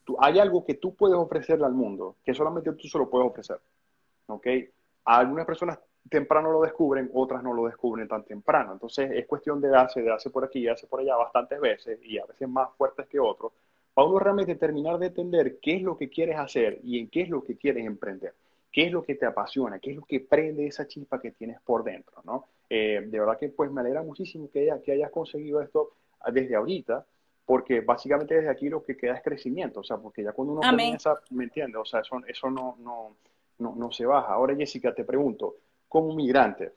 Tú, 0.03 0.17
hay 0.19 0.37
algo 0.37 0.65
que 0.65 0.73
tú 0.73 0.95
puedes 0.95 1.15
ofrecerle 1.15 1.65
al 1.65 1.73
mundo, 1.73 2.17
que 2.25 2.33
solamente 2.33 2.73
tú 2.73 2.89
se 2.89 2.97
lo 2.97 3.09
puedes 3.09 3.29
ofrecer, 3.29 3.57
¿ok? 4.27 4.47
A 5.05 5.19
algunas 5.19 5.45
personas 5.45 5.79
temprano 6.09 6.51
lo 6.51 6.61
descubren, 6.61 7.09
otras 7.13 7.43
no 7.43 7.53
lo 7.53 7.65
descubren 7.65 8.07
tan 8.07 8.23
temprano. 8.23 8.73
Entonces 8.73 9.11
es 9.11 9.25
cuestión 9.25 9.59
de 9.61 9.69
darse, 9.69 10.01
de 10.01 10.09
darse 10.09 10.29
por 10.29 10.43
aquí, 10.45 10.61
de 10.61 10.69
darse 10.69 10.87
por 10.87 10.99
allá 10.99 11.15
bastantes 11.15 11.59
veces 11.59 11.99
y 12.03 12.17
a 12.17 12.25
veces 12.25 12.47
más 12.47 12.69
fuertes 12.77 13.07
que 13.07 13.19
otros, 13.19 13.51
para 13.93 14.07
uno 14.07 14.19
realmente 14.19 14.55
terminar 14.55 14.97
de 14.99 15.07
entender 15.07 15.57
qué 15.61 15.77
es 15.77 15.81
lo 15.81 15.97
que 15.97 16.09
quieres 16.09 16.37
hacer 16.37 16.79
y 16.83 16.99
en 16.99 17.09
qué 17.09 17.21
es 17.21 17.29
lo 17.29 17.43
que 17.43 17.55
quieres 17.55 17.85
emprender, 17.85 18.33
qué 18.71 18.85
es 18.85 18.91
lo 18.91 19.03
que 19.03 19.15
te 19.15 19.25
apasiona, 19.25 19.79
qué 19.79 19.91
es 19.91 19.95
lo 19.95 20.03
que 20.03 20.19
prende 20.19 20.67
esa 20.67 20.87
chispa 20.87 21.21
que 21.21 21.31
tienes 21.31 21.59
por 21.61 21.83
dentro, 21.83 22.21
¿no? 22.25 22.45
Eh, 22.69 23.03
de 23.05 23.19
verdad 23.19 23.37
que 23.37 23.49
pues 23.49 23.71
me 23.71 23.81
alegra 23.81 24.03
muchísimo 24.03 24.49
que, 24.51 24.71
que 24.83 24.91
hayas 24.91 25.11
conseguido 25.11 25.61
esto 25.61 25.91
desde 26.31 26.55
ahorita, 26.55 27.05
porque 27.45 27.81
básicamente 27.81 28.35
desde 28.35 28.49
aquí 28.49 28.69
lo 28.69 28.83
que 28.83 28.97
queda 28.97 29.13
es 29.13 29.23
crecimiento, 29.23 29.79
o 29.79 29.83
sea, 29.83 29.97
porque 29.97 30.23
ya 30.23 30.33
cuando 30.33 30.53
uno 30.53 30.61
comienza, 30.61 31.19
¿me 31.29 31.45
entiendes? 31.45 31.79
O 31.79 31.85
sea, 31.85 32.01
eso, 32.01 32.17
eso 32.27 32.49
no, 32.49 32.75
no, 32.79 33.15
no, 33.59 33.75
no 33.75 33.91
se 33.91 34.05
baja. 34.05 34.33
Ahora, 34.33 34.55
Jessica, 34.55 34.93
te 34.93 35.03
pregunto, 35.03 35.55
como 35.87 36.15
migrante, 36.15 36.73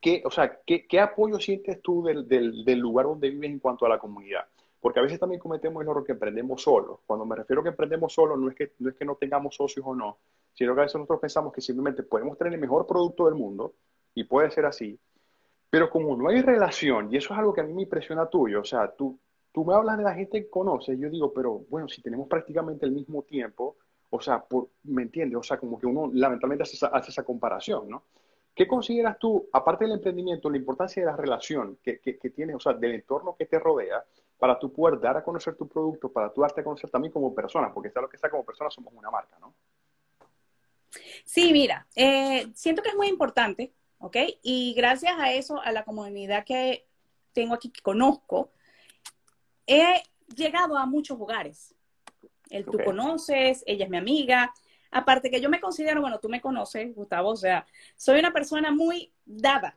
¿qué, 0.00 0.22
o 0.24 0.30
sea, 0.30 0.58
¿qué, 0.66 1.00
apoyo 1.00 1.38
sientes 1.38 1.80
tú 1.82 2.02
del, 2.02 2.26
del, 2.26 2.64
del, 2.64 2.78
lugar 2.78 3.06
donde 3.06 3.30
vives 3.30 3.50
en 3.50 3.58
cuanto 3.58 3.86
a 3.86 3.88
la 3.88 3.98
comunidad? 3.98 4.46
Porque 4.80 4.98
a 4.98 5.02
veces 5.02 5.20
también 5.20 5.40
cometemos 5.40 5.82
el 5.82 5.88
error 5.88 6.04
que 6.04 6.12
emprendemos 6.12 6.62
solos. 6.62 7.00
Cuando 7.06 7.24
me 7.24 7.36
refiero 7.36 7.60
a 7.60 7.64
que 7.64 7.70
emprendemos 7.70 8.12
solos, 8.12 8.38
no 8.38 8.48
es 8.48 8.56
que, 8.56 8.72
no 8.80 8.90
es 8.90 8.96
que 8.96 9.04
no 9.04 9.14
tengamos 9.14 9.54
socios 9.54 9.86
o 9.86 9.94
no, 9.94 10.18
sino 10.54 10.74
que 10.74 10.80
a 10.80 10.84
veces 10.84 10.96
nosotros 10.96 11.20
pensamos 11.20 11.52
que 11.52 11.60
simplemente 11.60 12.02
podemos 12.02 12.36
tener 12.36 12.52
el 12.52 12.60
mejor 12.60 12.86
producto 12.86 13.26
del 13.26 13.34
mundo, 13.34 13.74
y 14.14 14.24
puede 14.24 14.50
ser 14.50 14.66
así, 14.66 14.98
pero 15.70 15.88
como 15.88 16.16
no 16.16 16.28
hay 16.28 16.42
relación, 16.42 17.12
y 17.12 17.16
eso 17.16 17.32
es 17.32 17.38
algo 17.38 17.52
que 17.52 17.62
a 17.62 17.64
mí 17.64 17.72
me 17.72 17.82
impresiona 17.82 18.26
tuyo, 18.26 18.60
o 18.60 18.64
sea, 18.64 18.90
tú, 18.94 19.18
tú 19.52 19.64
me 19.64 19.74
hablas 19.74 19.98
de 19.98 20.04
la 20.04 20.14
gente 20.14 20.42
que 20.42 20.50
conoces, 20.50 20.98
yo 20.98 21.08
digo, 21.08 21.32
pero 21.32 21.60
bueno, 21.70 21.88
si 21.88 22.02
tenemos 22.02 22.28
prácticamente 22.28 22.84
el 22.84 22.92
mismo 22.92 23.22
tiempo, 23.22 23.76
o 24.14 24.20
sea, 24.20 24.44
¿me 24.84 25.02
entiendes? 25.02 25.38
O 25.38 25.42
sea, 25.42 25.58
como 25.58 25.78
que 25.78 25.86
uno 25.86 26.10
lamentablemente 26.12 26.64
hace 26.64 26.76
esa, 26.76 26.88
esa, 26.98 27.24
comparación, 27.24 27.88
¿no? 27.88 28.04
¿Qué 28.54 28.68
consideras 28.68 29.18
tú, 29.18 29.48
aparte 29.50 29.84
del 29.84 29.94
emprendimiento, 29.94 30.50
la 30.50 30.58
importancia 30.58 31.02
de 31.02 31.10
la 31.10 31.16
relación 31.16 31.78
que, 31.82 31.98
que, 31.98 32.18
que, 32.18 32.28
tienes, 32.28 32.56
o 32.56 32.60
sea, 32.60 32.74
del 32.74 32.92
entorno 32.92 33.34
que 33.34 33.46
te 33.46 33.58
rodea, 33.58 34.04
para 34.38 34.58
tú 34.58 34.70
poder 34.70 35.00
dar 35.00 35.16
a 35.16 35.24
conocer 35.24 35.54
tu 35.54 35.66
producto, 35.66 36.12
para 36.12 36.30
tú 36.30 36.42
darte 36.42 36.60
a 36.60 36.64
conocer 36.64 36.90
también 36.90 37.10
como 37.10 37.34
persona, 37.34 37.72
porque 37.72 37.90
sea 37.90 38.02
lo 38.02 38.08
que 38.10 38.18
sea, 38.18 38.28
como 38.28 38.44
persona 38.44 38.68
somos 38.68 38.92
una 38.92 39.10
marca, 39.10 39.38
¿no? 39.40 39.54
Sí, 41.24 41.50
mira, 41.50 41.86
eh, 41.96 42.48
siento 42.54 42.82
que 42.82 42.90
es 42.90 42.96
muy 42.96 43.08
importante, 43.08 43.72
¿ok? 43.98 44.16
Y 44.42 44.74
gracias 44.74 45.14
a 45.18 45.32
eso, 45.32 45.58
a 45.62 45.72
la 45.72 45.84
comunidad 45.84 46.44
que 46.44 46.86
tengo 47.32 47.54
aquí, 47.54 47.70
que 47.70 47.80
conozco, 47.80 48.52
he 49.66 50.02
llegado 50.36 50.76
a 50.76 50.84
muchos 50.84 51.18
lugares, 51.18 51.74
el 52.52 52.64
tú 52.64 52.78
conoces, 52.84 53.64
ella 53.66 53.84
es 53.84 53.90
mi 53.90 53.96
amiga. 53.96 54.52
Aparte 54.90 55.30
que 55.30 55.40
yo 55.40 55.48
me 55.48 55.60
considero, 55.60 56.00
bueno, 56.00 56.20
tú 56.20 56.28
me 56.28 56.40
conoces, 56.40 56.94
Gustavo, 56.94 57.30
o 57.30 57.36
sea, 57.36 57.66
soy 57.96 58.20
una 58.20 58.32
persona 58.32 58.70
muy 58.70 59.12
dada. 59.24 59.76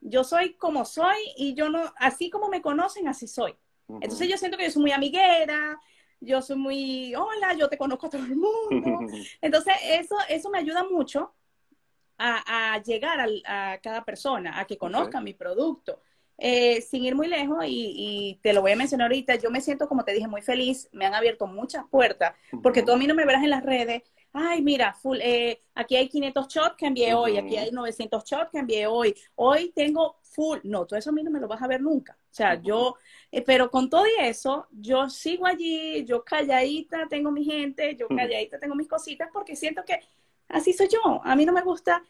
Yo 0.00 0.24
soy 0.24 0.54
como 0.54 0.84
soy 0.84 1.16
y 1.36 1.54
yo 1.54 1.68
no, 1.68 1.92
así 1.98 2.30
como 2.30 2.48
me 2.48 2.62
conocen, 2.62 3.06
así 3.06 3.28
soy. 3.28 3.54
Entonces 3.88 4.28
yo 4.28 4.36
siento 4.36 4.56
que 4.56 4.64
yo 4.64 4.70
soy 4.70 4.82
muy 4.82 4.92
amiguera, 4.92 5.78
yo 6.20 6.42
soy 6.42 6.56
muy, 6.56 7.14
hola, 7.14 7.54
yo 7.54 7.68
te 7.68 7.78
conozco 7.78 8.06
a 8.06 8.10
todo 8.10 8.22
el 8.24 8.36
mundo. 8.36 9.00
Entonces 9.40 9.74
eso, 9.84 10.16
eso 10.28 10.50
me 10.50 10.58
ayuda 10.58 10.84
mucho 10.84 11.34
a, 12.18 12.80
llegar 12.84 13.20
a, 13.44 13.78
cada 13.78 14.04
persona, 14.04 14.58
a 14.58 14.66
que 14.66 14.78
conozca 14.78 15.20
mi 15.20 15.34
producto. 15.34 16.00
Eh, 16.38 16.82
sin 16.82 17.02
ir 17.04 17.14
muy 17.14 17.28
lejos, 17.28 17.64
y, 17.66 18.38
te 18.42 18.52
lo 18.52 18.60
voy 18.60 18.72
a 18.72 18.76
mencionar 18.76 19.06
ahorita, 19.06 19.36
yo 19.36 19.50
me 19.50 19.62
siento, 19.62 19.88
como 19.88 20.04
te 20.04 20.12
dije, 20.12 20.28
muy 20.28 20.42
feliz, 20.42 20.88
me 20.92 21.06
han 21.06 21.14
abierto 21.14 21.46
muchas 21.46 21.86
puertas, 21.88 22.34
porque 22.62 22.82
tú 22.82 22.92
a 22.92 22.96
mí 22.96 23.06
no 23.06 23.14
me 23.14 23.24
verás 23.24 23.42
en 23.42 23.50
las 23.50 23.64
redes, 23.64 24.02
ay, 24.34 24.60
mira, 24.60 24.92
full, 24.92 25.18
eh, 25.22 25.62
aquí 25.74 25.96
hay 25.96 26.10
500 26.10 26.48
shots 26.48 26.76
que 26.76 26.86
envié 26.86 27.14
hoy, 27.14 27.38
aquí 27.38 27.56
hay 27.56 27.70
900 27.70 28.22
shots 28.24 28.50
que 28.50 28.58
envié 28.58 28.86
hoy, 28.86 29.14
hoy 29.34 29.72
tengo 29.74 30.16
full, 30.20 30.58
no, 30.64 30.84
todo 30.84 30.98
eso 30.98 31.08
a 31.08 31.12
mí 31.14 31.22
no 31.22 31.30
me 31.30 31.40
lo 31.40 31.48
vas 31.48 31.62
a 31.62 31.68
ver 31.68 31.80
nunca, 31.80 32.18
o 32.20 32.34
sea, 32.34 32.60
yo, 32.60 32.96
eh, 33.32 33.40
pero 33.40 33.70
con 33.70 33.88
todo 33.88 34.04
eso, 34.20 34.66
yo 34.72 35.08
sigo 35.08 35.46
allí, 35.46 36.04
yo 36.04 36.22
calladita 36.22 37.06
tengo 37.08 37.30
mi 37.30 37.44
gente, 37.44 37.96
yo 37.96 38.08
calladita 38.08 38.58
tengo 38.58 38.74
mis 38.74 38.88
cositas, 38.88 39.30
porque 39.32 39.56
siento 39.56 39.82
que 39.86 40.00
así 40.48 40.74
soy 40.74 40.88
yo, 40.88 41.22
a 41.24 41.34
mí 41.34 41.46
no 41.46 41.54
me 41.54 41.62
gusta, 41.62 42.04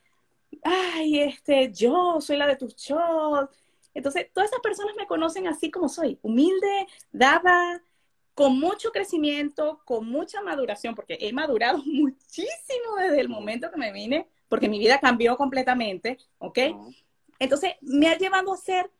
ay, 0.65 1.21
este, 1.21 1.71
yo 1.73 2.21
soy 2.21 2.37
la 2.39 2.49
de 2.49 2.57
tus 2.57 2.75
shots, 2.75 3.57
entonces, 3.97 4.27
todas 4.35 4.51
esas 4.51 4.61
personas 4.61 4.95
me 4.95 5.07
conocen 5.07 5.47
así 5.47 5.71
como 5.71 5.89
soy, 5.89 6.19
humilde, 6.21 6.87
dada, 7.13 7.83
con 8.35 8.61
mucho 8.61 8.93
crecimiento, 8.93 9.81
con 9.87 10.07
mucha 10.07 10.43
maduración, 10.43 10.95
porque 10.95 11.17
he 11.19 11.33
madurado 11.33 11.79
muchísimo 11.87 12.97
desde 13.01 13.21
el 13.21 13.31
momento 13.31 13.71
que 13.71 13.79
me 13.79 13.93
vine, 13.93 14.29
porque 14.49 14.69
mi 14.69 14.79
vida 14.79 15.01
cambió 15.01 15.39
completamente, 15.39 16.19
¿ok? 16.37 16.59
Entonces, 17.39 17.73
me 17.81 18.09
ha 18.09 18.19
llevado 18.19 18.53
a 18.53 18.57
hacer 18.57 18.91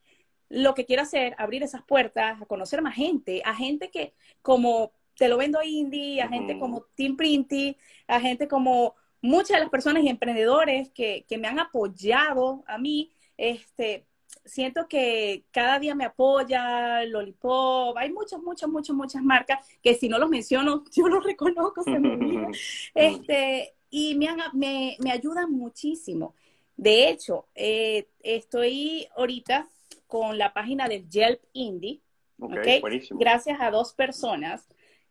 lo 0.49 0.73
que 0.73 0.87
quiero 0.87 1.03
hacer, 1.03 1.35
abrir 1.37 1.63
esas 1.63 1.83
puertas, 1.83 2.41
a 2.41 2.47
conocer 2.47 2.81
más 2.81 2.95
gente, 2.95 3.43
a 3.45 3.55
gente 3.55 3.91
que 3.91 4.15
como 4.41 4.93
te 5.19 5.29
lo 5.29 5.37
vendo 5.37 5.63
indie, 5.63 6.23
a 6.23 6.29
gente 6.29 6.59
como 6.59 6.87
Team 6.95 7.19
Printy, 7.19 7.77
a 8.07 8.19
gente 8.19 8.49
como 8.49 8.95
muchas 9.21 9.57
de 9.57 9.61
las 9.61 9.71
personas 9.71 10.03
y 10.05 10.09
emprendedores 10.09 10.89
que, 10.91 11.27
que 11.29 11.37
me 11.37 11.49
han 11.49 11.59
apoyado 11.59 12.65
a 12.67 12.79
mí, 12.79 13.13
este, 13.37 14.07
siento 14.45 14.89
que 14.89 15.45
cada 15.51 15.79
día 15.79 15.95
me 15.95 16.05
apoya, 16.05 17.05
Lollipop, 17.05 17.97
hay 17.97 18.13
muchas, 18.13 18.41
muchas, 18.41 18.69
muchas, 18.69 18.97
muchas 18.97 19.23
marcas 19.23 19.67
que 19.83 19.95
si 19.95 20.09
no 20.09 20.19
los 20.19 20.29
menciono, 20.29 20.85
yo 20.93 21.09
los 21.09 21.25
reconozco, 21.25 21.83
se 21.83 21.99
me 21.99 22.49
Este, 22.95 23.75
y 23.91 24.15
me, 24.15 24.29
me, 24.53 24.97
me, 25.01 25.11
ayudan 25.11 25.53
muchísimo. 25.53 26.35
De 26.77 27.09
hecho, 27.09 27.47
eh, 27.55 28.09
estoy 28.21 29.09
ahorita 29.17 29.69
con 30.07 30.39
la 30.39 30.53
página 30.53 30.89
del 30.89 31.09
Yelp 31.09 31.43
Indie, 31.53 32.01
okay, 32.39 32.83
gracias 33.11 33.61
a 33.61 33.71
dos 33.71 33.95
personas 33.95 34.69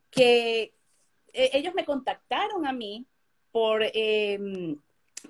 que 0.10 0.74
eh, 1.34 1.50
ellos 1.54 1.74
me 1.74 1.86
contactaron 1.86 2.66
a 2.66 2.72
mí 2.72 3.06
por, 3.52 3.82
em, 3.94 4.78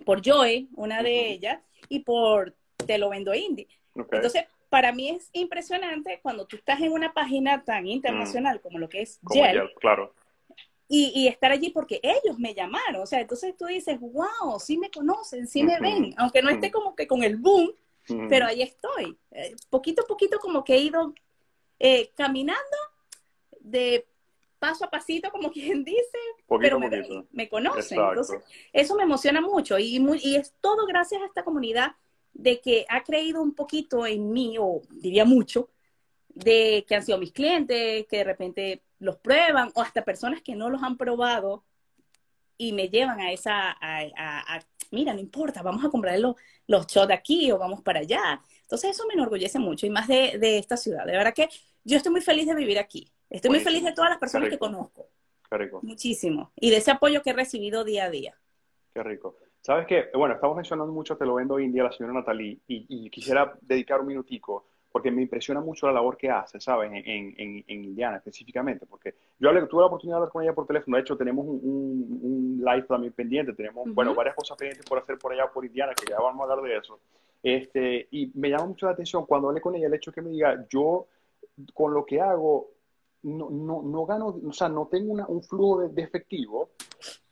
por 0.03 0.21
Joy, 0.21 0.69
una 0.75 1.01
de 1.01 1.31
ellas, 1.31 1.61
y 1.89 1.99
por 1.99 2.55
Te 2.85 2.97
lo 2.97 3.09
vendo 3.09 3.33
indie. 3.33 3.67
Entonces, 3.95 4.45
para 4.69 4.91
mí 4.91 5.09
es 5.09 5.29
impresionante 5.33 6.19
cuando 6.21 6.45
tú 6.45 6.57
estás 6.57 6.81
en 6.81 6.91
una 6.91 7.13
página 7.13 7.63
tan 7.63 7.87
internacional 7.87 8.59
como 8.59 8.77
lo 8.77 8.89
que 8.89 9.01
es 9.01 9.19
Yelp, 9.33 9.73
claro. 9.79 10.13
Y, 10.87 11.27
estar 11.27 11.51
allí 11.51 11.71
porque 11.71 11.99
ellos 12.03 12.37
me 12.37 12.53
llamaron. 12.53 13.01
O 13.01 13.05
sea, 13.07 13.19
entonces 13.19 13.55
tú 13.57 13.65
dices, 13.65 13.99
wow, 13.99 14.59
sí 14.59 14.77
me 14.77 14.91
conocen, 14.91 15.47
sí 15.47 15.63
me 15.63 15.79
ven, 15.79 16.13
aunque 16.17 16.41
no 16.43 16.49
esté 16.49 16.71
como 16.71 16.95
que 16.95 17.07
con 17.07 17.23
el 17.23 17.37
boom, 17.37 17.71
pero 18.29 18.45
ahí 18.45 18.61
estoy. 18.61 19.17
Eh, 19.31 19.55
poquito 19.69 20.03
a 20.03 20.07
poquito 20.07 20.39
como 20.39 20.63
que 20.63 20.75
he 20.75 20.79
ido 20.79 21.13
eh, 21.79 22.11
caminando 22.15 22.77
de 23.61 24.05
paso 24.59 24.85
a 24.85 24.89
pasito, 24.89 25.31
como 25.31 25.51
quien 25.53 25.83
dice, 25.83 26.19
pero 26.59 26.79
me, 26.79 26.89
me 27.31 27.49
conocen. 27.49 27.99
Entonces, 27.99 28.41
eso 28.71 28.95
me 28.95 29.03
emociona 29.03 29.41
mucho 29.41 29.79
y, 29.79 29.97
y 30.21 30.35
es 30.35 30.53
todo 30.61 30.85
gracias 30.85 31.21
a 31.21 31.25
esta 31.25 31.43
comunidad 31.43 31.95
de 32.35 32.59
que 32.59 32.85
ha 32.89 33.01
creído 33.03 33.41
un 33.41 33.55
poquito 33.55 34.05
en 34.05 34.31
mí, 34.31 34.57
o 34.59 34.81
diría 34.91 35.25
mucho, 35.25 35.69
de 36.27 36.85
que 36.87 36.95
han 36.95 37.03
sido 37.03 37.17
mis 37.17 37.31
clientes, 37.31 38.05
que 38.07 38.17
de 38.17 38.23
repente 38.25 38.83
los 38.99 39.17
prueban, 39.17 39.71
o 39.73 39.81
hasta 39.81 40.03
personas 40.03 40.41
que 40.41 40.53
no 40.53 40.69
los 40.69 40.83
han 40.83 40.97
probado 40.97 41.63
y 42.57 42.73
me 42.73 42.89
llevan 42.89 43.21
a 43.21 43.31
esa, 43.31 43.75
a, 43.81 44.59
mira, 44.91 45.13
no 45.13 45.19
importa, 45.19 45.61
vamos 45.61 45.83
a 45.83 45.89
comprar 45.89 46.19
los, 46.19 46.35
los 46.67 46.87
shots 46.87 47.07
de 47.07 47.13
aquí 47.13 47.51
o 47.51 47.57
vamos 47.57 47.81
para 47.81 47.99
allá. 48.01 48.41
Entonces 48.61 48.91
eso 48.91 49.05
me 49.07 49.13
enorgullece 49.13 49.57
mucho 49.57 49.85
y 49.85 49.89
más 49.89 50.07
de, 50.07 50.57
esta 50.57 50.75
ciudad. 50.77 51.05
De 51.05 51.13
verdad 51.13 51.33
que 51.33 51.49
yo 51.83 51.97
estoy 51.97 52.11
muy 52.11 52.21
feliz 52.21 52.47
de 52.47 52.55
vivir 52.55 52.79
aquí. 52.79 53.11
Estoy 53.29 53.49
muy 53.49 53.59
feliz 53.61 53.83
de 53.83 53.93
todas 53.93 54.09
las 54.09 54.19
personas 54.19 54.49
que 54.49 54.57
conozco. 54.57 55.07
Qué 55.49 55.57
rico. 55.57 55.79
Muchísimo. 55.83 56.51
Y 56.55 56.69
de 56.69 56.77
ese 56.77 56.91
apoyo 56.91 57.21
que 57.21 57.29
he 57.29 57.33
recibido 57.33 57.83
día 57.83 58.05
a 58.05 58.09
día. 58.09 58.37
Qué 58.93 59.03
rico. 59.03 59.37
Sabes 59.65 59.87
que, 59.87 60.09
bueno, 60.13 60.35
estamos 60.35 60.55
mencionando 60.55 60.93
mucho 60.93 61.17
Te 61.17 61.25
lo 61.25 61.33
vendo 61.33 61.59
India, 61.59 61.81
la 61.81 61.91
señora 61.91 62.13
Natalie, 62.13 62.59
y, 62.67 63.09
quisiera 63.09 63.57
dedicar 63.61 63.99
un 63.99 64.05
minutico, 64.05 64.65
porque 64.91 65.09
me 65.09 65.23
impresiona 65.23 65.59
mucho 65.59 65.87
la 65.87 65.93
labor 65.93 66.17
que 66.17 66.29
hace, 66.29 66.59
¿sabes? 66.59 66.91
En, 66.91 67.03
en, 67.03 67.63
en 67.67 67.83
Indiana 67.83 68.17
específicamente, 68.17 68.85
porque 68.85 69.15
yo 69.39 69.49
hablé, 69.49 69.65
tuve 69.65 69.81
la 69.81 69.87
oportunidad 69.87 70.17
de 70.17 70.19
hablar 70.19 70.31
con 70.31 70.43
ella 70.43 70.53
por 70.53 70.67
teléfono, 70.67 70.97
de 70.97 71.01
hecho 71.01 71.17
tenemos 71.17 71.47
un, 71.47 72.19
un, 72.21 72.63
live 72.63 72.83
también 72.83 73.13
pendiente, 73.13 73.53
tenemos, 73.53 73.91
bueno, 73.91 74.13
varias 74.13 74.35
cosas 74.35 74.55
pendientes 74.55 74.85
por 74.87 74.99
hacer 74.99 75.17
por 75.17 75.33
allá, 75.33 75.51
por 75.51 75.65
Indiana, 75.65 75.93
que 75.95 76.11
ya 76.11 76.19
vamos 76.19 76.41
a 76.41 76.53
hablar 76.53 76.69
de 76.69 76.77
eso. 76.77 76.99
Este, 77.41 78.07
y 78.11 78.31
me 78.35 78.51
llama 78.51 78.67
mucho 78.67 78.85
la 78.85 78.91
atención 78.91 79.25
cuando 79.25 79.47
hablé 79.47 79.61
con 79.61 79.73
ella 79.73 79.87
el 79.87 79.95
hecho 79.95 80.11
que 80.11 80.21
me 80.21 80.29
diga, 80.29 80.63
yo 80.69 81.07
con 81.73 81.91
lo 81.91 82.05
que 82.05 82.21
hago 82.21 82.69
no, 83.23 83.49
no, 83.49 83.81
no 83.81 84.05
gano, 84.05 84.39
o 84.47 84.53
sea, 84.53 84.69
no 84.69 84.85
tengo 84.85 85.11
una, 85.11 85.25
un 85.25 85.41
flujo 85.41 85.79
de, 85.79 85.89
de 85.89 86.03
efectivo, 86.03 86.69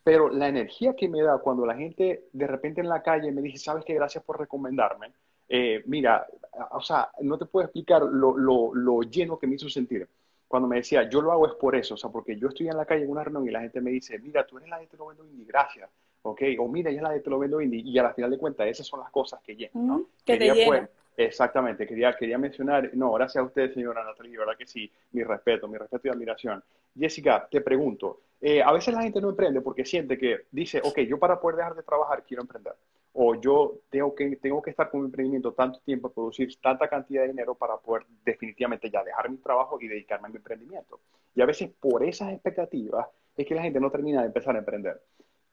pero 0.03 0.29
la 0.29 0.47
energía 0.47 0.95
que 0.95 1.07
me 1.07 1.21
da 1.21 1.37
cuando 1.37 1.65
la 1.65 1.75
gente 1.75 2.25
de 2.31 2.47
repente 2.47 2.81
en 2.81 2.89
la 2.89 3.01
calle 3.01 3.31
me 3.31 3.41
dice, 3.41 3.57
sabes 3.57 3.85
que 3.85 3.93
gracias 3.93 4.23
por 4.23 4.39
recomendarme, 4.39 5.13
eh, 5.47 5.83
mira, 5.85 6.27
o 6.71 6.81
sea, 6.81 7.09
no 7.21 7.37
te 7.37 7.45
puedo 7.45 7.65
explicar 7.65 8.01
lo, 8.01 8.37
lo, 8.37 8.73
lo, 8.73 9.01
lleno 9.01 9.37
que 9.37 9.47
me 9.47 9.55
hizo 9.55 9.69
sentir. 9.69 10.07
Cuando 10.47 10.67
me 10.67 10.77
decía, 10.77 11.09
yo 11.09 11.21
lo 11.21 11.31
hago 11.31 11.47
es 11.47 11.53
por 11.53 11.75
eso, 11.75 11.95
o 11.95 11.97
sea, 11.97 12.09
porque 12.09 12.37
yo 12.37 12.47
estoy 12.49 12.67
en 12.67 12.77
la 12.77 12.85
calle 12.85 13.03
en 13.03 13.11
una 13.11 13.23
reunión 13.23 13.47
y 13.47 13.51
la 13.51 13.61
gente 13.61 13.81
me 13.81 13.91
dice, 13.91 14.19
mira, 14.19 14.45
tú 14.45 14.57
eres 14.57 14.69
la 14.69 14.79
gente 14.79 14.97
no 14.97 15.07
vendo 15.07 15.25
indie, 15.25 15.45
gracias. 15.45 15.89
¿ok? 16.23 16.41
O 16.59 16.67
mira, 16.67 16.91
ya 16.91 17.01
la 17.01 17.11
de 17.11 17.19
te 17.19 17.29
lo 17.29 17.39
vendo 17.39 17.61
indie. 17.61 17.81
Y 17.81 17.97
a 17.97 18.03
la 18.03 18.13
final 18.13 18.31
de 18.31 18.37
cuentas, 18.37 18.67
esas 18.67 18.87
son 18.87 18.99
las 18.99 19.11
cosas 19.11 19.41
que 19.41 19.55
llenan, 19.55 19.87
¿no? 19.87 20.05
que 20.25 20.37
te 20.37 20.53
llenan. 20.53 20.89
Exactamente, 21.15 21.85
quería, 21.85 22.15
quería 22.15 22.37
mencionar, 22.37 22.89
no, 22.93 23.11
gracias 23.13 23.43
a 23.43 23.45
usted, 23.45 23.71
señora 23.73 24.03
Natalia, 24.03 24.39
verdad 24.39 24.57
que 24.57 24.65
sí, 24.65 24.91
mi 25.11 25.23
respeto, 25.23 25.67
mi 25.67 25.77
respeto 25.77 26.07
y 26.07 26.11
admiración. 26.11 26.63
Jessica, 26.97 27.47
te 27.49 27.61
pregunto, 27.61 28.21
eh, 28.41 28.61
a 28.61 28.71
veces 28.71 28.93
la 28.93 29.03
gente 29.03 29.21
no 29.21 29.29
emprende 29.29 29.61
porque 29.61 29.85
siente 29.85 30.17
que 30.17 30.47
dice, 30.51 30.81
ok, 30.83 30.99
yo 31.01 31.19
para 31.19 31.39
poder 31.39 31.57
dejar 31.57 31.75
de 31.75 31.83
trabajar 31.83 32.23
quiero 32.23 32.41
emprender. 32.41 32.73
O 33.13 33.35
yo 33.35 33.75
tengo 33.91 34.15
que, 34.15 34.35
tengo 34.37 34.61
que 34.61 34.71
estar 34.71 34.89
con 34.89 35.01
mi 35.01 35.05
emprendimiento 35.05 35.53
tanto 35.53 35.79
tiempo, 35.85 36.09
producir 36.09 36.59
tanta 36.59 36.87
cantidad 36.87 37.21
de 37.21 37.29
dinero 37.29 37.53
para 37.53 37.77
poder 37.77 38.05
definitivamente 38.25 38.89
ya 38.89 39.03
dejar 39.03 39.29
mi 39.29 39.37
trabajo 39.37 39.77
y 39.79 39.87
dedicarme 39.87 40.27
a 40.27 40.31
mi 40.31 40.37
emprendimiento. 40.37 40.99
Y 41.35 41.41
a 41.41 41.45
veces 41.45 41.69
por 41.79 42.03
esas 42.03 42.33
expectativas 42.33 43.07
es 43.37 43.45
que 43.45 43.55
la 43.55 43.61
gente 43.61 43.79
no 43.79 43.91
termina 43.91 44.21
de 44.21 44.27
empezar 44.27 44.55
a 44.55 44.59
emprender. 44.59 44.99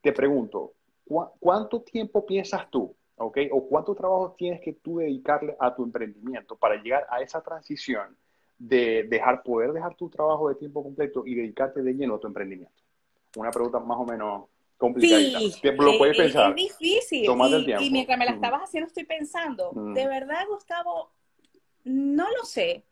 Te 0.00 0.12
pregunto, 0.12 0.72
¿cuánto 1.38 1.82
tiempo 1.82 2.24
piensas 2.24 2.70
tú, 2.70 2.94
ok? 3.20 3.38
O 3.52 3.66
cuánto 3.66 3.94
trabajo 3.94 4.34
tienes 4.36 4.60
que 4.60 4.72
tú 4.72 4.98
dedicarle 4.98 5.56
a 5.58 5.74
tu 5.74 5.84
emprendimiento 5.84 6.56
para 6.56 6.76
llegar 6.76 7.06
a 7.10 7.20
esa 7.20 7.42
transición 7.42 8.16
de 8.58 9.04
dejar, 9.04 9.42
poder 9.42 9.72
dejar 9.72 9.94
tu 9.94 10.08
trabajo 10.08 10.48
de 10.48 10.54
tiempo 10.54 10.82
completo 10.82 11.24
y 11.26 11.34
dedicarte 11.34 11.82
de 11.82 11.92
lleno 11.92 12.14
a 12.14 12.20
tu 12.20 12.26
emprendimiento? 12.26 12.82
Una 13.36 13.50
pregunta 13.50 13.78
más 13.78 13.98
o 13.98 14.04
menos 14.04 14.44
complicada. 14.76 15.20
Sí, 15.20 15.52
lo 15.78 15.98
puedes 15.98 16.16
pensar. 16.16 16.50
Es 16.50 16.78
difícil. 16.78 17.24
y, 17.24 17.86
y, 17.86 17.90
mientras 17.90 18.18
me 18.18 18.24
la 18.24 18.32
estabas 18.32 18.62
haciendo 18.62 18.88
estoy 18.88 19.04
pensando, 19.04 19.72
de 19.94 20.06
verdad, 20.06 20.46
Gustavo, 20.48 21.10
no 21.84 22.26
lo 22.30 22.44
sé. 22.44 22.84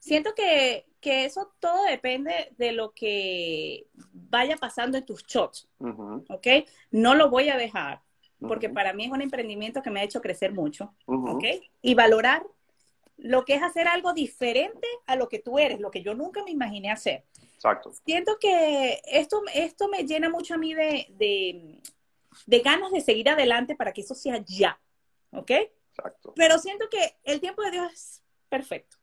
Siento 0.00 0.34
que, 0.34 0.86
que, 1.00 1.24
eso 1.24 1.52
todo 1.60 1.84
depende 1.84 2.52
de 2.56 2.72
lo 2.72 2.92
que 2.92 3.86
vaya 4.12 4.56
pasando 4.56 4.98
en 4.98 5.06
tus 5.06 5.24
shots, 5.24 5.68
¿ok? 5.80 6.46
No 6.90 7.14
lo 7.14 7.30
voy 7.30 7.48
a 7.48 7.56
dejar, 7.56 8.02
porque 8.40 8.68
para 8.68 8.92
mí 8.92 9.04
es 9.04 9.10
un 9.10 9.22
emprendimiento 9.22 9.82
que 9.82 9.90
me 9.90 10.00
ha 10.00 10.04
hecho 10.04 10.20
crecer 10.20 10.52
mucho, 10.52 10.94
¿ok? 11.06 11.44
Y 11.82 11.94
valorar 11.94 12.46
lo 13.16 13.44
que 13.44 13.54
es 13.54 13.62
hacer 13.62 13.88
algo 13.88 14.12
diferente 14.12 14.86
a 15.06 15.16
lo 15.16 15.28
que 15.28 15.40
tú 15.40 15.58
eres, 15.58 15.80
lo 15.80 15.90
que 15.90 16.02
yo 16.02 16.14
nunca 16.14 16.44
me 16.44 16.52
imaginé 16.52 16.90
hacer. 16.90 17.24
Exacto. 17.54 17.92
Siento 18.04 18.38
que 18.38 19.00
esto, 19.04 19.42
esto 19.52 19.88
me 19.88 20.04
llena 20.04 20.30
mucho 20.30 20.54
a 20.54 20.58
mí 20.58 20.72
de, 20.74 21.80
de, 22.46 22.60
ganas 22.60 22.92
de 22.92 23.00
seguir 23.00 23.28
adelante 23.28 23.74
para 23.74 23.92
que 23.92 24.02
eso 24.02 24.14
sea 24.14 24.38
ya, 24.46 24.80
¿ok? 25.32 25.50
Exacto. 25.50 26.32
Pero 26.36 26.58
siento 26.58 26.88
que 26.88 27.16
el 27.24 27.40
tiempo 27.40 27.62
de 27.62 27.72
Dios 27.72 27.92
es 27.92 28.22
perfecto. 28.48 28.96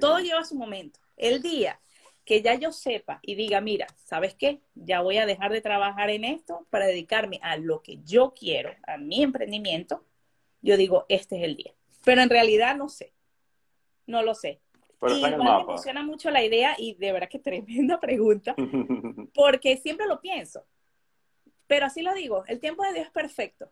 Todo 0.00 0.18
lleva 0.18 0.44
su 0.44 0.56
momento. 0.56 1.00
El 1.16 1.40
día 1.40 1.80
que 2.28 2.42
ya 2.42 2.54
yo 2.54 2.70
sepa 2.70 3.18
y 3.22 3.34
diga, 3.34 3.60
mira, 3.60 3.86
¿sabes 3.96 4.34
qué? 4.34 4.60
Ya 4.74 5.00
voy 5.00 5.18
a 5.18 5.26
dejar 5.26 5.50
de 5.50 5.60
trabajar 5.60 6.10
en 6.10 6.24
esto 6.24 6.66
para 6.70 6.86
dedicarme 6.86 7.40
a 7.42 7.56
lo 7.56 7.82
que 7.82 7.98
yo 8.04 8.34
quiero, 8.38 8.70
a 8.86 8.98
mi 8.98 9.22
emprendimiento, 9.22 10.04
yo 10.62 10.76
digo, 10.76 11.06
este 11.08 11.38
es 11.38 11.44
el 11.44 11.56
día. 11.56 11.72
Pero 12.04 12.20
en 12.20 12.30
realidad 12.30 12.76
no 12.76 12.88
sé 12.88 13.12
no 14.08 14.22
lo 14.22 14.34
sé. 14.34 14.60
y 15.06 15.22
me 15.22 15.28
emociona 15.28 16.02
mucho 16.02 16.30
la 16.30 16.42
idea 16.42 16.74
y 16.76 16.94
de 16.94 17.12
verdad 17.12 17.28
que 17.28 17.38
tremenda 17.38 18.00
pregunta, 18.00 18.56
porque 19.34 19.76
siempre 19.76 20.08
lo 20.08 20.20
pienso. 20.20 20.64
Pero 21.68 21.86
así 21.86 22.02
lo 22.02 22.14
digo, 22.14 22.44
el 22.48 22.58
tiempo 22.58 22.82
de 22.82 22.94
Dios 22.94 23.06
es 23.06 23.12
perfecto. 23.12 23.70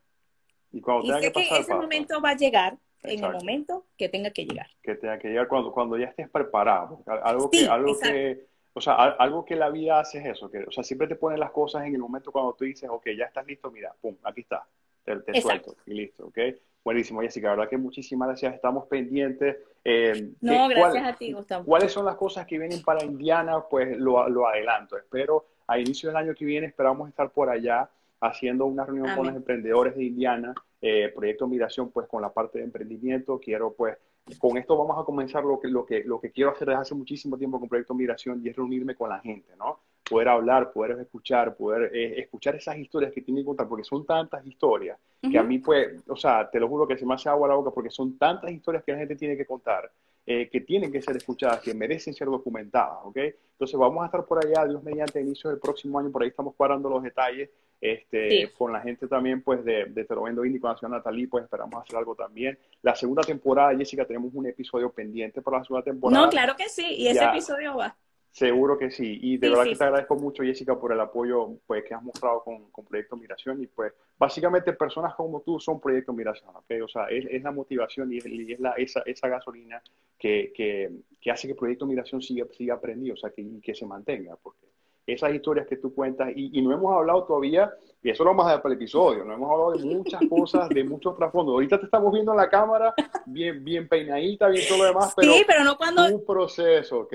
Y, 0.71 0.83
sé 1.21 1.33
que, 1.33 1.49
ese 1.59 1.75
momento 1.75 2.21
va 2.21 2.31
a 2.31 2.37
llegar 2.37 2.79
en 3.03 3.25
el 3.25 3.33
momento 3.33 3.87
que 3.97 4.09
tenga 4.09 4.31
que 4.31 4.45
llegar. 4.45 4.69
Que 4.83 4.95
tenga 4.95 5.19
que 5.19 5.29
llegar 5.29 5.49
cuando, 5.49 5.73
cuando 5.73 5.97
ya 5.97 6.07
estés 6.07 6.29
preparado. 6.29 7.03
Algo 7.07 7.51
que, 7.51 7.67
algo 7.67 7.99
que, 7.99 8.47
o 8.73 8.81
sea, 8.81 8.95
algo 8.95 9.45
que 9.45 9.57
la 9.57 9.71
vida 9.71 10.01
hace 10.01 10.19
es 10.19 10.27
eso, 10.27 10.51
que, 10.51 10.65
o 10.65 10.71
sea, 10.71 10.85
siempre 10.85 11.09
te 11.09 11.17
pone 11.17 11.39
las 11.39 11.51
cosas 11.51 11.87
en 11.87 11.95
el 11.95 12.01
momento 12.01 12.33
cuando 12.33 12.53
tú 12.55 12.65
dices, 12.65 12.89
ok, 12.91 13.09
ya 13.17 13.25
estás 13.25 13.47
listo, 13.47 13.71
mira, 13.71 13.95
pum, 14.01 14.17
aquí 14.23 14.43
está, 14.43 14.67
te, 15.05 15.17
te 15.17 15.41
suelto 15.41 15.77
y 15.87 15.95
listo, 15.95 16.27
ok. 16.27 16.39
Buenísimo, 16.87 17.21
Jessica, 17.21 17.49
la 17.49 17.57
verdad 17.57 17.71
que 17.71 17.79
muchísimas 17.79 18.29
gracias, 18.29 18.55
estamos 18.55 18.87
pendientes. 18.87 19.57
Eh, 19.83 20.31
no, 20.41 20.69
gracias 20.69 21.05
a 21.05 21.17
ti, 21.17 21.33
Gustavo. 21.33 21.65
¿Cuáles 21.65 21.91
son 21.91 22.05
las 22.05 22.15
cosas 22.15 22.47
que 22.47 22.59
vienen 22.59 22.81
para 22.83 23.05
Indiana? 23.05 23.61
Pues 23.69 23.99
lo, 23.99 24.29
lo, 24.29 24.47
adelanto. 24.47 24.97
Espero, 24.97 25.47
a 25.67 25.81
inicio 25.81 26.11
del 26.11 26.17
año 26.17 26.35
que 26.35 26.45
viene, 26.45 26.69
esperamos 26.69 27.09
estar 27.09 27.31
por 27.31 27.51
allá 27.51 27.91
haciendo 28.21 28.67
una 28.67 28.85
reunión 28.85 29.17
con 29.17 29.27
los 29.27 29.35
emprendedores 29.35 29.97
de 29.97 30.05
Indiana, 30.05 30.55
eh, 30.87 31.13
Proyecto 31.15 31.47
Migración, 31.49 31.91
pues 31.91 32.07
con 32.07 32.23
la 32.23 32.33
parte 32.33 32.59
de 32.59 32.65
emprendimiento. 32.65 33.41
Quiero, 33.41 33.73
pues, 33.73 33.97
con 34.39 34.57
esto 34.57 34.77
vamos 34.77 35.01
a 35.01 35.05
comenzar 35.05 35.45
lo 35.45 35.59
que, 35.59 35.69
lo 35.69 35.85
que, 35.85 36.05
lo 36.05 36.21
que 36.21 36.31
quiero 36.31 36.51
hacer 36.51 36.69
desde 36.69 36.81
hace 36.81 36.95
muchísimo 36.95 37.37
tiempo 37.37 37.59
con 37.59 37.69
Proyecto 37.69 37.95
Migración 37.95 38.41
y 38.45 38.49
es 38.49 38.57
reunirme 38.57 38.95
con 38.95 39.09
la 39.09 39.21
gente, 39.21 39.55
¿no? 39.57 39.81
poder 40.09 40.29
hablar, 40.29 40.73
poder 40.73 40.99
escuchar, 41.01 41.57
poder 41.57 41.91
eh, 41.95 42.21
escuchar 42.21 42.55
esas 42.55 42.77
historias 42.79 43.13
que 43.13 43.23
tienen 43.23 43.43
que 43.43 43.47
contar, 43.47 43.69
porque 43.69 43.85
son 43.85 44.07
tantas 44.07 44.47
historias 44.47 44.99
que 45.29 45.39
a 45.39 45.43
mí, 45.43 45.59
pues, 45.59 46.05
o 46.07 46.15
sea, 46.15 46.49
te 46.49 46.61
lo 46.61 46.69
juro 46.69 46.87
que 46.87 46.97
se 46.97 47.05
me 47.05 47.15
hace 47.15 47.29
agua 47.29 47.49
la 47.49 47.57
boca 47.57 47.73
porque 47.73 47.91
son 47.91 48.17
tantas 48.17 48.53
historias 48.53 48.85
que 48.85 48.93
la 48.93 48.99
gente 48.99 49.17
tiene 49.17 49.37
que 49.37 49.45
contar, 49.45 49.91
eh, 50.27 50.49
que 50.51 50.61
tienen 50.61 50.91
que 50.91 51.01
ser 51.01 51.17
escuchadas, 51.17 51.61
que 51.61 51.73
merecen 51.73 52.13
ser 52.13 52.27
documentadas, 52.27 52.99
¿ok? 53.05 53.17
Entonces 53.53 53.79
vamos 53.79 54.03
a 54.03 54.07
estar 54.07 54.25
por 54.25 54.45
allá, 54.45 54.67
Dios 54.67 54.83
mediante, 54.83 55.21
inicio 55.21 55.51
del 55.51 55.61
próximo 55.61 55.99
año, 56.01 56.11
por 56.11 56.23
ahí 56.23 56.31
estamos 56.31 56.55
cuadrando 56.57 56.91
los 56.91 57.03
detalles, 57.03 57.49
este, 57.81 58.53
con 58.59 58.73
la 58.73 58.81
gente 58.81 59.07
también, 59.07 59.43
pues, 59.43 59.65
de, 59.65 59.85
de 59.85 60.05
Te 60.05 60.15
lo 60.15 60.23
vendo 60.23 60.45
Indie, 60.45 60.61
con 60.61 60.71
la 60.73 60.79
señora 60.79 60.99
Natalie, 60.99 61.29
pues, 61.29 61.45
esperamos 61.45 61.81
hacer 61.81 61.97
algo 61.97 62.15
también. 62.15 62.59
La 62.83 62.97
segunda 62.97 63.23
temporada, 63.23 63.77
Jessica, 63.77 64.05
tenemos 64.05 64.35
un 64.35 64.47
episodio 64.47 64.91
pendiente 64.91 65.43
para 65.43 65.59
la 65.59 65.65
segunda 65.65 65.85
temporada. 65.85 66.25
No, 66.25 66.31
claro 66.31 66.57
que 66.57 66.69
sí, 66.69 66.87
y 66.97 67.09
ese 67.09 67.25
episodio 67.25 67.77
va. 67.77 67.97
Seguro 68.37 68.77
que 68.77 68.91
sí. 68.91 69.19
Y 69.23 69.39
de 69.39 69.49
verdad 69.49 69.65
que 69.65 69.77
te 69.77 69.85
agradezco 69.85 70.15
mucho, 70.15 70.43
Jessica, 70.43 70.79
por 70.79 70.93
el 70.93 71.01
apoyo 71.01 71.59
pues, 71.67 71.83
que 71.85 71.95
has 71.95 72.03
mostrado 72.03 72.43
con, 72.45 72.71
con, 72.71 72.85
Proyecto 72.85 73.17
Migración. 73.17 73.63
Y 73.63 73.67
pues, 73.67 73.95
básicamente, 74.19 74.75
personas 74.75 75.15
como 75.15 75.41
tú 75.41 75.59
son 75.59 75.81
Proyecto 75.81 76.13
Migración, 76.13 76.51
¿ok? 76.55 76.71
O 76.85 76.87
sea, 76.87 77.07
es, 77.07 77.25
es 77.31 77.43
la 77.43 77.51
motivación 77.51 78.13
y 78.13 78.19
es, 78.19 78.61
la, 78.61 78.73
esa, 78.73 79.01
esa 79.07 79.29
gasolina 79.29 79.83
que, 80.19 80.53
que, 80.55 80.91
que, 81.19 81.31
hace 81.31 81.49
que 81.49 81.55
Proyecto 81.55 81.87
Migración 81.87 82.21
siga, 82.21 82.45
siga 82.53 82.75
aprendiendo, 82.75 83.15
o 83.15 83.17
sea, 83.17 83.31
que, 83.31 83.43
que 83.63 83.75
se 83.75 83.87
mantenga. 83.87 84.37
Porque 84.37 84.67
esas 85.07 85.33
historias 85.33 85.67
que 85.67 85.79
tú 85.79 85.95
cuentas, 85.95 86.31
y, 86.37 86.59
y, 86.59 86.61
no 86.61 86.73
hemos 86.73 86.95
hablado 86.95 87.25
todavía, 87.25 87.73
y 88.07 88.11
eso 88.11 88.23
lo 88.23 88.31
vamos 88.31 88.47
a 88.47 88.51
dar 88.51 88.63
para 88.63 88.73
el 88.73 88.81
episodio, 88.81 89.25
no 89.25 89.35
hemos 89.35 89.51
hablado 89.51 89.73
de 89.73 89.85
muchas 89.85 90.21
cosas, 90.31 90.69
de 90.69 90.85
muchos 90.85 91.17
trasfondos. 91.17 91.55
Ahorita 91.55 91.81
te 91.81 91.87
estamos 91.87 92.13
viendo 92.13 92.31
en 92.31 92.37
la 92.37 92.49
cámara, 92.49 92.95
bien, 93.25 93.65
bien 93.65 93.89
peinadita, 93.89 94.47
bien 94.47 94.65
todo 94.69 94.79
lo 94.79 94.85
demás, 94.85 95.13
pero, 95.17 95.33
sí, 95.33 95.43
pero 95.45 95.65
no 95.65 95.77
cuando... 95.77 96.07
un 96.07 96.25
proceso, 96.25 97.01
¿ok? 97.01 97.15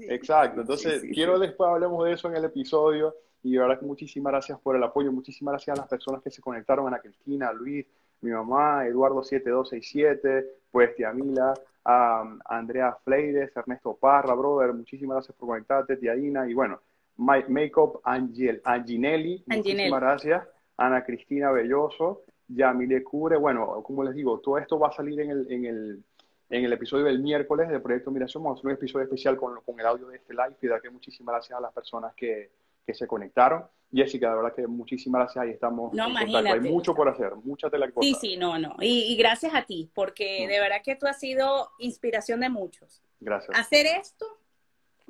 Exacto, 0.00 0.62
entonces 0.62 1.00
quiero 1.14 1.38
después 1.38 1.70
hablemos 1.70 2.04
de 2.04 2.14
eso 2.14 2.26
en 2.26 2.34
el 2.34 2.44
episodio, 2.44 3.14
y 3.44 3.52
de 3.52 3.60
verdad 3.60 3.78
que 3.78 3.86
muchísimas 3.86 4.32
gracias 4.32 4.58
por 4.58 4.74
el 4.74 4.82
apoyo, 4.82 5.12
muchísimas 5.12 5.52
gracias 5.52 5.78
a 5.78 5.82
las 5.82 5.88
personas 5.88 6.20
que 6.24 6.30
se 6.32 6.42
conectaron, 6.42 6.88
Ana 6.88 6.98
Cristina, 6.98 7.50
a 7.50 7.52
Luis, 7.52 7.86
mi 8.22 8.32
mamá, 8.32 8.84
Eduardo7267, 8.86 10.44
pues 10.72 10.96
tía 10.96 11.12
Mila, 11.12 11.54
a 11.84 12.24
Andrea 12.46 12.98
Fleides, 13.04 13.56
Ernesto 13.56 13.94
Parra, 13.94 14.34
brother, 14.34 14.72
muchísimas 14.72 15.18
gracias 15.18 15.36
por 15.36 15.50
conectarte, 15.50 15.98
tía 15.98 16.16
Ina, 16.16 16.50
y 16.50 16.54
bueno, 16.54 16.80
Makeup 17.22 18.00
Angel, 18.04 18.60
Anginelli, 18.64 19.42
muchísimas 19.46 20.00
gracias. 20.00 20.48
Ana 20.76 21.04
Cristina 21.04 21.50
Belloso, 21.50 22.22
Yamile 22.48 23.02
Cure. 23.02 23.36
Bueno, 23.36 23.82
como 23.82 24.02
les 24.04 24.14
digo, 24.14 24.40
todo 24.40 24.58
esto 24.58 24.78
va 24.78 24.88
a 24.88 24.92
salir 24.92 25.20
en 25.20 25.30
el, 25.30 25.52
en 25.52 25.64
el, 25.64 26.02
en 26.50 26.64
el 26.64 26.72
episodio 26.72 27.04
del 27.04 27.20
miércoles 27.20 27.68
de 27.68 27.80
Proyecto 27.80 28.10
Migración. 28.10 28.42
Vamos 28.42 28.58
a 28.58 28.60
hacer 28.60 28.66
un 28.70 28.76
episodio 28.76 29.04
especial 29.04 29.36
con, 29.36 29.60
con 29.60 29.78
el 29.78 29.86
audio 29.86 30.08
de 30.08 30.16
este 30.16 30.32
live 30.32 30.56
y 30.60 30.66
de 30.66 30.80
que 30.80 30.90
muchísimas 30.90 31.34
gracias 31.34 31.58
a 31.58 31.62
las 31.62 31.72
personas 31.72 32.14
que, 32.14 32.50
que 32.86 32.94
se 32.94 33.06
conectaron. 33.06 33.64
Jessica, 33.94 34.30
de 34.30 34.36
verdad 34.36 34.54
que 34.54 34.66
muchísimas 34.66 35.20
gracias. 35.20 35.44
Ahí 35.44 35.50
estamos. 35.50 35.92
No, 35.92 36.08
imagínate. 36.08 36.48
Hay 36.48 36.60
mucho 36.60 36.94
por 36.94 37.08
hacer, 37.08 37.34
mucha 37.36 37.68
tela 37.68 37.86
que 37.88 37.92
Sí, 38.00 38.14
sí, 38.20 38.36
no, 38.36 38.58
no. 38.58 38.76
Y, 38.80 39.14
gracias 39.16 39.54
a 39.54 39.62
ti, 39.64 39.90
porque 39.94 40.46
de 40.48 40.60
verdad 40.60 40.78
que 40.82 40.96
tú 40.96 41.06
has 41.06 41.18
sido 41.20 41.68
inspiración 41.78 42.40
de 42.40 42.48
muchos. 42.48 43.02
Gracias. 43.20 43.56
Hacer 43.58 43.86
esto 43.86 44.26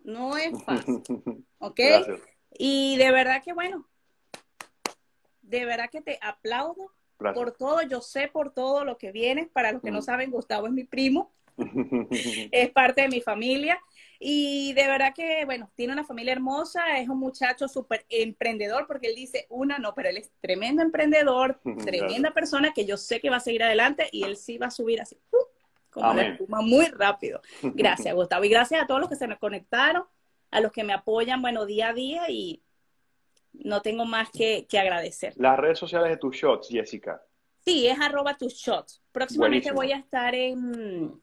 no 0.05 0.37
es 0.37 0.53
fácil. 0.65 1.03
¿Ok? 1.59 1.81
Y 2.59 2.97
de 2.97 3.11
verdad 3.13 3.43
que 3.43 3.53
bueno, 3.53 3.89
de 5.43 5.65
verdad 5.65 5.91
que 5.91 6.01
te 6.01 6.19
aplaudo 6.21 6.93
por 7.19 7.53
todo. 7.53 7.83
Yo 7.83 8.01
sé 8.01 8.29
por 8.29 8.53
todo 8.53 8.85
lo 8.85 8.99
que 8.99 9.13
viene. 9.13 9.49
Para 9.53 9.73
los 9.73 9.83
que 9.83 9.91
no 9.91 10.01
mm. 10.01 10.03
saben, 10.03 10.31
Gustavo 10.31 10.67
es 10.67 10.73
mi 10.73 10.85
primo. 10.85 11.33
es 12.51 12.71
parte 12.71 13.03
de 13.03 13.09
mi 13.09 13.21
familia. 13.21 13.79
Y 14.19 14.73
de 14.75 14.87
verdad 14.87 15.13
que, 15.15 15.45
bueno, 15.45 15.71
tiene 15.75 15.93
una 15.93 16.05
familia 16.05 16.33
hermosa, 16.33 16.99
es 16.99 17.09
un 17.09 17.19
muchacho 17.19 17.67
súper 17.67 18.07
emprendedor, 18.09 18.87
porque 18.87 19.09
él 19.09 19.17
dice, 19.17 19.47
una, 19.49 19.79
no, 19.79 19.95
pero 19.95 20.11
él 20.11 20.17
es 20.17 20.31
tremendo 20.41 20.81
emprendedor, 20.81 21.61
tremenda 21.85 22.33
persona 22.33 22.73
que 22.73 22.85
yo 22.85 22.97
sé 22.97 23.21
que 23.21 23.31
va 23.31 23.37
a 23.37 23.41
seguir 23.41 23.65
adelante 23.65 24.09
y 24.13 24.23
él 24.23 24.37
sí 24.37 24.59
va 24.59 24.67
a 24.67 24.71
subir 24.71 25.01
así, 25.01 25.19
¡uh! 25.33 25.52
Como 25.93 26.15
la 26.15 26.23
espuma 26.23 26.63
muy 26.63 26.87
rápido. 26.87 27.41
Gracias, 27.63 28.15
Gustavo. 28.15 28.45
Y 28.45 28.49
gracias 28.49 28.83
a 28.83 28.87
todos 28.87 29.01
los 29.01 29.09
que 29.09 29.17
se 29.17 29.29
me 29.29 29.39
conectaron, 29.39 30.05
a 30.51 30.61
los 30.61 30.73
que 30.73 30.85
me 30.85 30.93
apoyan, 30.93 31.43
bueno, 31.43 31.67
día 31.67 31.91
a 31.91 31.93
día 31.93 32.31
y 32.31 32.63
no 33.53 33.83
tengo 33.83 34.05
más 34.07 34.31
que, 34.31 34.67
agradecer. 34.73 35.35
Las 35.37 35.59
redes 35.59 35.79
sociales 35.79 36.11
de 36.11 36.17
tus 36.17 36.35
shots, 36.35 36.69
Jessica. 36.69 37.23
Sí, 37.65 37.87
es 37.87 38.01
arroba 38.01 38.37
tus 38.37 38.55
shots. 38.55 39.03
Próximamente 39.13 39.71
voy 39.71 39.93
a 39.93 39.99
estar 39.99 40.35
en, 40.35 41.21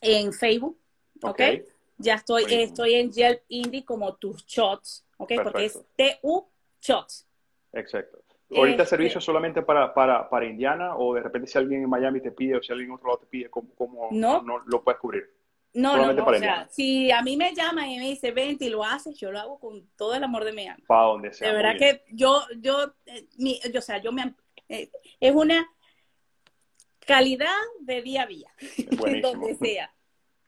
en 0.00 0.32
Facebook, 0.32 0.78
¿ok? 1.22 1.40
Ya 1.98 2.14
estoy, 2.14 2.44
estoy 2.48 2.94
en 2.94 3.12
Yelp 3.12 3.42
Indie 3.48 3.84
como 3.84 4.14
tus 4.16 4.44
shots, 4.46 5.04
¿ok? 5.18 5.32
Porque 5.42 5.66
es 5.66 5.78
T-U 5.96 6.48
Shots. 6.80 7.26
Exacto. 7.72 8.18
¿Ahorita 8.54 8.84
este 8.84 8.96
servicio 8.96 9.20
solamente 9.20 9.62
para, 9.62 9.92
para, 9.92 10.28
para, 10.28 10.46
Indiana 10.46 10.96
o 10.96 11.14
de 11.14 11.22
repente 11.22 11.48
si 11.48 11.58
alguien 11.58 11.82
en 11.82 11.90
Miami 11.90 12.20
te 12.20 12.30
pide 12.30 12.56
o 12.56 12.62
si 12.62 12.72
alguien 12.72 12.88
en 12.88 12.94
otro 12.94 13.08
lado 13.08 13.18
te 13.20 13.26
pide, 13.26 13.50
¿cómo, 13.50 13.68
cómo 13.74 14.08
no. 14.10 14.42
no 14.42 14.60
lo 14.66 14.82
puedes 14.82 14.98
cubrir? 14.98 15.30
No, 15.74 15.96
no, 15.96 16.12
no, 16.12 16.24
o 16.24 16.34
sea, 16.34 16.66
si 16.70 17.10
a 17.10 17.22
mí 17.22 17.36
me 17.36 17.54
llaman 17.54 17.90
y 17.90 17.98
me 17.98 18.08
dice, 18.08 18.32
vente 18.32 18.64
y 18.64 18.70
lo 18.70 18.82
haces, 18.82 19.18
yo 19.18 19.30
lo 19.30 19.38
hago 19.38 19.60
con 19.60 19.86
todo 19.96 20.14
el 20.14 20.24
amor 20.24 20.44
de 20.44 20.52
mi 20.52 20.66
alma. 20.66 20.82
Para 20.86 21.02
donde 21.02 21.32
sea. 21.32 21.48
De 21.48 21.54
verdad 21.54 21.76
que 21.78 22.04
yo, 22.10 22.42
yo, 22.58 22.94
eh, 23.04 23.26
mi, 23.36 23.60
yo, 23.72 23.78
o 23.78 23.82
sea, 23.82 23.98
yo 23.98 24.10
me, 24.10 24.34
eh, 24.68 24.90
es 25.20 25.34
una 25.34 25.68
calidad 27.06 27.54
de 27.80 28.02
día 28.02 28.22
a 28.22 28.26
día, 28.26 28.50
donde 29.22 29.54
sea. 29.56 29.92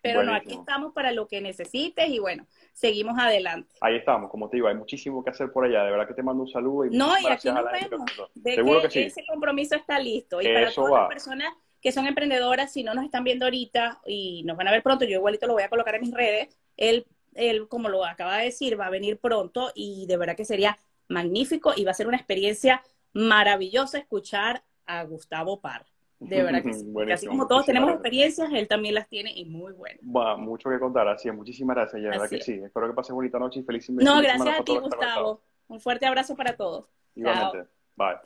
Pero 0.03 0.23
no, 0.23 0.35
aquí 0.35 0.55
estamos 0.55 0.93
para 0.93 1.13
lo 1.13 1.29
que 1.29 1.41
necesites 1.41 2.09
y 2.09 2.19
bueno, 2.19 2.47
seguimos 2.73 3.19
adelante. 3.19 3.75
Ahí 3.81 3.97
estamos, 3.97 4.31
como 4.31 4.49
te 4.49 4.57
digo, 4.57 4.69
hay 4.69 4.75
muchísimo 4.75 5.23
que 5.23 5.31
hacer 5.31 5.53
por 5.53 5.65
allá. 5.65 5.85
De 5.85 5.91
verdad 5.91 6.09
que 6.09 6.15
te 6.15 6.23
mando 6.23 6.43
un 6.43 6.49
saludo. 6.49 6.87
Y 6.87 6.97
no, 6.97 7.19
y 7.19 7.27
aquí 7.27 7.49
nos 7.51 7.65
vemos. 7.71 8.11
De 8.35 8.55
Seguro 8.55 8.89
que, 8.89 9.07
ese 9.07 9.25
compromiso 9.27 9.75
está 9.75 9.99
listo. 9.99 10.41
Y 10.41 10.53
para 10.53 10.73
todas 10.73 10.93
las 10.93 11.09
personas 11.09 11.53
que 11.81 11.93
son 11.93 12.07
emprendedoras, 12.07 12.73
si 12.73 12.83
no 12.83 12.95
nos 12.95 13.05
están 13.05 13.25
viendo 13.25 13.47
ahorita 13.47 14.01
y 14.07 14.43
nos 14.45 14.57
van 14.57 14.69
a 14.69 14.71
ver 14.71 14.83
pronto, 14.83 15.05
yo 15.05 15.13
igualito 15.13 15.47
lo 15.47 15.55
voy 15.55 15.63
a 15.63 15.71
colocar 15.71 15.95
en 15.95 16.03
mis 16.03 16.13
redes. 16.13 16.49
Él, 16.77 17.07
él, 17.35 17.69
como 17.69 17.89
lo 17.89 18.05
acaba 18.05 18.39
de 18.39 18.45
decir, 18.45 18.79
va 18.79 18.87
a 18.87 18.91
venir 18.91 19.19
pronto 19.19 19.73
y 19.75 20.07
de 20.07 20.17
verdad 20.17 20.37
que 20.37 20.45
sería 20.45 20.79
magnífico 21.09 21.73
y 21.77 21.85
va 21.85 21.91
a 21.91 21.95
ser 21.95 22.07
una 22.07 22.17
experiencia 22.17 22.83
maravillosa 23.13 23.99
escuchar 23.99 24.63
a 24.87 25.05
Gustavo 25.05 25.61
Parra. 25.61 25.87
De 26.21 26.43
verdad 26.43 26.63
que 26.63 26.75
sí. 26.75 26.87
así 27.13 27.27
como 27.27 27.47
todos 27.47 27.67
tenemos 27.67 27.91
experiencias, 27.91 28.51
él 28.53 28.69
también 28.69 28.95
las 28.95 29.09
tiene 29.09 29.33
y 29.35 29.47
muy 29.47 29.73
bueno. 29.73 29.99
Va, 30.05 30.37
mucho 30.37 30.69
que 30.69 30.79
contar, 30.79 31.09
así 31.09 31.29
es. 31.29 31.35
Muchísimas 31.35 31.75
gracias, 31.75 32.03
de 32.03 32.09
verdad 32.09 32.29
que 32.29 32.41
sí. 32.41 32.53
Espero 32.53 32.89
que 32.89 32.95
pasen 32.95 33.17
bonita 33.17 33.39
noche 33.39 33.61
y 33.61 33.63
feliz 33.63 33.89
No, 33.91 34.21
gracias 34.21 34.61
a 34.61 34.63
ti, 34.63 34.79
Gustavo. 34.79 35.43
Un 35.67 35.81
fuerte 35.81 36.07
abrazo 36.07 36.37
para 36.37 36.57
todos. 36.57 36.85
Igualmente. 37.15 37.71
Bye. 37.97 38.17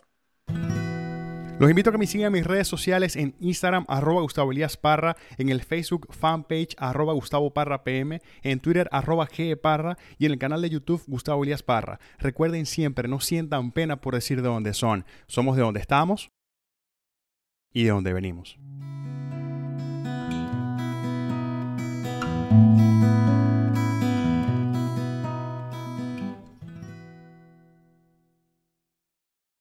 Los 1.60 1.70
invito 1.70 1.90
a 1.90 1.92
que 1.92 1.98
me 1.98 2.06
sigan 2.08 2.26
en 2.26 2.32
mis 2.32 2.46
redes 2.46 2.66
sociales 2.66 3.14
en 3.14 3.36
Instagram, 3.38 3.84
arroba 3.86 4.22
Gustavo 4.22 4.50
Elías 4.50 4.76
Parra, 4.76 5.16
en 5.38 5.50
el 5.50 5.62
Facebook 5.62 6.12
fanpage, 6.12 6.74
arroba 6.78 7.12
Gustavo 7.12 7.54
Parra 7.54 7.84
PM, 7.84 8.20
en 8.42 8.58
Twitter, 8.58 8.88
arroba 8.90 9.28
G 9.28 9.56
Parra 9.56 9.96
y 10.18 10.26
en 10.26 10.32
el 10.32 10.38
canal 10.40 10.62
de 10.62 10.70
YouTube 10.70 11.04
Gustavo 11.06 11.44
Elías 11.44 11.62
Parra. 11.62 12.00
Recuerden 12.18 12.66
siempre, 12.66 13.06
no 13.06 13.20
sientan 13.20 13.70
pena 13.70 14.00
por 14.00 14.14
decir 14.14 14.42
de 14.42 14.48
dónde 14.48 14.74
son. 14.74 15.04
Somos 15.28 15.54
de 15.54 15.62
donde 15.62 15.78
estamos 15.78 16.32
y 17.74 17.84
de 17.84 17.90
dónde 17.90 18.14
venimos. 18.14 18.56